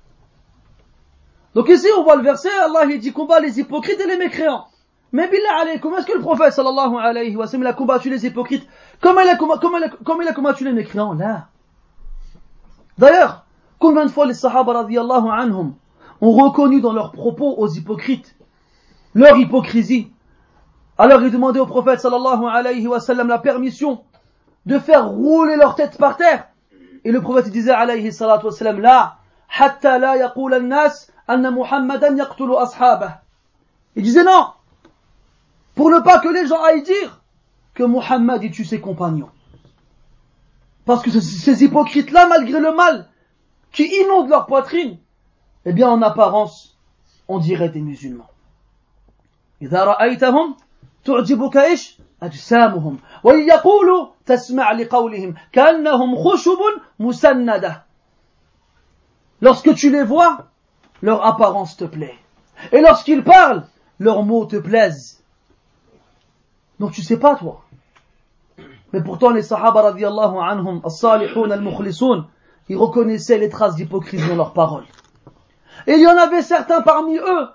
[1.54, 4.66] Donc ici, on voit le verset, Allah il dit combat les hypocrites et les mécréants.
[5.12, 8.66] Mais billah alaykum, est-ce que le prophète sallallahu alayhi wa sallam a combattu les hypocrites?
[9.00, 11.14] Comme il a, combattu les mécréants?
[11.14, 11.46] Là.
[12.98, 13.46] D'ailleurs,
[13.78, 15.74] combien de fois les sahaba radiallahu anhum
[16.20, 18.34] ont reconnu dans leurs propos aux hypocrites
[19.14, 20.10] leur hypocrisie?
[20.98, 24.02] Alors ils demandaient au prophète sallallahu alayhi wa sallam la permission
[24.66, 26.48] de faire rouler leur tête par terre.
[27.04, 29.18] Et le prophète disait alayhi salatu wa sallam, là,
[29.56, 33.21] hatta la yaqul al-nas anna Muhammadan yaqtulu ashabah.
[33.95, 34.47] Il disait non.
[35.75, 37.21] pour ne pas que les gens aillent dire
[37.73, 39.29] que Muhammad y tue ses compagnons.
[40.85, 43.09] Parce que ces hypocrites-là, malgré le mal
[43.71, 44.97] qui inonde leur poitrine,
[45.65, 46.77] eh bien en apparence,
[47.27, 48.29] on dirait des musulmans.
[49.61, 50.55] إذا رأيتهم
[51.03, 56.59] تعجبك إيش أجسامهم وإن يقولوا تسمع لقولهم كأنهم خشب
[56.99, 57.85] مسندة
[59.41, 60.49] Lorsque tu les vois,
[61.04, 62.14] leur apparence te plaît.
[62.72, 63.66] Et lorsqu'ils parlent,
[63.98, 65.22] leurs mots te plaisent.
[66.80, 67.62] Donc tu sais pas toi.
[68.94, 72.26] Mais pourtant les sahaba radiallahu anhum, as-salihun al-mukhlisun,
[72.70, 74.86] ils reconnaissaient les traces d'hypocrisie dans leurs paroles.
[75.86, 77.48] Et il y en avait certains parmi eux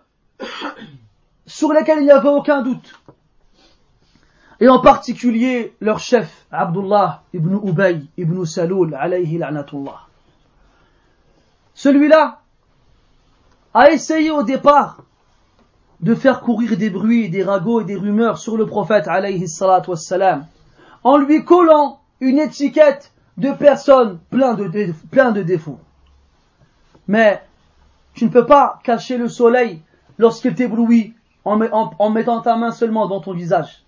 [1.47, 3.01] sur lesquels il n'y avait aucun doute.
[4.59, 10.01] Et en particulier leur chef, Abdullah ibn Ubay ibn Saloul, alayhi la'natullah.
[11.73, 12.41] Celui-là
[13.73, 15.03] a essayé au départ
[16.01, 20.45] de faire courir des bruits, des ragots et des rumeurs sur le prophète alayhi wassalam,
[21.03, 25.79] en lui collant une étiquette de personne plein de, défauts.
[27.07, 27.41] Mais
[28.13, 29.81] tu ne peux pas cacher le soleil
[30.17, 31.13] lorsqu'il t'éblouit
[31.45, 33.83] en, mettant ta main seulement dans ton visage.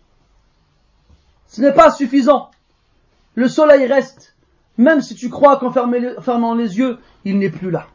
[1.48, 2.50] Ce n'est pas suffisant.
[3.36, 4.36] Le soleil reste,
[4.78, 7.88] même si tu crois qu'en fermant les yeux, il n'est plus là.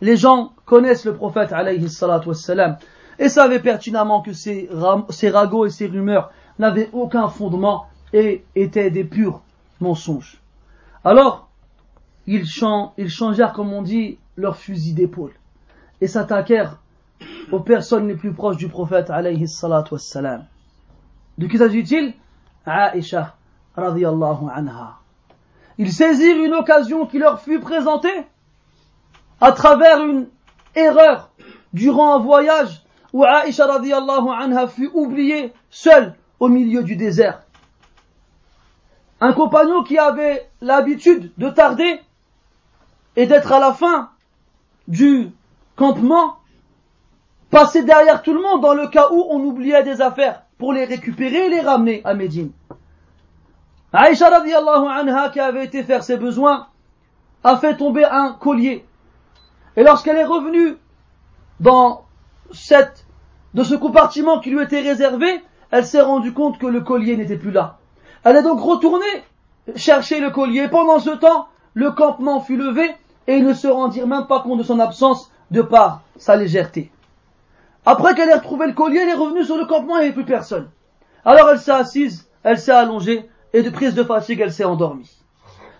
[0.00, 2.76] Les gens connaissent le prophète alayhi salatu wassalam
[3.18, 4.68] et savaient pertinemment que ces,
[5.30, 9.42] ragots et ces rumeurs n'avaient aucun fondement et étaient des purs
[9.80, 10.40] mensonges.
[11.04, 11.48] Alors,
[12.26, 12.44] ils,
[12.96, 15.32] ils changèrent, comme on dit, leur fusil d'épaule
[16.00, 16.78] et s'attaquèrent
[17.50, 20.44] aux personnes les plus proches du prophète alayhi salatu wassalam.
[21.38, 22.14] De qui s'agit-il?
[22.66, 23.34] Aisha
[23.76, 24.98] radiyallahu anha.
[25.78, 28.26] Ils saisirent une occasion qui leur fut présentée
[29.40, 30.28] à travers une
[30.74, 31.30] erreur
[31.72, 32.82] durant un voyage
[33.12, 37.42] où Aisha radiyallahu anha fut oubliée seule au milieu du désert.
[39.20, 42.00] Un compagnon qui avait l'habitude de tarder
[43.16, 44.10] et d'être à la fin
[44.86, 45.30] du
[45.76, 46.36] campement
[47.50, 50.84] passait derrière tout le monde dans le cas où on oubliait des affaires pour les
[50.84, 52.52] récupérer et les ramener à Médine.
[53.92, 56.68] Aïcha radiallahu anha qui avait été faire ses besoins
[57.42, 58.84] a fait tomber un collier.
[59.78, 60.76] Et lorsqu'elle est revenue
[61.60, 62.04] dans
[62.52, 63.06] cette,
[63.56, 65.40] ce compartiment qui lui était réservé,
[65.70, 67.78] elle s'est rendue compte que le collier n'était plus là.
[68.24, 69.06] Elle est donc retournée
[69.76, 70.66] chercher le collier.
[70.66, 72.90] Pendant ce temps, le campement fut levé
[73.28, 76.90] et ils ne se rendirent même pas compte de son absence de par sa légèreté.
[77.86, 80.06] Après qu'elle ait retrouvé le collier, elle est revenue sur le campement et il n'y
[80.06, 80.68] avait plus personne.
[81.24, 85.22] Alors elle s'est assise, elle s'est allongée et de prise de fatigue, elle s'est endormie.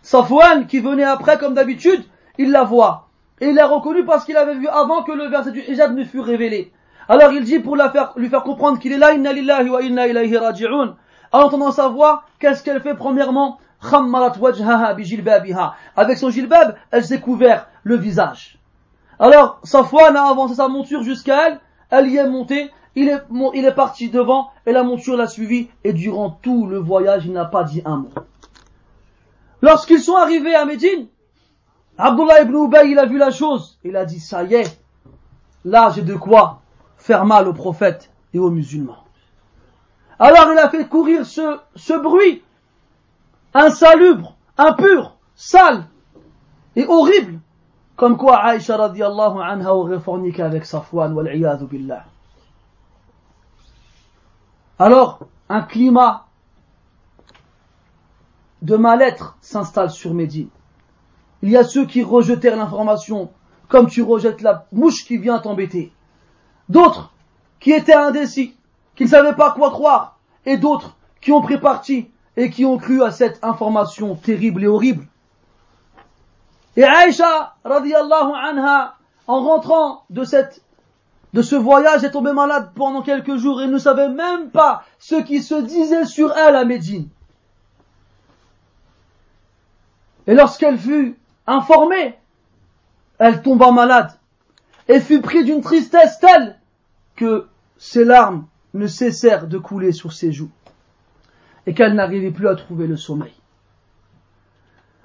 [0.02, 2.04] Safwan, qui venait après comme d'habitude,
[2.38, 3.07] il la voit.
[3.40, 6.04] Et il l'a reconnue parce qu'il avait vu avant que le verset du hijab ne
[6.04, 6.72] fut révélé.
[7.08, 9.82] Alors il dit pour la faire, lui faire comprendre qu'il est là, inna lillahi wa
[9.82, 10.96] inna ilayhi raji'un.
[11.32, 13.58] En entendant sa voix, qu'est-ce qu'elle fait premièrement?
[15.96, 18.58] Avec son jilbab, elle s'est couvert le visage.
[19.20, 21.60] Alors, Safwan a avancé sa monture jusqu'à elle,
[21.90, 23.22] elle y est montée, il est,
[23.54, 27.32] il est parti devant, et la monture l'a suivi, et durant tout le voyage, il
[27.32, 28.10] n'a pas dit un mot.
[29.62, 31.06] Lorsqu'ils sont arrivés à Médine,
[31.98, 34.80] Abdullah ibn Ubay, il a vu la chose, il a dit, ça y est,
[35.64, 36.60] là j'ai de quoi
[36.96, 39.04] faire mal aux prophètes et aux musulmans.
[40.18, 42.42] Alors il a fait courir ce, ce bruit,
[43.52, 45.86] insalubre, impur, sale
[46.76, 47.40] et horrible,
[47.96, 51.28] comme quoi Aïcha radiallahu anha aurait forniqué avec Safwan wal
[51.68, 52.04] billah.
[54.78, 55.18] Alors,
[55.48, 56.26] un climat
[58.62, 60.50] de mal-être s'installe sur Médine.
[61.42, 63.30] Il y a ceux qui rejetèrent l'information
[63.68, 65.92] comme tu rejettes la mouche qui vient t'embêter.
[66.68, 67.12] D'autres
[67.60, 68.56] qui étaient indécis,
[68.96, 72.78] qui ne savaient pas quoi croire, et d'autres qui ont pris parti et qui ont
[72.78, 75.06] cru à cette information terrible et horrible.
[76.76, 78.94] Et Aïcha, radiallahu anha,
[79.26, 80.62] en rentrant de cette,
[81.34, 85.16] de ce voyage, est tombée malade pendant quelques jours et ne savait même pas ce
[85.16, 87.08] qui se disait sur elle à Médine.
[90.28, 92.17] Et lorsqu'elle fut informée,
[93.19, 94.11] elle tomba malade
[94.87, 96.59] et fut prise d'une tristesse telle
[97.15, 97.47] que
[97.77, 100.51] ses larmes ne cessèrent de couler sur ses joues
[101.65, 103.33] et qu'elle n'arrivait plus à trouver le sommeil.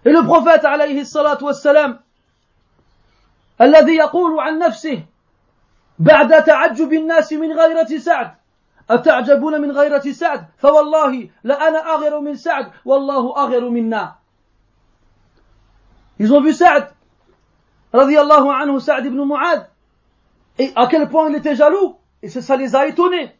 [0.04, 2.00] Et le prophète alayhi الصلاة والسلام
[3.60, 5.04] الذي يقول عن نفسه
[5.98, 8.34] بعد تعجب الناس من غيرة سعد
[8.90, 14.14] أتعجبون من غيرة سعد فوالله لأنا أغير من سعد والله أغير منا
[16.19, 16.89] ils ont vu Saad,
[17.93, 19.69] radiallahu anhu, Saad ibn Mu'ad,
[20.59, 23.31] et à quel point il était jaloux, et ça les a étonnés.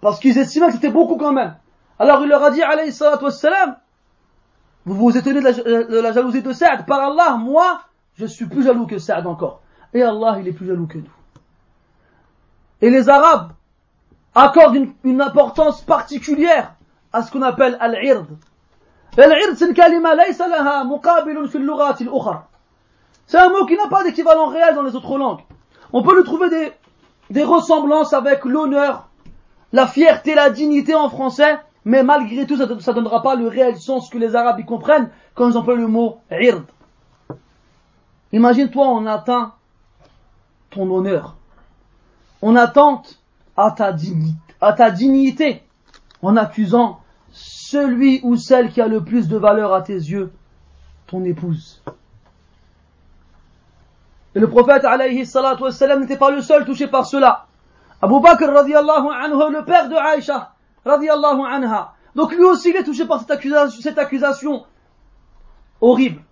[0.00, 1.56] parce qu'ils estimaient que c'était beaucoup quand même.
[1.98, 3.76] Alors il leur a dit, alayhi salatu wassalam,
[4.84, 6.84] vous vous étonnez de la, jalousie de Saad.
[6.86, 7.80] Par Allah, moi,
[8.16, 9.62] je suis plus jaloux que Saad encore.
[9.94, 11.10] Et Allah, il est plus jaloux que nous.
[12.82, 13.52] Et les Arabes
[14.34, 16.74] accordent une, importance particulière
[17.12, 18.26] à ce qu'on appelle al-ird.
[19.16, 19.22] C'est
[23.38, 25.42] un mot qui n'a pas d'équivalent réel dans les autres langues.
[25.92, 26.72] On peut lui trouver des,
[27.30, 29.08] des ressemblances avec l'honneur,
[29.72, 33.76] la fierté, la dignité en français, mais malgré tout, ça ne donnera pas le réel
[33.76, 36.64] sens que les Arabes y comprennent quand ils emploient le mot ird.
[38.32, 39.54] Imagine-toi, on atteint
[40.70, 41.36] ton honneur.
[42.42, 43.20] On attente
[43.56, 43.92] à ta
[44.90, 45.62] dignité
[46.20, 47.03] en accusant
[47.34, 50.32] celui ou celle qui a le plus de valeur à tes yeux,
[51.08, 51.82] ton épouse.
[54.36, 55.64] Et le prophète alayhi salatu
[55.98, 57.46] n'était pas le seul touché par cela.
[58.00, 60.52] Abu Bakr radiallahu anhu, le père de Aïcha,
[60.84, 61.94] radiallahu anha.
[62.14, 64.64] Donc lui aussi il est touché par cette accusation,
[65.80, 66.22] horrible.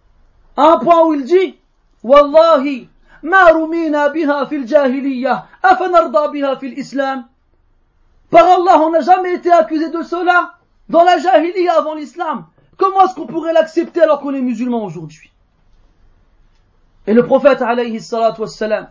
[0.56, 1.58] À un point où il dit,
[2.04, 2.88] Wallahi,
[3.24, 7.26] ma rumina biha fil jahiliyyah, afanarda biha fil islam.
[8.30, 10.54] Par Allah, on n'a jamais été accusé de cela
[10.88, 12.46] dans la jahiliya avant l'islam.
[12.76, 15.30] Comment est-ce qu'on pourrait l'accepter alors qu'on est musulman aujourd'hui?
[17.06, 18.88] Et le prophète, alayhi wassalam,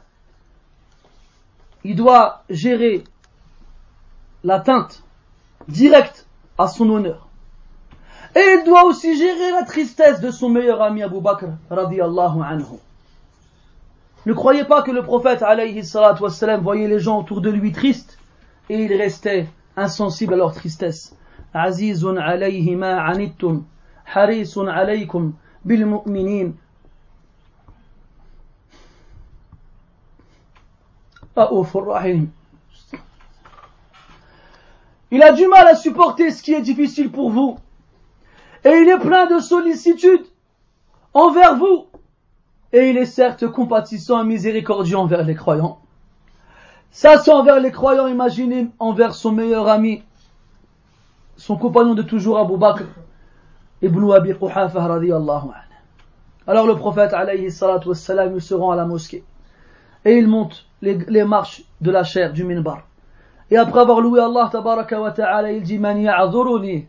[1.83, 3.03] il doit gérer
[4.43, 5.03] l'atteinte
[5.67, 6.27] directe
[6.57, 7.27] à son honneur.
[8.35, 12.77] Et il doit aussi gérer la tristesse de son meilleur ami Abu Bakr radiallahu anhu.
[14.25, 18.17] Ne croyez pas que le prophète alayhi wassalam voyait les gens autour de lui tristes
[18.69, 21.15] et il restait insensible à leur tristesse.
[35.11, 37.57] Il a du mal à supporter ce qui est difficile pour vous.
[38.63, 40.25] Et il est plein de sollicitude
[41.13, 41.87] envers vous.
[42.73, 45.79] Et il est certes compatissant et miséricordieux envers les croyants.
[46.91, 50.03] Ça, c'est envers les croyants, imaginez envers son meilleur ami,
[51.41, 52.83] son compagnon de toujours, Abu Bakr,
[53.81, 55.75] Ibn Abi Quhafa radiyallahu anhu.
[56.45, 59.23] Alors le prophète, alayhi salatu wassalam, il se rend à la mosquée.
[60.05, 62.83] Et il monte les, les marches de la chair du minbar.
[63.49, 66.87] Et après avoir loué Allah tabaraka wa ta'ala, il dit Man ya'zuruni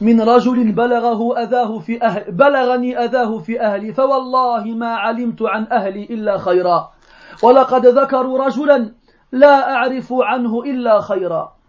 [0.00, 6.04] من رجل بلغه أذاه في أهل بلغني أذاه في أهلي فوالله ما علمت عن أهلي
[6.04, 6.92] إلا خيرا
[7.42, 8.94] ولقد ذكروا رجلا
[9.32, 11.59] لا أعرف عنه إلا خيرا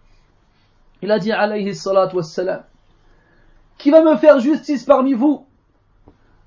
[1.02, 2.64] Il a dit alayhi salatu wassalam
[3.78, 5.46] Qui va me faire justice parmi vous?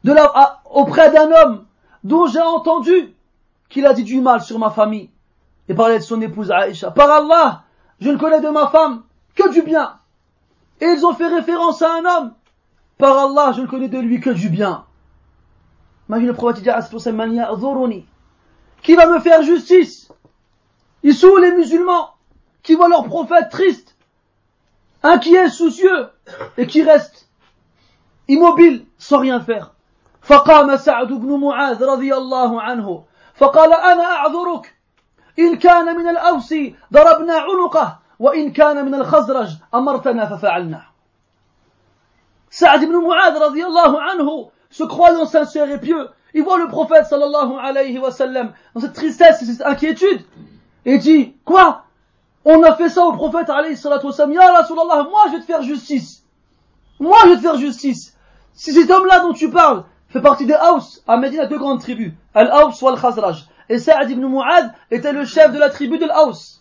[0.05, 1.66] De à, auprès d'un homme
[2.02, 3.14] dont j'ai entendu
[3.68, 5.10] qu'il a dit du mal sur ma famille
[5.68, 6.90] et parlait de son épouse Aïcha.
[6.90, 7.62] Par Allah,
[8.01, 9.02] je ne connais de ma femme
[9.35, 9.98] que du bien.
[10.81, 12.35] Et ils ont fait référence à un homme.
[12.98, 14.85] Par Allah, je ne connais de lui que du bien.
[16.09, 18.05] Imagine le prophète dit
[18.82, 20.12] Qui va me faire justice?
[21.02, 22.10] Ils sont les musulmans
[22.62, 23.84] qui voient leur prophète triste,
[25.03, 26.07] inquiet, soucieux,
[26.57, 27.27] et qui restent
[28.27, 29.72] immobiles sans rien faire.
[30.22, 33.03] فقام سعد بن معاذ رضي الله عنه
[33.36, 34.76] فقال أنا أعذرك
[35.40, 36.53] إن كان من الأوس
[36.94, 40.81] ضربنا عنقه وإن كان من الخزرج أمرتنا ففعلنا
[42.52, 47.53] Saad ibn Mu'ad radiallahu anhu, se croyant sincère et pieux, il voit le prophète sallallahu
[47.61, 50.22] alayhi wa sallam dans cette tristesse et cette inquiétude,
[50.86, 51.82] et dit, quoi
[52.45, 55.41] On a fait ça au prophète alayhi salatu wa sallam, ya Rasulallah, moi je vais
[55.41, 56.25] te faire justice.
[57.01, 58.16] Moi je vais te faire justice.
[58.53, 62.12] Si cet homme-là dont tu parles fait partie des Haus, à Médine, deux grandes tribus,
[62.35, 66.61] Al-Haus ou Al-Khazraj, et Saad ibn Mu'ad était le chef de la tribu de l'Aus.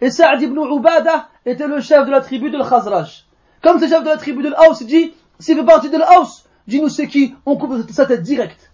[0.00, 3.24] Et Saad ibn Ubada était le chef de la tribu de l'Khazraj.
[3.62, 6.88] Comme ce chef de la tribu de l'Aus dit, s'il fait partie de l'Aus, dis-nous
[6.88, 8.70] c'est qui, on coupe sa tête directe.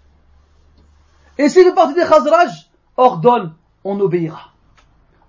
[1.38, 3.54] Et s'il fait partie des Khazraj, ordonne,
[3.84, 4.49] on obéira.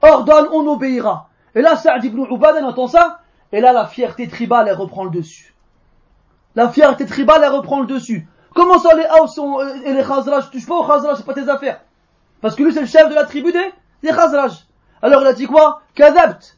[0.01, 1.29] Ordonne, on obéira.
[1.55, 3.19] Et là, Saad ibn Ubada entend ça,
[3.51, 5.53] et là, la fierté tribale, elle reprend le dessus.
[6.55, 8.27] La fierté tribale, elle reprend le dessus.
[8.53, 11.81] Comment ça, les Haus et les Khazraj, touchent pas aux Khazraj, c'est pas tes affaires.
[12.41, 13.73] Parce que lui, c'est le chef de la tribu des,
[14.03, 14.65] des Khazraj.
[15.01, 15.81] Alors il a dit quoi?
[15.95, 16.57] Kadabt.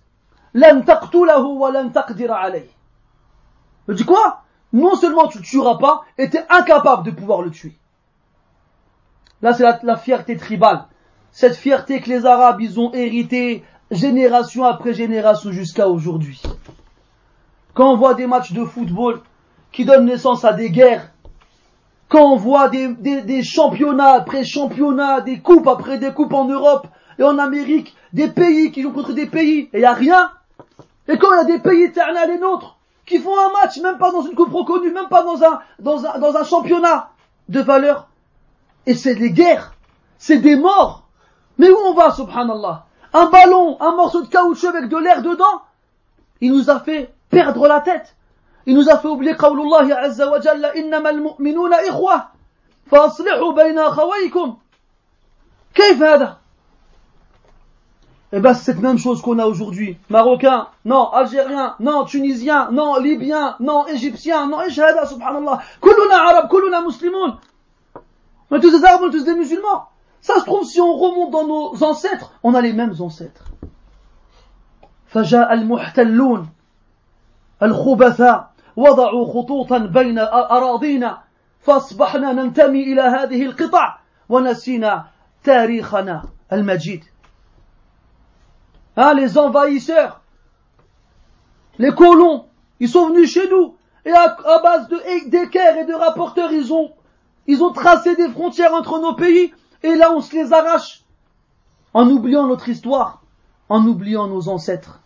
[0.53, 2.49] Lan taqtulahu wa lan taqdira.
[3.87, 4.41] Il dit quoi?
[4.71, 7.77] Non seulement tu ne tueras pas, et tu es incapable de pouvoir le tuer.
[9.41, 10.85] Là, c'est la, fierté tribale.
[11.33, 16.39] Cette fierté que les Arabes, ils ont hérité génération après génération jusqu'à aujourd'hui.
[17.73, 19.19] Quand on voit des matchs de football
[19.71, 21.09] qui donnent naissance à des guerres,
[22.07, 26.85] quand on voit des, des, championnats après championnats, des coupes après des coupes en Europe
[27.17, 30.29] et en Amérique, des pays qui jouent contre des pays, et il n'y a rien,
[31.07, 32.77] Et quand il y a des pays éternels et nôtres
[33.07, 36.05] qui font un match, même pas dans une coupe reconnue, même pas dans un, dans
[36.05, 37.09] un, dans un championnat
[37.49, 38.07] de valeur,
[38.85, 39.73] et c'est des guerres,
[40.19, 41.02] c'est des morts.
[41.58, 45.62] Mais où on va, subhanallah Un ballon, un morceau de caoutchouc avec de l'air dedans,
[46.40, 48.14] il nous a fait perdre la tête.
[48.66, 52.24] Il nous a fait oublier قول الله عز وجل إنما المؤمنون إخوة
[52.90, 54.56] فأصلحوا بين أخويكم
[55.74, 56.38] كيف هذا
[58.30, 59.96] Eh ben, c'est cette même chose qu'on a aujourd'hui.
[60.10, 65.62] Marocain, non, Algérien, non, Tunisien, non, Libyen, non, Égyptien, non, Ishada, subhanallah.
[65.80, 67.38] Kuluna arab, kuluna muslimoun.
[68.50, 69.88] On est tous des arabes, on est tous des musulmans.
[70.22, 73.44] Ça se trouve, si on remonte dans nos ancêtres, on a les mêmes ancêtres.
[75.08, 76.48] فجاء المحتلون
[77.62, 81.22] الخبثاء وضعوا خطوطا بين أراضينا
[81.60, 83.98] فأصبحنا ننتمي إلى هذه القطع
[84.28, 85.06] ونسينا
[85.44, 87.04] تاريخنا المجيد
[89.00, 90.22] Hein, les envahisseurs,
[91.78, 92.46] les colons,
[92.80, 96.90] ils sont venus chez nous et à, base de d'équerres et de rapporteurs, ils ont,
[97.46, 101.03] ils ont tracé des frontières entre nos pays et là on se les arrache
[101.93, 103.21] en oubliant notre histoire,
[103.69, 104.99] en oubliant nos ancêtres,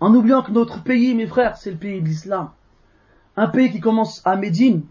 [0.00, 2.50] en oubliant que notre pays, mes frères, c'est le pays de l'islam.
[3.36, 4.84] Un pays qui commence à Médine,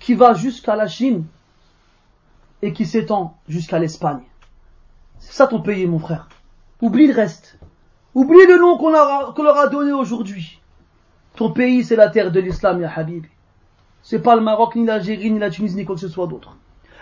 [0.00, 1.24] qui va jusqu'à la Chine
[2.62, 4.22] et qui s'étend jusqu'à l'Espagne.
[5.18, 6.28] C'est ça ton pays, mon frère.
[6.82, 7.58] Oublie le reste.
[8.14, 10.60] Oublie le nom qu'on leur a donné aujourd'hui.
[11.36, 13.24] Ton pays, c'est la terre de l'islam, ya Habib.
[14.02, 16.56] C'est pas le Maroc, ni l'Algérie, ni la Tunisie, ni quoi que ce soit d'autre.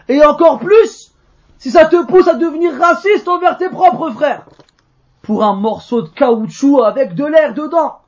[0.08, 1.14] Et encore plus,
[1.58, 4.46] si ça te pousse à devenir raciste envers tes propres frères.
[5.22, 8.02] Pour un morceau de caoutchouc avec de l'air dedans.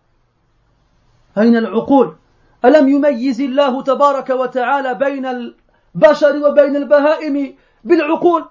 [1.37, 2.15] أين العقول
[2.65, 8.45] ألم يميز الله تبارك وتعالى بين البشر وبين البهائم بالعقول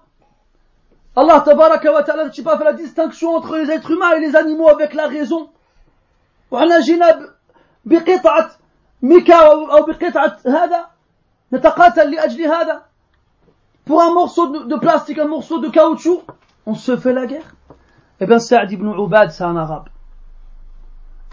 [1.16, 4.37] Allah tabaraka wa ta'ala n'a pas fait la distinction entre les êtres humains et les
[4.37, 5.51] animaux avec la raison
[6.51, 7.29] وعنا جينا
[7.85, 8.51] بقطعة
[9.03, 10.87] ميكا أو بقطعة هذا
[11.53, 12.83] نتقاتل لأجل هذا
[13.86, 16.22] pour un morceau de, plastique, un morceau de caoutchouc,
[16.66, 17.56] on se fait la guerre.
[18.20, 19.90] Eh bien, Saad ibn Ubad, c'est un arabe.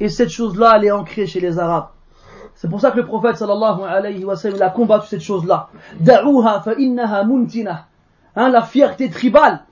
[0.00, 1.88] Et cette chose-là, elle est ancrée chez les arabes.
[2.54, 5.68] C'est pour ça que le prophète sallallahu alayhi wa sallam a combattu cette chose-là.
[6.00, 7.86] Da'uha fa innaha muntina.
[8.36, 9.64] Hein, la fierté tribale,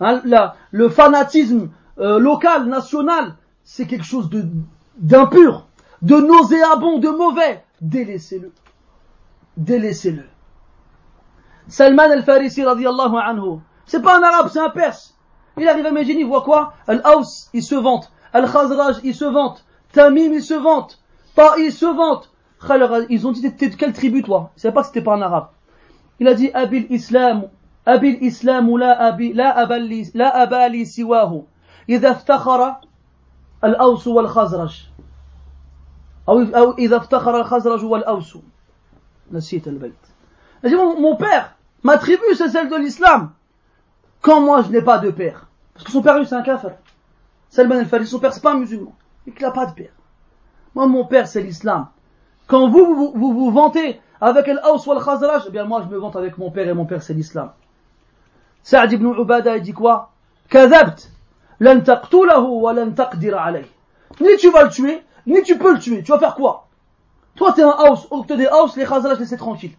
[0.00, 0.22] Hein,
[0.70, 3.34] le fanatisme euh, local, national,
[3.64, 4.46] c'est quelque chose de
[4.96, 5.66] d'impur,
[6.02, 7.62] de nauséabond, de mauvais.
[7.82, 8.52] Délaissez-le.
[9.56, 10.24] Délaissez-le.
[11.68, 13.60] Salman al-Farisi radiallahu anhu.
[13.86, 15.16] C'est pas un arabe, c'est un perse.
[15.56, 18.10] Il arrive à Médine, il voit quoi Al-Aws, il se vante.
[18.32, 19.64] Al-Khazraj, il se vante.
[19.92, 20.98] Tamim, il se vante.
[21.34, 22.30] Ta'i, il se vante.
[23.08, 25.22] Ils ont dit, t'es de quelle tribu, toi Il savait pas que c'était pas un
[25.22, 25.48] arabe.
[26.18, 27.48] Il a dit, Abil Islam
[27.86, 31.42] لا أبي لا أبا لي لا أبا لي سواه
[31.88, 32.76] إذا افتخر
[33.64, 34.86] الأوس والخزرج
[36.28, 38.38] أو إذا افتخر الخزرج والأوس
[39.32, 40.09] نسيت البيت
[40.62, 43.32] Elle dit, mon, père, ma tribu, c'est celle de l'islam.
[44.20, 45.46] Quand moi, je n'ai pas de père.
[45.74, 46.72] Parce que son père, lui, c'est un kafir.
[47.48, 48.94] Salman ben al-Fari, son père, c'est pas un musulman.
[49.26, 49.92] Et qu'il n'a pas de père.
[50.74, 51.88] Moi, mon père, c'est l'islam.
[52.46, 55.98] Quand vous vous, vous, vous vantez avec Al-Aws ou Al-Khazraj, eh bien, moi, je me
[55.98, 57.52] vante avec mon père et mon père, c'est l'islam.
[58.62, 60.10] Saad ibn Ubada, il dit quoi?
[60.50, 61.10] Kazabt.
[61.60, 63.66] Lan taqtulahu wa lan taqdir alayh.
[64.20, 66.02] Ni tu vas le tuer, ni tu peux le tuer.
[66.02, 66.68] Tu vas faire quoi?
[67.36, 69.72] Toi, t'es un house, on te des house, les Khazraj, laissez tranquille.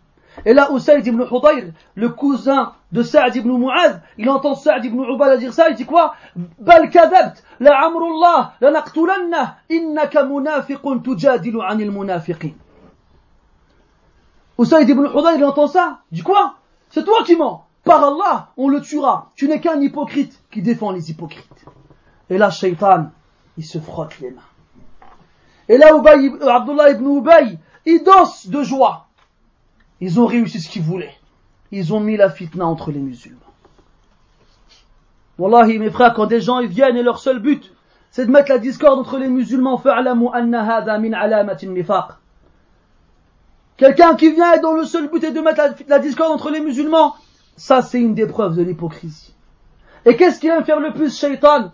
[0.45, 5.01] Et là, Usaïd ibn Hudayr, le cousin de Sa'd ibn Mu'adh, il entend Sa'd ibn
[5.03, 6.15] Ubada dire ça, il dit quoi?
[6.59, 12.53] Bal kadabt, la amrullah, la naqtulanna, innaka munafiqun tujadilu anil munafiqin.
[14.57, 16.55] Usaïd ibn Hudayr, il entend ça, il dit quoi?
[16.89, 19.29] C'est toi qui mens Par Allah, on le tuera.
[19.35, 21.65] Tu n'es qu'un hypocrite qui défend les hypocrites.
[22.29, 23.11] Et là, Shaitan,
[23.57, 24.41] il se frotte les mains.
[25.67, 29.07] Et là, Ubay, Abdullah ibn Ubay, il danse de joie.
[30.02, 31.15] Ils ont réussi ce qu'ils voulaient.
[31.72, 33.40] Ils ont mis la fitna entre les musulmans.
[35.38, 37.72] Wallahi, mes frères, quand des gens ils viennent et leur seul but,
[38.10, 39.82] c'est de mettre la discorde entre les musulmans,
[43.78, 46.60] Quelqu'un qui vient et dont le seul but est de mettre la discorde entre les
[46.60, 47.15] musulmans,
[47.56, 49.34] ça, c'est une des preuves de l'hypocrisie.
[50.06, 51.72] Et qu'est-ce qui aime faire le plus, shaitan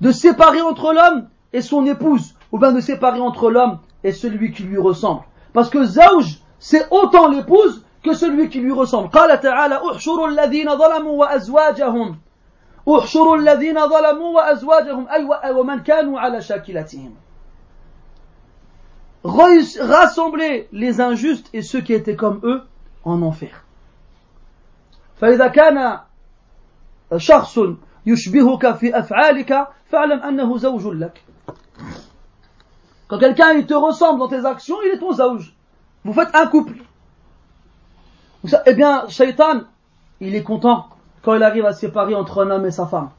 [0.00, 4.51] De séparer entre l'homme et son épouse, ou bien de séparer entre l'homme et celui
[4.51, 5.23] qui lui ressemble.
[5.53, 9.09] Parce que zawj, c'est autant l'épouse que celui qui lui ressemble.
[9.09, 12.17] قال تعالى احشروا الذين ظلموا وأزواجهم
[12.87, 17.15] احشروا الذين ظلموا وأزواجهم أي ومن كانوا على شاكلتهم
[19.25, 22.61] rassembler les injustes et ceux qui étaient comme eux
[23.03, 23.63] en enfer.
[25.15, 25.99] فإذا كان
[27.17, 27.59] شخص
[28.05, 31.21] يشبهك في أفعالك فاعلم أنه زوج لك
[33.10, 35.52] quand quelqu'un il te ressemble dans tes actions, il est ton zawj.
[36.04, 36.74] Vous faites un couple.
[38.66, 39.62] Eh bien, Shaitan,
[40.20, 40.86] il est content
[41.20, 43.10] quand il arrive à séparer entre un homme et sa femme.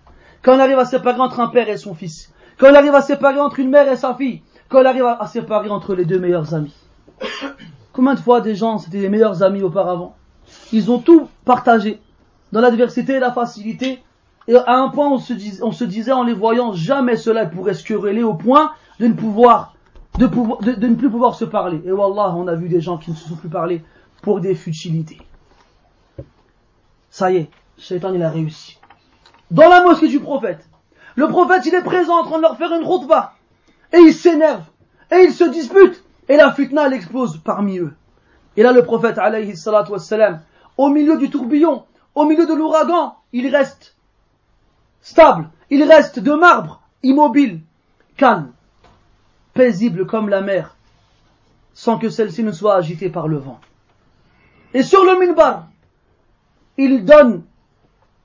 [0.44, 2.32] Quand il arrive à séparer entre un père et son fils.
[2.58, 4.42] Quand il arrive à séparer entre une mère et sa fille.
[4.70, 6.74] Quand il arrive à séparer entre les deux meilleurs amis.
[7.92, 10.16] Combien de fois des gens, c'était les meilleurs amis auparavant
[10.72, 12.00] Ils ont tout partagé.
[12.54, 14.02] Dans l'adversité et la facilité.
[14.48, 17.74] Et à un point, on se, on se disait en les voyant, jamais cela pourrait
[17.74, 19.74] se quereller au point de ne pouvoir
[20.18, 21.82] de, ne plus pouvoir se parler.
[21.86, 23.84] Et Wallah, on a vu des gens qui ne se sont plus parlés
[24.22, 25.20] pour des futilités.
[27.10, 28.80] Ça y est, Shaitan il a réussi.
[29.50, 30.68] Dans la mosquée du prophète,
[31.16, 33.34] le prophète il est présent en train de leur faire une routba.
[33.94, 34.64] Et il s'énerve.
[35.12, 36.04] Et il se dispute.
[36.30, 37.94] Et la fitna explose parmi eux.
[38.56, 40.42] Et là le prophète alayhi salatu wassalam,
[40.78, 41.84] au milieu du tourbillon,
[42.16, 43.96] au milieu de l'ouragan, il reste
[45.02, 47.62] stable, il reste de marbre, immobile,
[48.16, 48.52] calme
[49.55, 50.77] paisible comme la mer,
[51.75, 53.61] sans que celle-ci ne soit agitée par le vent.
[54.75, 55.69] Et sur le minbar,
[56.77, 57.45] il donne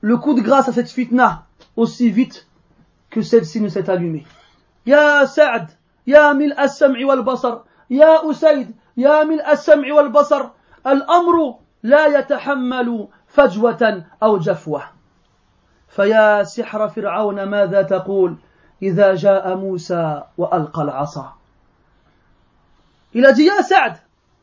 [0.00, 1.46] le coup de grâce à cette fitna
[1.76, 2.46] aussi vite
[3.10, 4.26] que celle-ci ne s'est allumée.
[4.86, 5.68] Ya Sa'd,
[6.06, 10.54] Ya mil as-sam'i wal basar, Ya Usaid, Ya mil as-sam'i wal basar,
[10.86, 14.82] الأمر لا يتحمل فجوة أو جفوة
[15.88, 18.36] فيا سحر فرعون ماذا تقول
[18.82, 21.32] إذا جاء موسى وألقى العصا
[23.14, 23.98] Il a dit, Ya Saad,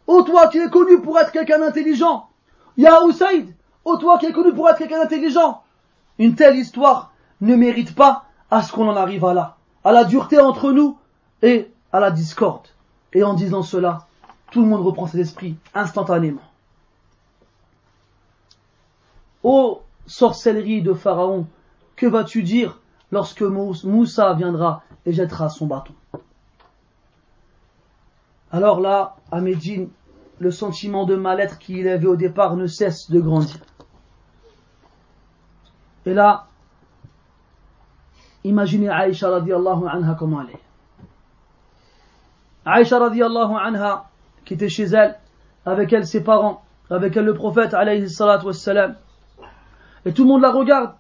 [0.06, 2.30] ô toi qui es connu pour être quelqu'un d'intelligent,
[2.78, 3.54] Ya Usaid,
[3.84, 5.64] ô toi qui es connu pour être quelqu'un d'intelligent,
[6.20, 7.12] une telle histoire
[7.42, 10.98] ne mérite pas à ce qu'on en arrive à là, à la dureté entre nous
[11.42, 12.68] et à la discorde.
[13.14, 14.08] Et en disant cela,
[14.52, 16.42] tout le monde reprend ses esprits instantanément.
[19.44, 21.48] Ô sorcellerie de Pharaon,
[21.96, 22.80] que vas-tu dire
[23.15, 25.95] lorsque Moussa viendra et jettera son bâton.
[28.51, 29.89] Alors là, à Médine,
[30.41, 33.61] le sentiment de mal-être qu'il avait au départ ne cesse de grandir.
[36.07, 36.49] Et là,
[38.43, 40.65] imaginez Aïcha radiallahu anha comment elle est.
[42.65, 44.07] Aïcha radiallahu anha,
[44.45, 45.21] qui était chez elle,
[45.65, 48.97] avec elle ses parents, avec elle le prophète alayhi salatu wassalam,
[50.05, 50.95] et tout le monde la regarde,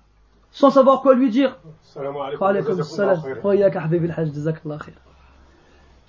[0.53, 1.57] sans savoir quoi lui dire.
[1.94, 1.99] Tout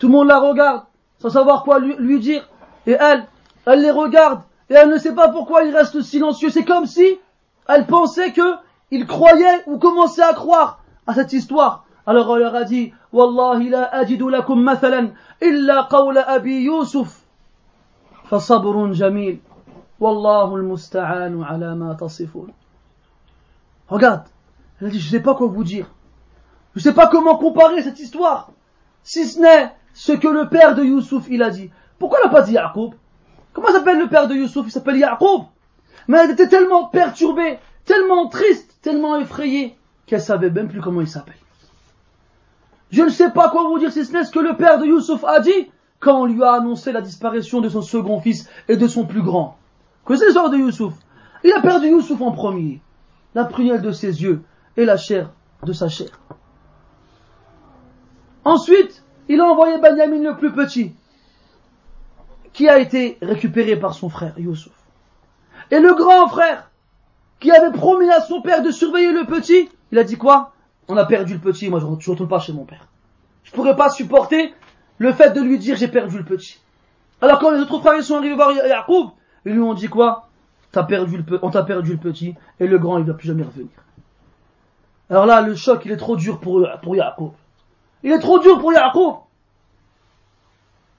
[0.07, 0.82] le monde la regarde,
[1.19, 2.48] sans savoir quoi lui, dire.
[2.86, 3.27] Et elle,
[3.66, 6.51] elle les regarde, et elle ne sait pas pourquoi il reste silencieux.
[6.51, 7.19] C'est comme si
[7.69, 8.55] elle pensait que
[8.90, 11.85] il croyait ou commençait à croire à cette histoire.
[12.07, 17.20] Alors elle leur a dit, Wallahi la ajidu lakum mathalan illa qawla abi Yusuf.
[18.31, 19.39] فصبر جميل
[20.01, 22.52] والله المستعان على ما تصفون
[23.90, 24.28] Regarde,
[24.81, 25.88] elle dit, je ne sais pas quoi vous dire.
[26.76, 28.52] Je ne sais pas comment comparer cette histoire.
[29.03, 31.69] Si ce n'est ce que le père de Youssouf, il a dit.
[31.99, 32.93] Pourquoi elle n'a pas dit Yaqub?
[33.53, 34.68] Comment s'appelle le père de Youssouf?
[34.68, 35.43] Il s'appelle Yaqub.
[36.07, 41.07] Mais elle était tellement perturbée, tellement triste, tellement effrayée, qu'elle savait même plus comment il
[41.07, 41.35] s'appelle.
[42.91, 44.85] Je ne sais pas quoi vous dire si ce n'est ce que le père de
[44.85, 48.76] Youssouf a dit quand on lui a annoncé la disparition de son second fils et
[48.76, 49.57] de son plus grand.
[50.06, 50.93] Que c'est l'histoire de Youssouf?
[51.43, 52.81] Il a perdu Youssouf en premier,
[53.34, 54.43] la prunelle de ses yeux,
[54.77, 55.31] et la chair
[55.64, 56.10] de sa chair.
[58.43, 60.93] Ensuite, il a envoyé Benjamin le plus petit,
[62.53, 64.73] qui a été récupéré par son frère Youssouf.
[65.72, 66.69] Et le grand frère,
[67.39, 70.53] qui avait promis à son père de surveiller le petit, il a dit quoi?
[70.88, 72.88] On a perdu le petit, moi je ne retourne pas chez mon père.
[73.43, 74.53] Je ne pourrais pas supporter
[74.99, 76.60] le fait de lui dire j'ai perdu le petit.
[77.22, 79.11] Alors quand les autres frères sont arrivés voir Yacoub,
[79.45, 80.30] ils lui ont dit quoi?
[80.76, 80.81] On
[81.49, 83.69] t'a perdu le petit, et le grand il ne va plus jamais revenir.
[85.09, 87.32] Alors là, le choc, il est trop dur pour, pour Yacoub.
[88.02, 89.19] Il est trop dur pour Yacoub.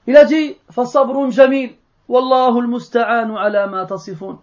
[0.06, 1.76] Il a dit, فصبر جميل
[2.08, 4.38] والله المستعان على ما تصفون.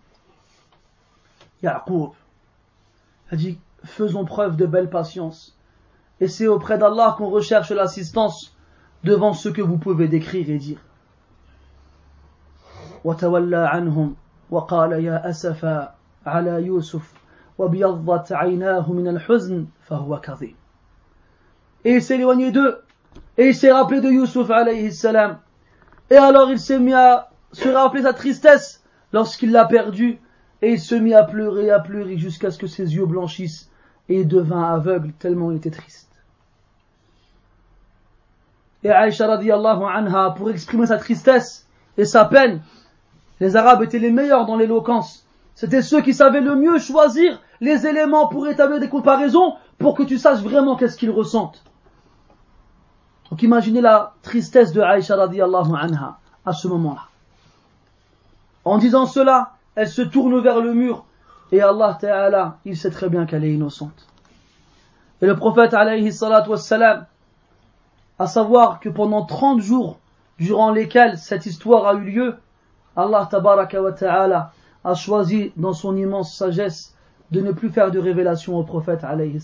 [1.62, 2.14] Yacoub
[3.32, 5.56] a dit, faisons preuve de belle patience.
[6.22, 8.56] Et c'est auprès d'Allah qu'on recherche l'assistance
[9.04, 10.80] devant ce que vous pouvez décrire et dire.
[13.04, 14.16] وتولى عنهم
[14.50, 15.96] وقال يا أسفا
[16.26, 17.14] على يوسف
[21.85, 22.83] et il s'est éloigné d'eux,
[23.37, 25.39] et il s'est rappelé de Yusuf alayhi salam.
[26.11, 28.83] Et alors il s'est mis à se rappeler sa tristesse
[29.13, 30.19] lorsqu'il l'a perdu,
[30.63, 33.71] et il se mit à pleurer, à pleurer jusqu'à ce que ses yeux blanchissent,
[34.09, 36.11] et il devint aveugle tellement il était triste.
[38.83, 41.67] Et Aïcha radiallahu anha, pour exprimer sa tristesse
[41.97, 42.63] et sa peine,
[43.41, 45.24] les Arabes étaient les meilleurs dans l'éloquence.
[45.55, 50.03] C'était ceux qui savaient le mieux choisir les éléments pour établir des comparaisons pour que
[50.03, 51.63] tu saches vraiment qu'est-ce qu'ils ressentent.
[53.31, 57.03] Donc imaginez la tristesse de Aïcha radiallahu anha à ce moment-là.
[58.65, 61.05] En disant cela, elle se tourne vers le mur
[61.53, 64.07] et Allah Ta'ala, il sait très bien qu'elle est innocente.
[65.23, 67.07] Et le prophète alayhi salatu wassalam,
[68.19, 69.99] à savoir que pendant 30 jours
[70.39, 72.37] durant lesquels cette histoire a eu lieu,
[72.97, 74.53] Allah Ta'ala
[74.85, 76.95] a choisi dans son immense sagesse
[77.31, 79.41] de ne plus faire de révélation au prophète alayhi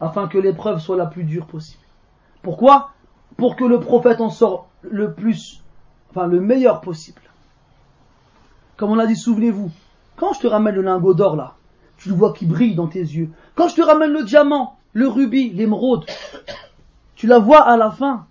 [0.00, 1.82] afin que l'épreuve soit la plus dure possible.
[2.42, 2.90] Pourquoi?
[3.36, 5.62] Pour que le prophète en sorte le plus,
[6.10, 7.22] enfin le meilleur possible.
[8.76, 9.70] Comme on a dit, souvenez-vous,
[10.16, 11.54] quand je te ramène le lingot d'or là,
[11.96, 13.30] tu le vois qui brille dans tes yeux.
[13.54, 16.04] Quand je te ramène le diamant, le rubis, l'émeraude,
[17.14, 18.26] tu la vois à la fin.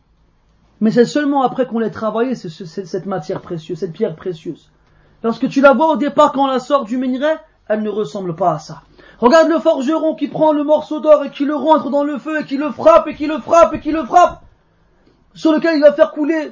[0.81, 4.69] Mais c'est seulement après qu'on l'ait travaillé, cette matière précieuse, cette pierre précieuse.
[5.23, 7.35] Lorsque tu la vois au départ quand on la sort du minerai,
[7.67, 8.81] elle ne ressemble pas à ça.
[9.19, 12.41] Regarde le forgeron qui prend le morceau d'or et qui le rentre dans le feu
[12.41, 14.41] et qui le frappe et qui le frappe et qui le frappe,
[15.35, 16.51] sur lequel il va faire couler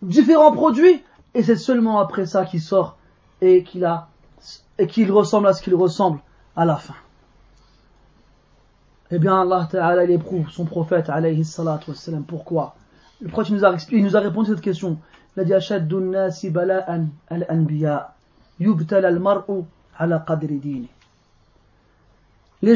[0.00, 1.02] différents produits,
[1.34, 2.96] et c'est seulement après ça qu'il sort
[3.42, 6.20] et qu'il ressemble à ce qu'il ressemble
[6.56, 6.94] à la fin.
[9.10, 12.24] Eh bien, Allah Ta'ala, il éprouve son prophète, alayhi salatu wassalam.
[12.24, 12.74] Pourquoi?
[13.20, 14.98] Le prophète nous a, il nous a répondu à cette question.
[15.36, 15.46] Les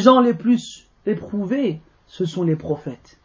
[0.00, 3.18] gens les plus éprouvés, ce sont les prophètes.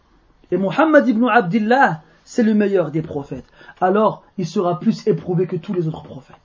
[0.52, 3.46] Et Muhammad ibn Abdullah, c'est le meilleur des prophètes.
[3.82, 6.38] Alors, il sera plus éprouvé que tous les autres prophètes.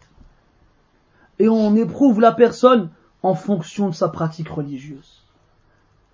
[1.39, 2.91] Et on éprouve la personne
[3.23, 5.23] en fonction de sa pratique religieuse.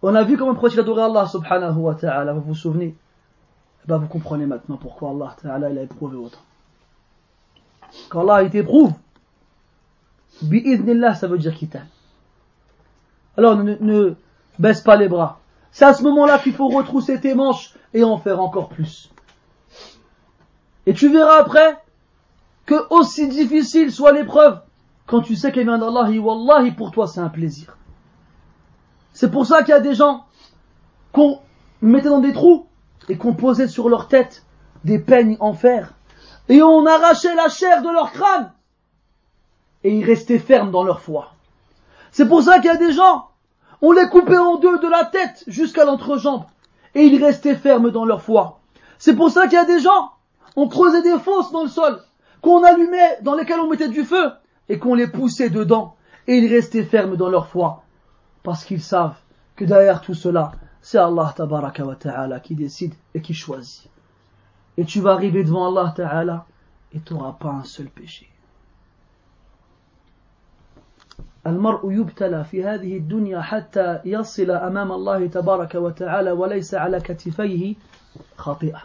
[0.02, 2.94] On a vu comment le prophète adorait Allah subhanahu wa ta'ala, vous vous souvenez?
[3.84, 6.38] Eh ben, Vous comprenez maintenant pourquoi Allah a éprouvé autant.
[8.08, 8.92] Quand Allah t'éprouve,
[10.42, 11.86] bi'idnillah, ça veut dire qu'il t'aime.
[13.36, 14.14] Alors ne, ne
[14.58, 15.40] baisse pas les bras.
[15.72, 19.10] C'est à ce moment-là qu'il faut retrousser tes manches et en faire encore plus.
[20.86, 21.78] Et tu verras après
[22.66, 24.60] que aussi difficile soit l'épreuve,
[25.06, 27.76] quand tu sais qu'elle vient d'Allah, wallahi pour toi c'est un plaisir.
[29.12, 30.24] C'est pour ça qu'il y a des gens
[31.12, 31.40] qu'on
[31.82, 32.66] mettait dans des trous
[33.08, 34.44] et qu'on posait sur leur tête
[34.84, 35.94] des peignes en fer.
[36.51, 38.52] Et on arrachait la chair de leur crâne.
[39.85, 41.32] Et ils restaient fermes dans leur foi.
[42.10, 43.28] C'est pour ça qu'il y a des gens,
[43.81, 46.44] on les coupait en deux de la tête jusqu'à l'entrejambe.
[46.94, 48.59] Et ils restaient fermes dans leur foi.
[48.98, 50.10] C'est pour ça qu'il y a des gens,
[50.56, 52.02] on creusait des fosses dans le sol,
[52.43, 54.32] qu'on allumait, dans lesquelles on mettait du feu,
[54.68, 55.94] et qu'on les poussait dedans.
[56.27, 57.85] Et ils restaient fermes dans leur foi
[58.43, 59.16] parce qu'ils savent
[59.55, 60.52] que derrière tout cela,
[60.82, 63.89] c'est Allah ta'ala qui décide et qui choisit
[64.77, 66.45] Et tu vas arriver devant Allah ta'ala
[66.93, 68.30] et tu n'auras pas un seul péché.
[71.47, 77.76] المرء يبتلى في هذه الدنيا حتى يصل أمام الله تبارك وتعالى وليس على كتفيه
[78.38, 78.81] خطيئة.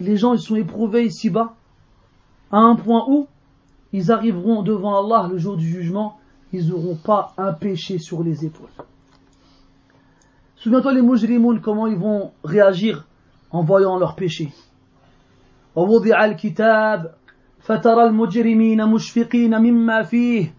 [0.00, 1.54] Les gens ils sont éprouvés ici-bas
[2.50, 3.28] à un point où
[3.92, 6.18] ils arriveront devant Allah le jour du jugement
[6.52, 8.68] ils n'auront pas un péché sur les épaules.
[10.56, 13.06] Souviens-toi les mujrimoun, comment ils vont réagir
[13.53, 14.51] en voyant leur péché.
[15.75, 17.13] ووضع الكتاب
[17.61, 20.53] فترى المجرمين مشفقين مما فيه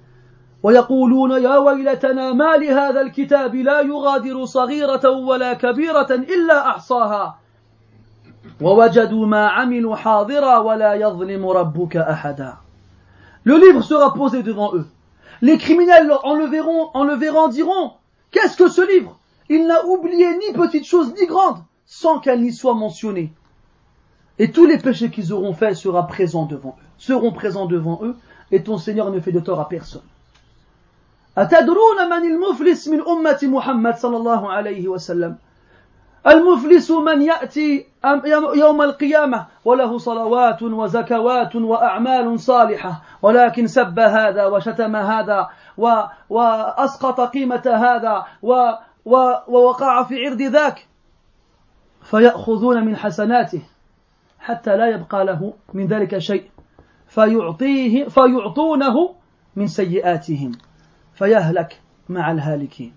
[0.62, 7.38] ويقولون يا ويلتنا ما لهذا الكتاب لا يغادر صغيرة ولا كبيرة إلا أحصاها
[8.60, 12.54] ووجدوا ما عملوا حاضرا ولا يظلم ربك أحدا
[13.46, 14.86] Le livre sera posé devant eux.
[15.42, 17.92] Les criminels en le verront, en le verront diront,
[18.30, 19.18] qu'est-ce que ce livre
[19.50, 23.33] Il n'a oublié ni petite chose ni grande, sans qu'elle n'y soit mentionnée.
[24.37, 28.15] Et tous les péchés qu'ils auront faits sera présent devant eux, seront présents devant eux,
[28.51, 30.03] et ton Seigneur ne fait de tort à personne.
[31.37, 35.35] أتدرون من المفلس من أمة محمد صلى الله عليه وسلم
[36.27, 37.85] المفلس من يأتي
[38.55, 45.49] يوم القيامة وله صلوات وزكوات وأعمال صالحة ولكن سب هذا وشتم هذا
[46.29, 48.25] وأسقط قيمة هذا
[49.05, 50.87] ووقع في عرض ذاك
[52.04, 53.62] فيأخذون من حسناته
[54.38, 56.44] حتى لا يبقى له من ذلك شيء
[57.08, 59.14] فيعطيه فيعطونه
[59.56, 60.52] من سيئاتهم
[61.14, 62.92] فيهلك مع الهالكين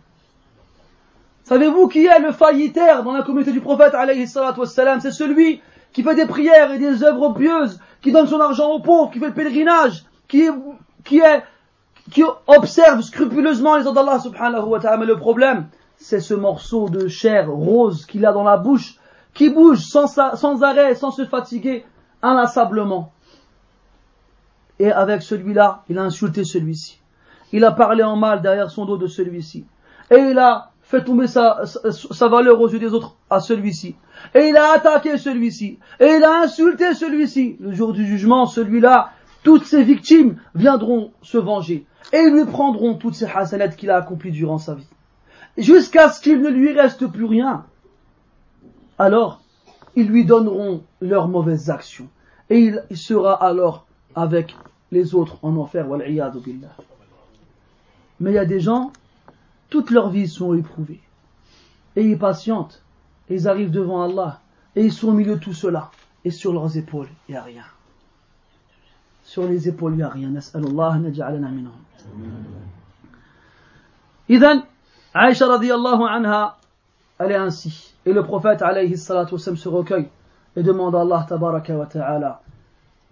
[1.43, 5.61] Savez-vous qui est le faillitaire dans la communauté du prophète alayhi C'est celui
[5.93, 9.19] qui fait des prières et des œuvres pieuses, qui donne son argent aux pauvres, qui
[9.19, 10.49] fait le pèlerinage, qui,
[11.05, 11.43] qui, est,
[12.11, 14.97] qui observe scrupuleusement les ordres d'Allah subhanahu wa ta'ala.
[14.97, 18.98] Mais le problème, c'est ce morceau de chair rose qu'il a dans la bouche,
[19.34, 20.18] qui bouge sans,
[20.64, 21.86] arrêt, sans se fatiguer,
[22.22, 23.11] inlassablement.
[24.80, 26.99] et avec celui-là, il a insulté celui-ci.
[27.52, 29.65] Il a parlé en mal derrière son dos de celui-ci.
[30.11, 33.95] Et il a fait tomber sa, sa, valeur aux yeux des autres à celui-ci.
[34.34, 35.80] Et il a attaqué celui-ci.
[35.99, 37.57] Et il a insulté celui-ci.
[37.60, 39.11] Le jour du jugement, celui-là,
[39.44, 41.86] toutes ses victimes viendront se venger.
[42.14, 44.88] Et ils lui prendront toutes ces hasanettes qu'il a accomplies durant sa vie.
[45.57, 47.65] Jusqu'à ce qu'il ne lui reste plus rien.
[48.99, 49.41] Alors,
[49.95, 52.07] ils lui donneront leurs mauvaises actions.
[52.49, 54.55] Et il sera alors avec
[54.91, 55.88] les autres en enfer.
[58.19, 58.91] Mais il y a des gens,
[59.69, 61.01] toutes leurs vies sont éprouvées.
[61.95, 62.84] Et ils patientent.
[63.29, 64.41] Ils arrivent devant Allah.
[64.75, 65.91] Et ils sont au milieu de tout cela.
[66.23, 67.63] Et sur leurs épaules, il n'y a rien.
[69.23, 70.31] Sur les épaules, il n'y a rien.
[75.13, 76.57] Aïcha radiallahu anha,
[77.19, 77.93] elle est ainsi.
[78.05, 80.09] Et le prophète alayhi salatu wasallam se recueille
[80.55, 82.41] et demande à Allah tabaraka wa ta'ala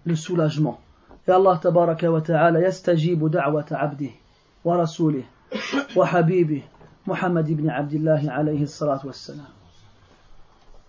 [0.04, 0.78] le soulagement.
[1.26, 4.12] Et Allah tabaraka wa ta'ala yastajibu da'wata abdih
[4.64, 5.24] wa rasulih
[5.96, 6.62] wa habibih
[7.06, 9.46] Muhammad ibn Abdullah alayhi salatu wassalam.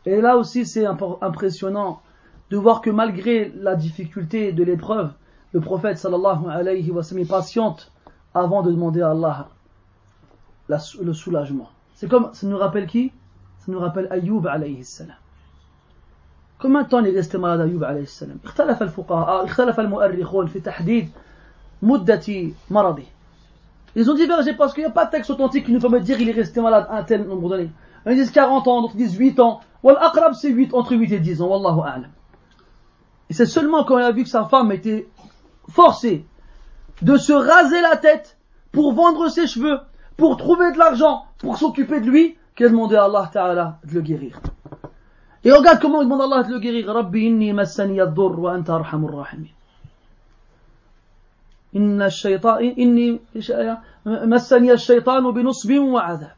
[0.05, 2.01] Et là aussi c'est impressionnant
[2.49, 5.11] de voir que malgré la difficulté de l'épreuve,
[5.53, 7.91] le prophète sallallahu alayhi wa sallam est patiente
[8.33, 9.47] avant de demander à Allah
[10.68, 11.70] le soulagement.
[11.94, 13.12] C'est comme, ça nous rappelle qui
[13.58, 15.16] Ça nous rappelle Ayyub alayhi salam.
[16.58, 20.60] Combien de temps il est resté malade Ayyub alayhi salam اختلف الفقهاء اختلف المؤرخون في
[20.60, 21.10] تحديد
[21.82, 23.06] مدة مرضه
[23.94, 26.04] Ils ont divergé parce qu'il n'y a pas de texte authentique qui nous permet de
[26.04, 27.70] dire qu'il est resté malade un tel nombre d'années.
[28.06, 29.60] Ils disent 40 ans, d'autres disent 8 ans.
[29.82, 31.48] Wal aqrab c'est 8, entre 8 et 10 ans.
[31.48, 32.10] Wallahu a'lam.
[33.28, 35.08] Et c'est seulement quand il a vu que sa femme était
[35.68, 36.24] forcée
[37.02, 38.38] de se raser la tête
[38.72, 39.78] pour vendre ses cheveux
[40.16, 43.94] pour trouver de l'argent, pour s'occuper de lui, qu'il a demandé à Allah Ta'ala de
[43.94, 44.40] le guérir.
[45.44, 46.92] Et regarde comment il demande à Allah de le guérir.
[46.92, 49.48] Rabbi inni massani ad-dur wa anta arhamur rahimin.
[51.76, 53.20] إن الشيطان إني
[54.06, 56.36] مسني الشيطان بنصب وعذاب.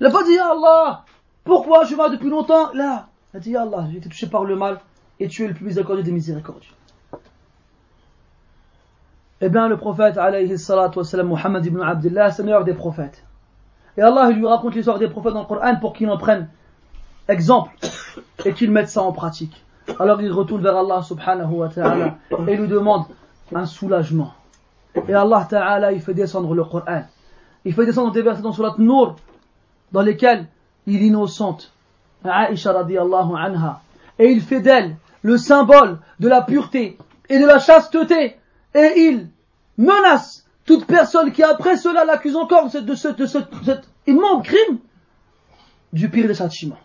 [0.00, 1.04] Il n'a pas dit Allah,
[1.44, 4.56] pourquoi je vais depuis longtemps Là, il a dit Allah, j'ai été touché par le
[4.56, 4.80] mal
[5.18, 6.70] et tu es le plus miséricordieux des miséricordieux.
[9.39, 13.23] Eh bien, le prophète, alayhi salatu wassalam, Muhammad ibn Abdullah, c'est le meilleur des prophètes.
[13.97, 16.47] Et Allah lui raconte l'histoire des prophètes dans le Coran pour qu'il en prenne
[17.27, 17.71] exemple
[18.45, 19.63] et qu'il mette ça en pratique.
[19.99, 23.05] Alors il retourne vers Allah subhanahu wa ta'ala et lui demande
[23.53, 24.33] un soulagement.
[25.07, 27.03] Et Allah ta'ala, il fait descendre le Coran.
[27.65, 29.15] Il fait descendre des versets dans Surat Nour
[29.91, 30.47] dans lesquels
[30.85, 31.71] il innocente
[32.23, 33.81] Aisha radiallahu anha.
[34.19, 36.97] Et il fait d'elle le symbole de la pureté
[37.29, 38.37] et de la chasteté
[38.77, 39.29] et il
[39.77, 44.79] menace toute personne qui après cela l'accuse encore de, de, ce, de, cet immense crime
[45.93, 46.77] du pire des châtiments.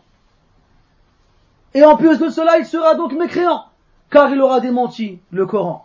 [1.75, 3.65] Et en plus de cela, il sera donc mécréant,
[4.11, 5.85] car il aura démenti le Coran.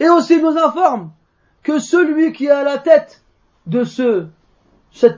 [0.00, 1.12] Et aussi il nous informe
[1.62, 3.22] que celui qui est à la tête
[3.66, 4.26] de ce,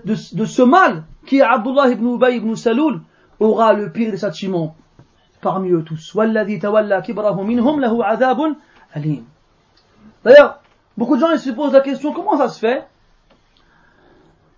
[0.05, 3.01] de, ce mal, qui est Abdullah ibn Ubay ibn Saloul,
[3.41, 4.77] aura le pire des châtiments
[5.41, 6.15] parmi eux tous.
[10.27, 10.59] D'ailleurs,
[10.97, 12.85] beaucoup de gens se posent la question comment ça se fait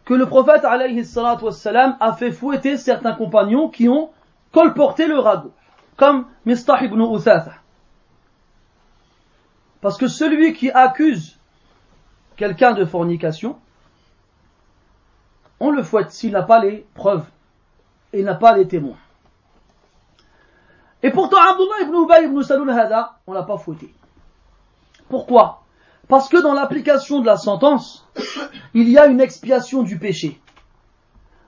[0.07, 4.09] que le prophète a fait fouetter certains compagnons qui ont
[4.51, 5.53] colporté le radeau,
[5.99, 7.53] comme Mistah ibn Uthatha.
[9.83, 11.39] Parce que celui qui accuse
[12.39, 13.59] quelqu'un de fornication,
[15.61, 17.27] on le fouette s'il n'a pas les preuves
[18.15, 18.97] et n'a pas les témoins.
[21.03, 23.93] Et pourtant, Abdullah ibn Ubay ibn Salul Hada, on l'a pas fouetté.
[25.09, 25.63] Pourquoi?
[26.09, 28.07] Parce que dans l'application de la sentence,
[28.75, 30.41] il y a une expiation du péché.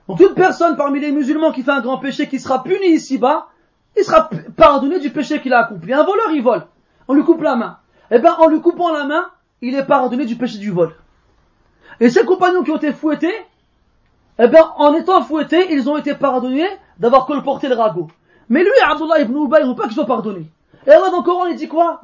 [0.07, 3.47] Donc toute personne parmi les musulmans qui fait un grand péché qui sera puni ici-bas,
[3.97, 5.93] il sera pardonné du péché qu'il a accompli.
[5.93, 6.65] Un voleur, il vole.
[7.07, 7.77] On lui coupe la main.
[8.09, 9.29] Eh bien, en lui coupant la main,
[9.61, 10.95] il est pardonné du péché du vol.
[11.99, 13.33] Et ces compagnons qui ont été fouettés,
[14.39, 16.67] eh bien, en étant fouettés, ils ont été pardonnés
[16.99, 18.07] d'avoir colporté le ragot.
[18.49, 20.49] Mais lui, Abdullah ibn Ubay, il ne veut pas qu'il soit pardonné.
[20.87, 21.99] Et Allah dans le Coran, il dit quoi?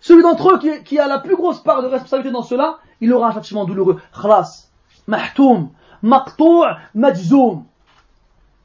[0.00, 3.12] Celui d'entre eux qui, qui, a la plus grosse part de responsabilité dans cela, il
[3.12, 4.00] aura un châtiment douloureux.
[4.12, 4.70] Khlas,
[5.06, 5.70] mahtoum,
[6.02, 6.64] maqtou'
[6.94, 7.64] majzoum.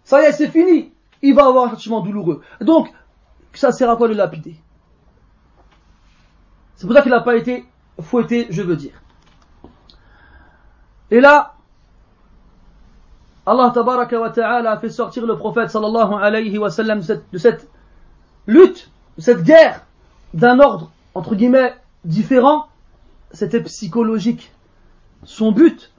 [0.03, 0.91] Ça y est, c'est fini.
[1.21, 2.41] Il va avoir un châtiment douloureux.
[2.61, 2.91] Donc,
[3.53, 4.55] ça sert à quoi le lapider?
[6.75, 7.65] C'est pour ça qu'il n'a pas été
[8.01, 9.01] fouetté, je veux dire.
[11.11, 11.54] Et là,
[13.45, 17.69] Allah tabaraka wa ta'ala a fait sortir le prophète sallallahu alayhi wa sallam de cette,
[18.47, 19.85] lutte, de cette guerre
[20.33, 22.67] d'un ordre, entre guillemets, différent.
[23.31, 24.51] C'était psychologique.
[25.23, 25.91] Son but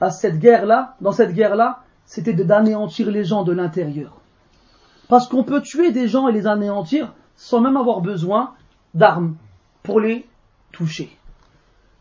[0.00, 4.20] à cette guerre-là, dans cette guerre-là, c'était d'anéantir les gens de l'intérieur.
[5.08, 8.54] Parce qu'on peut tuer des gens et les anéantir sans même avoir besoin
[8.94, 9.36] d'armes
[9.82, 10.26] pour les
[10.72, 11.16] toucher.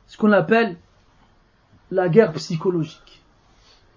[0.07, 0.77] Ce qu'on appelle
[1.91, 3.16] la guerre psychologique.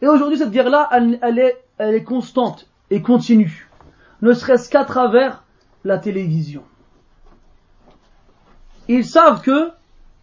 [0.02, 3.68] Et aujourd'hui, cette guerre-là, elle, est, constante et continue,
[4.22, 5.44] ne serait-ce qu'à travers
[5.84, 6.62] la télévision.
[8.88, 9.70] Ils savent que,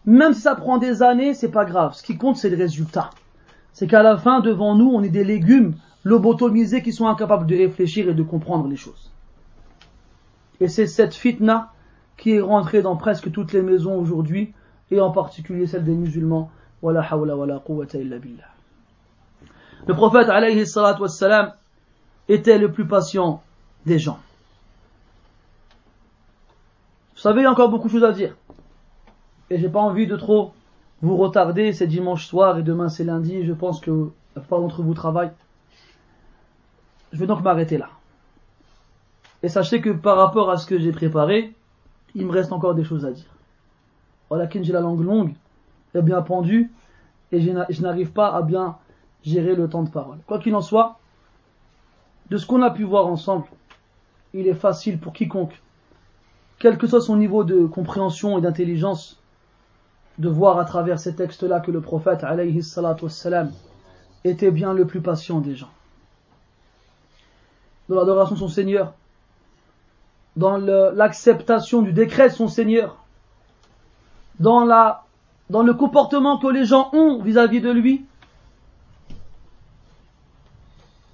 [0.04, 1.94] même si ça prend des années, c'est pas grave.
[1.94, 3.10] Ce qui compte, c'est le résultat.
[3.72, 5.74] C'est qu'à la fin, devant nous, on est des légumes
[6.04, 9.12] lobotomisés qui sont incapables de réfléchir et de comprendre les choses.
[10.60, 11.72] Et c'est cette fitna
[12.16, 14.52] qui est rentrée dans presque toutes les maisons aujourd'hui,
[14.90, 16.50] et en particulier celle des musulmans.
[19.86, 21.52] Le prophète alayhi wassalam,
[22.28, 23.42] était le plus patient
[23.86, 24.18] des gens.
[27.14, 28.36] Vous savez, il y a encore beaucoup de choses à dire.
[29.50, 30.52] Et j'ai pas envie de trop
[31.00, 34.82] vous retarder, c'est dimanche soir et demain c'est lundi, je pense que la plupart d'entre
[34.82, 35.32] vous travaillent.
[37.12, 37.88] Je vais donc m'arrêter là.
[39.42, 41.54] Et sachez que par rapport à ce que j'ai préparé,
[42.14, 43.30] il me reste encore des choses à dire.
[44.28, 45.32] Voilà, j'ai la langue longue
[45.94, 46.70] et bien pendue,
[47.32, 48.76] et je n'arrive pas à bien
[49.24, 50.18] gérer le temps de parole.
[50.26, 50.98] Quoi qu'il en soit,
[52.30, 53.46] de ce qu'on a pu voir ensemble,
[54.34, 55.60] il est facile pour quiconque,
[56.58, 59.20] quel que soit son niveau de compréhension et d'intelligence,
[60.18, 63.52] de voir à travers ces textes-là que le prophète alayhi wassalam,
[64.24, 65.70] était bien le plus patient des gens.
[67.88, 68.92] Dans l'adoration de son Seigneur,
[70.36, 72.96] dans l'acceptation du décret de son Seigneur,
[74.40, 75.04] dans, la,
[75.50, 78.04] dans le comportement que les gens ont vis-à-vis de lui,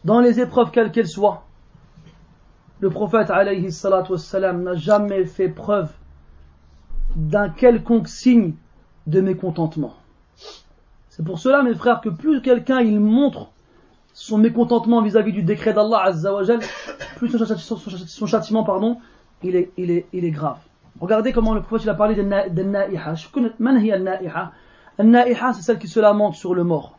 [0.05, 1.45] dans les épreuves quelles qu'elles soient.
[2.81, 5.91] Le prophète n'a jamais fait preuve
[7.17, 8.55] d'un quelconque signe
[9.07, 9.95] de mécontentement.
[11.09, 13.51] C'est pour cela, mes frères, que plus quelqu'un il montre
[14.13, 16.61] son mécontentement vis-à-vis du décret d'Allah Azzawajal,
[17.17, 18.99] plus son, châtiment, pardon,
[19.43, 20.59] il est, grave.
[21.01, 23.15] Regardez comment le prophète a parlé de na'iha?
[24.99, 26.99] Na'iha, c'est celle qui se lamente sur le mort.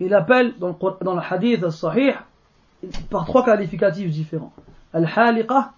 [0.00, 2.14] Il appelle dans le, hadith sahih
[3.10, 4.52] par trois qualificatifs différents.
[4.92, 5.72] Al-haliqa,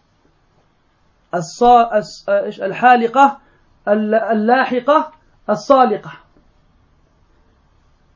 [1.33, 3.41] al-haliqa,
[3.87, 5.13] al-lahiqa,
[5.49, 6.13] al-saliqa.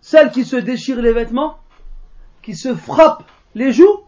[0.00, 1.58] Celle qui se déchire les vêtements,
[2.42, 3.22] qui se frappe
[3.54, 4.00] les joues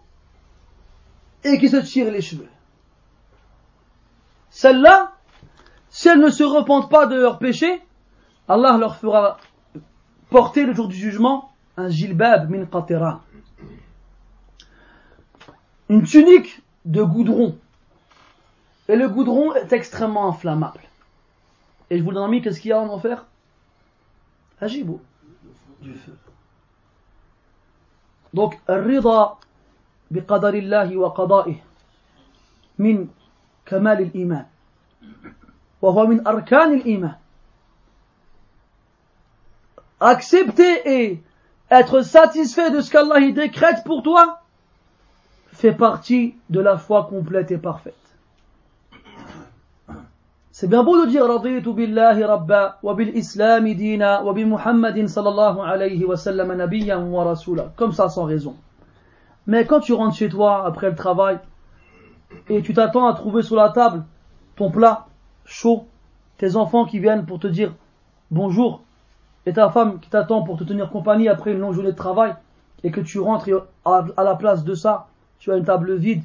[1.44, 2.48] et qui se tire les cheveux.
[4.50, 5.12] Celles-là,
[5.88, 7.82] si elles ne se repentent pas de leurs péchés,
[8.48, 9.38] Allah leur fera
[10.28, 13.22] porter le jour du jugement un gilbab min qatira,
[15.88, 17.58] une tunique de goudron.
[18.88, 20.80] Et le goudron est extrêmement inflammable.
[21.90, 23.26] Et je vous l'ai mis, qu'est-ce qu'il y a en enfer?
[24.60, 25.00] Ajibo.
[25.80, 26.16] Du feu.
[28.32, 29.36] Donc, rida
[30.10, 31.58] bi qadarillahi wa qada'ih
[32.78, 33.06] min
[33.64, 34.46] kamal al-iman.
[35.82, 37.18] Wa huwa min arkan iman.
[40.00, 41.22] Accepter et
[41.70, 44.40] être satisfait de ce qu'Allah décrète pour toi
[45.52, 47.94] fait partie de la foi complète et parfaite.
[50.52, 51.26] C'est bien beau de dire
[57.76, 58.56] comme ça sans raison.
[59.46, 61.38] Mais quand tu rentres chez toi après le travail
[62.48, 64.04] et tu t'attends à trouver sur la table
[64.56, 65.06] ton plat
[65.44, 65.86] chaud,
[66.38, 67.74] tes enfants qui viennent pour te dire
[68.30, 68.82] bonjour
[69.46, 72.34] et ta femme qui t'attend pour te tenir compagnie après une longue journée de travail,
[72.82, 73.48] et que tu rentres
[73.84, 75.06] à la place de ça,
[75.38, 76.24] tu as une table vide,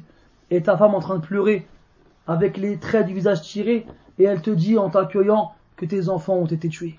[0.50, 1.66] et ta femme en train de pleurer,
[2.26, 3.86] avec les traits du visage tirés,
[4.18, 6.98] et elle te dit en t'accueillant que tes enfants ont été tués.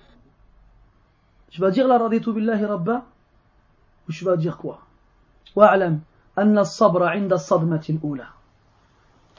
[1.50, 3.04] Tu vas dire la raditu billahi rabba
[4.08, 4.80] Ou tu vas dire quoi?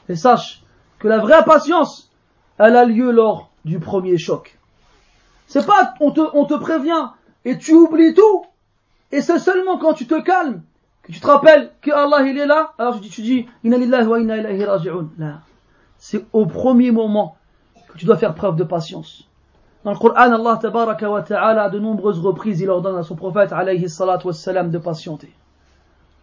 [0.08, 0.62] Et sache
[0.98, 2.10] que la vraie patience,
[2.58, 4.58] elle a lieu lors du premier choc.
[5.46, 7.08] C'est pas, on te, on te prévient
[7.44, 8.44] et tu oublies tout.
[9.12, 10.62] Et c'est seulement quand tu te calmes
[11.02, 12.72] que tu te rappelles que Allah il est là.
[12.78, 14.18] Alors tu dis, tu dis, wa.
[15.98, 17.36] C'est au premier moment
[17.88, 19.28] que tu dois faire preuve de patience.
[19.84, 23.14] Dans le Coran, Allah tabaraka wa ta'ala, à de nombreuses reprises, il ordonne à son
[23.14, 25.32] prophète, alayhi salatu wassalam, de patienter.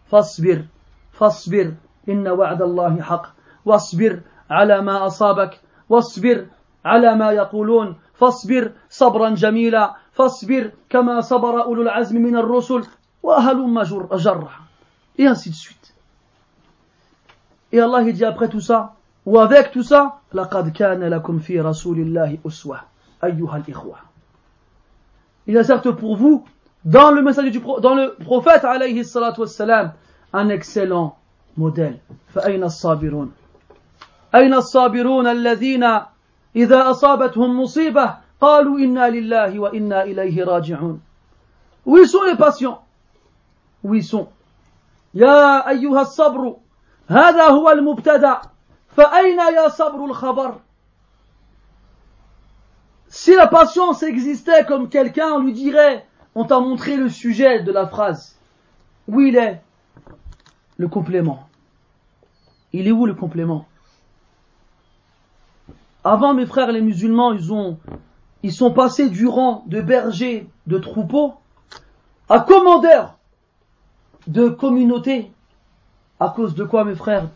[0.04, 0.64] Fasbir,
[1.12, 1.72] fasbir,
[2.06, 3.22] inna wa'dallahi haq.
[3.64, 4.20] Wasbir
[4.50, 5.62] ala ma asabak.
[5.88, 6.48] Wasbir
[6.84, 7.96] ala ma yaqulun.
[8.14, 12.82] فاصبر صبرا جميلا فاصبر كما صبر أولو العزم من الرسل
[13.22, 13.82] وهلم
[14.16, 14.48] جرا
[15.18, 15.94] et ainsi de suite.
[17.72, 18.94] Et Allah il dit après tout ça,
[19.26, 22.80] ou avec tout ça, لقد كان لكم في رسول الله أسوة
[23.24, 23.96] أيها الإخوة.
[25.46, 26.44] Il a certes pour vous,
[26.84, 29.92] dans le message du dans le prophète عليه الصلاة والسلام,
[30.32, 31.16] un excellent
[31.56, 31.98] modèle.
[32.34, 33.32] فأين الصابرون؟
[34.34, 35.84] أين الصابرون الذين
[36.55, 41.01] إذا أصابتهم مصيبة قالوا إنا لله وإنا إليه راجعون
[41.85, 42.81] Où sont les patients
[43.83, 44.27] Où ils sont
[45.13, 46.55] يا أيها الصبر
[47.07, 48.41] هذا هو المبتدأ
[48.89, 50.59] فأين يا صبر الخبر
[53.07, 56.05] Si la patience existait comme quelqu'un, on lui dirait,
[56.35, 58.37] on t'a montré le sujet de la phrase.
[59.07, 59.59] Où il est
[60.77, 61.49] Le complément.
[62.71, 63.65] Il est où le complément
[66.04, 67.78] Avant, mes frères, les musulmans, ils ont,
[68.42, 71.34] ils sont passés du rang de bergers, de troupeaux,
[72.28, 73.18] à commandeurs
[74.26, 75.30] de communautés.
[76.20, 77.28] À cause de quoi, mes frères?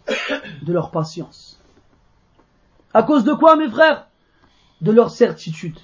[0.63, 1.61] De leur patience.
[2.95, 4.07] À cause de quoi, mes frères?
[4.81, 5.79] De leur certitude.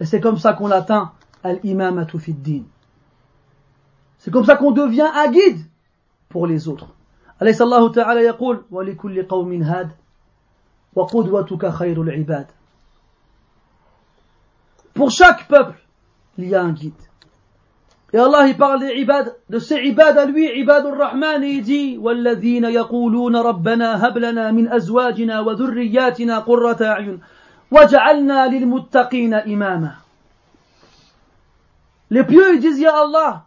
[0.00, 1.12] Et c'est comme ça qu'on atteint
[1.44, 2.62] al-imam din.
[4.18, 5.60] C'est comme ça qu'on devient un guide
[6.28, 6.88] pour les autres.
[7.38, 9.90] ta'ala yaqul wa li kulli qawmin had
[14.93, 15.77] Pour chaque peuple,
[16.37, 16.93] il y a un guide.
[18.13, 21.63] Et Allah il parle des ibad, de ces ibad à lui, ibad al-Rahman, et il
[21.63, 27.19] dit وَالَّذِينَ يَقُولُونَ رَبَّنَا هَبْ لَنَا مِنْ أَزْوَاجِنَا وَذُرِّيَّاتِنَا قُرَّةَ أَعْيُنٍ
[27.71, 29.91] وَجَعَلْنَا لِلْمُتَّقِينَ إِمَامًا
[32.09, 33.43] Les pieux, ils disent, Ya Allah,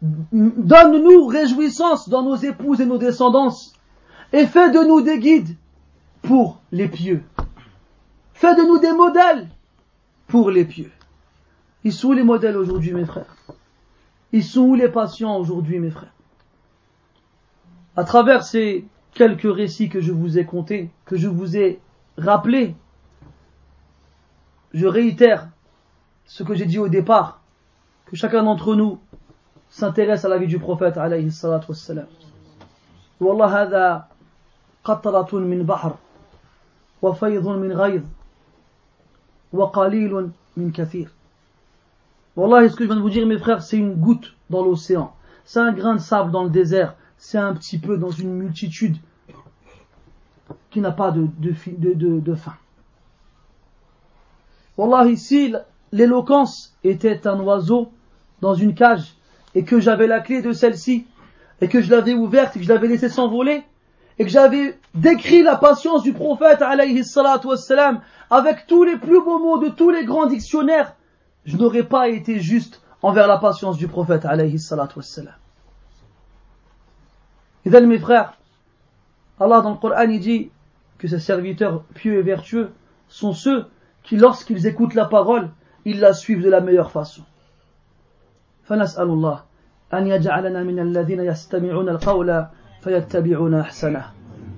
[0.00, 3.72] donne-nous réjouissance dans nos épouses et nos descendances,
[4.32, 5.56] et fais de nous des guides
[6.24, 7.22] pour les pieux.
[8.34, 9.48] Fais de nous des modèles
[10.26, 10.90] pour les pieux.
[11.84, 13.36] Ils sont où les modèles aujourd'hui, mes frères
[14.32, 16.12] Ils sont où les patients aujourd'hui, mes frères
[17.96, 21.80] À travers ces quelques récits que je vous ai contés, que je vous ai
[22.16, 22.74] rappelés,
[24.72, 25.48] je réitère
[26.26, 27.40] ce que j'ai dit au départ,
[28.06, 29.00] que chacun d'entre nous
[29.68, 32.06] s'intéresse à la vie du prophète alayhi salatu wassalam.
[33.20, 34.08] والله هذا
[34.84, 35.94] قطرة من بحر
[37.04, 38.02] وفيض من غيظ
[39.52, 41.08] وقليل من كثير
[42.36, 45.12] Wallah, ce que je viens de vous dire, mes frères, c'est une goutte dans l'océan.
[45.44, 46.94] C'est un grain de sable dans le désert.
[47.18, 48.96] C'est un petit peu dans une multitude
[50.70, 52.54] qui n'a pas de, de, de, de, de fin.
[54.78, 55.52] Wallah, ici,
[55.92, 57.90] l'éloquence était un oiseau
[58.40, 59.16] dans une cage
[59.54, 61.06] et que j'avais la clé de celle-ci
[61.60, 63.64] et que je l'avais ouverte et que je l'avais laissée s'envoler
[64.18, 69.22] et que j'avais décrit la patience du prophète alayhi salatu wassalam avec tous les plus
[69.24, 70.94] beaux mots de tous les grands dictionnaires,
[71.44, 75.34] je n'aurais pas été juste envers la patience du prophète alayhi salatu wassalam.
[77.64, 78.34] Et then mes frères,
[79.38, 80.50] Allah dans le Coran il dit
[80.98, 82.70] que ses serviteurs pieux et vertueux
[83.08, 83.66] sont ceux
[84.02, 85.50] qui lorsqu'ils écoutent la parole,
[85.84, 87.22] ils la suivent de la meilleure façon.
[88.70, 89.40] فنسأل الله
[89.94, 92.46] أن يجعلنا من الذين يستمعون القول
[92.85, 94.05] فيتبعون أحسنه.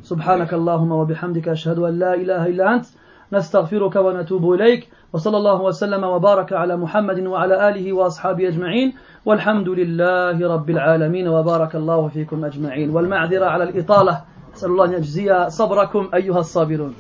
[0.04, 2.86] سبحانك اللهم وبحمدك أشهد أن لا إله إلا أنت
[3.34, 8.94] نستغفرك ونتوب إليك وصلى الله وسلم وبارك على محمد وعلى آله وأصحابه أجمعين
[9.26, 12.90] والحمد لله رب العالمين وبارك الله فيكم أجمعين.
[12.90, 14.22] والمعذرة على الإطالة
[14.56, 16.94] أسأل الله أن يجزي صبركم أيها الصابرون.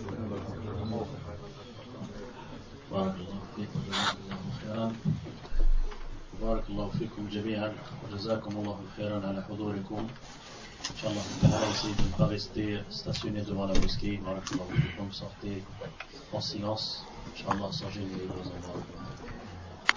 [6.41, 7.71] بارك الله فيكم جميعا
[8.03, 10.01] وجزاكم الله خيرا على حضوركم.
[10.93, 11.21] Inch'Allah,
[11.71, 14.17] essayez de ne pas rester stationné devant la mosquée.
[14.17, 15.63] Barakallahu fikum, sortez
[16.31, 17.05] en silence.
[17.33, 19.36] Inch'Allah, sans gêner les.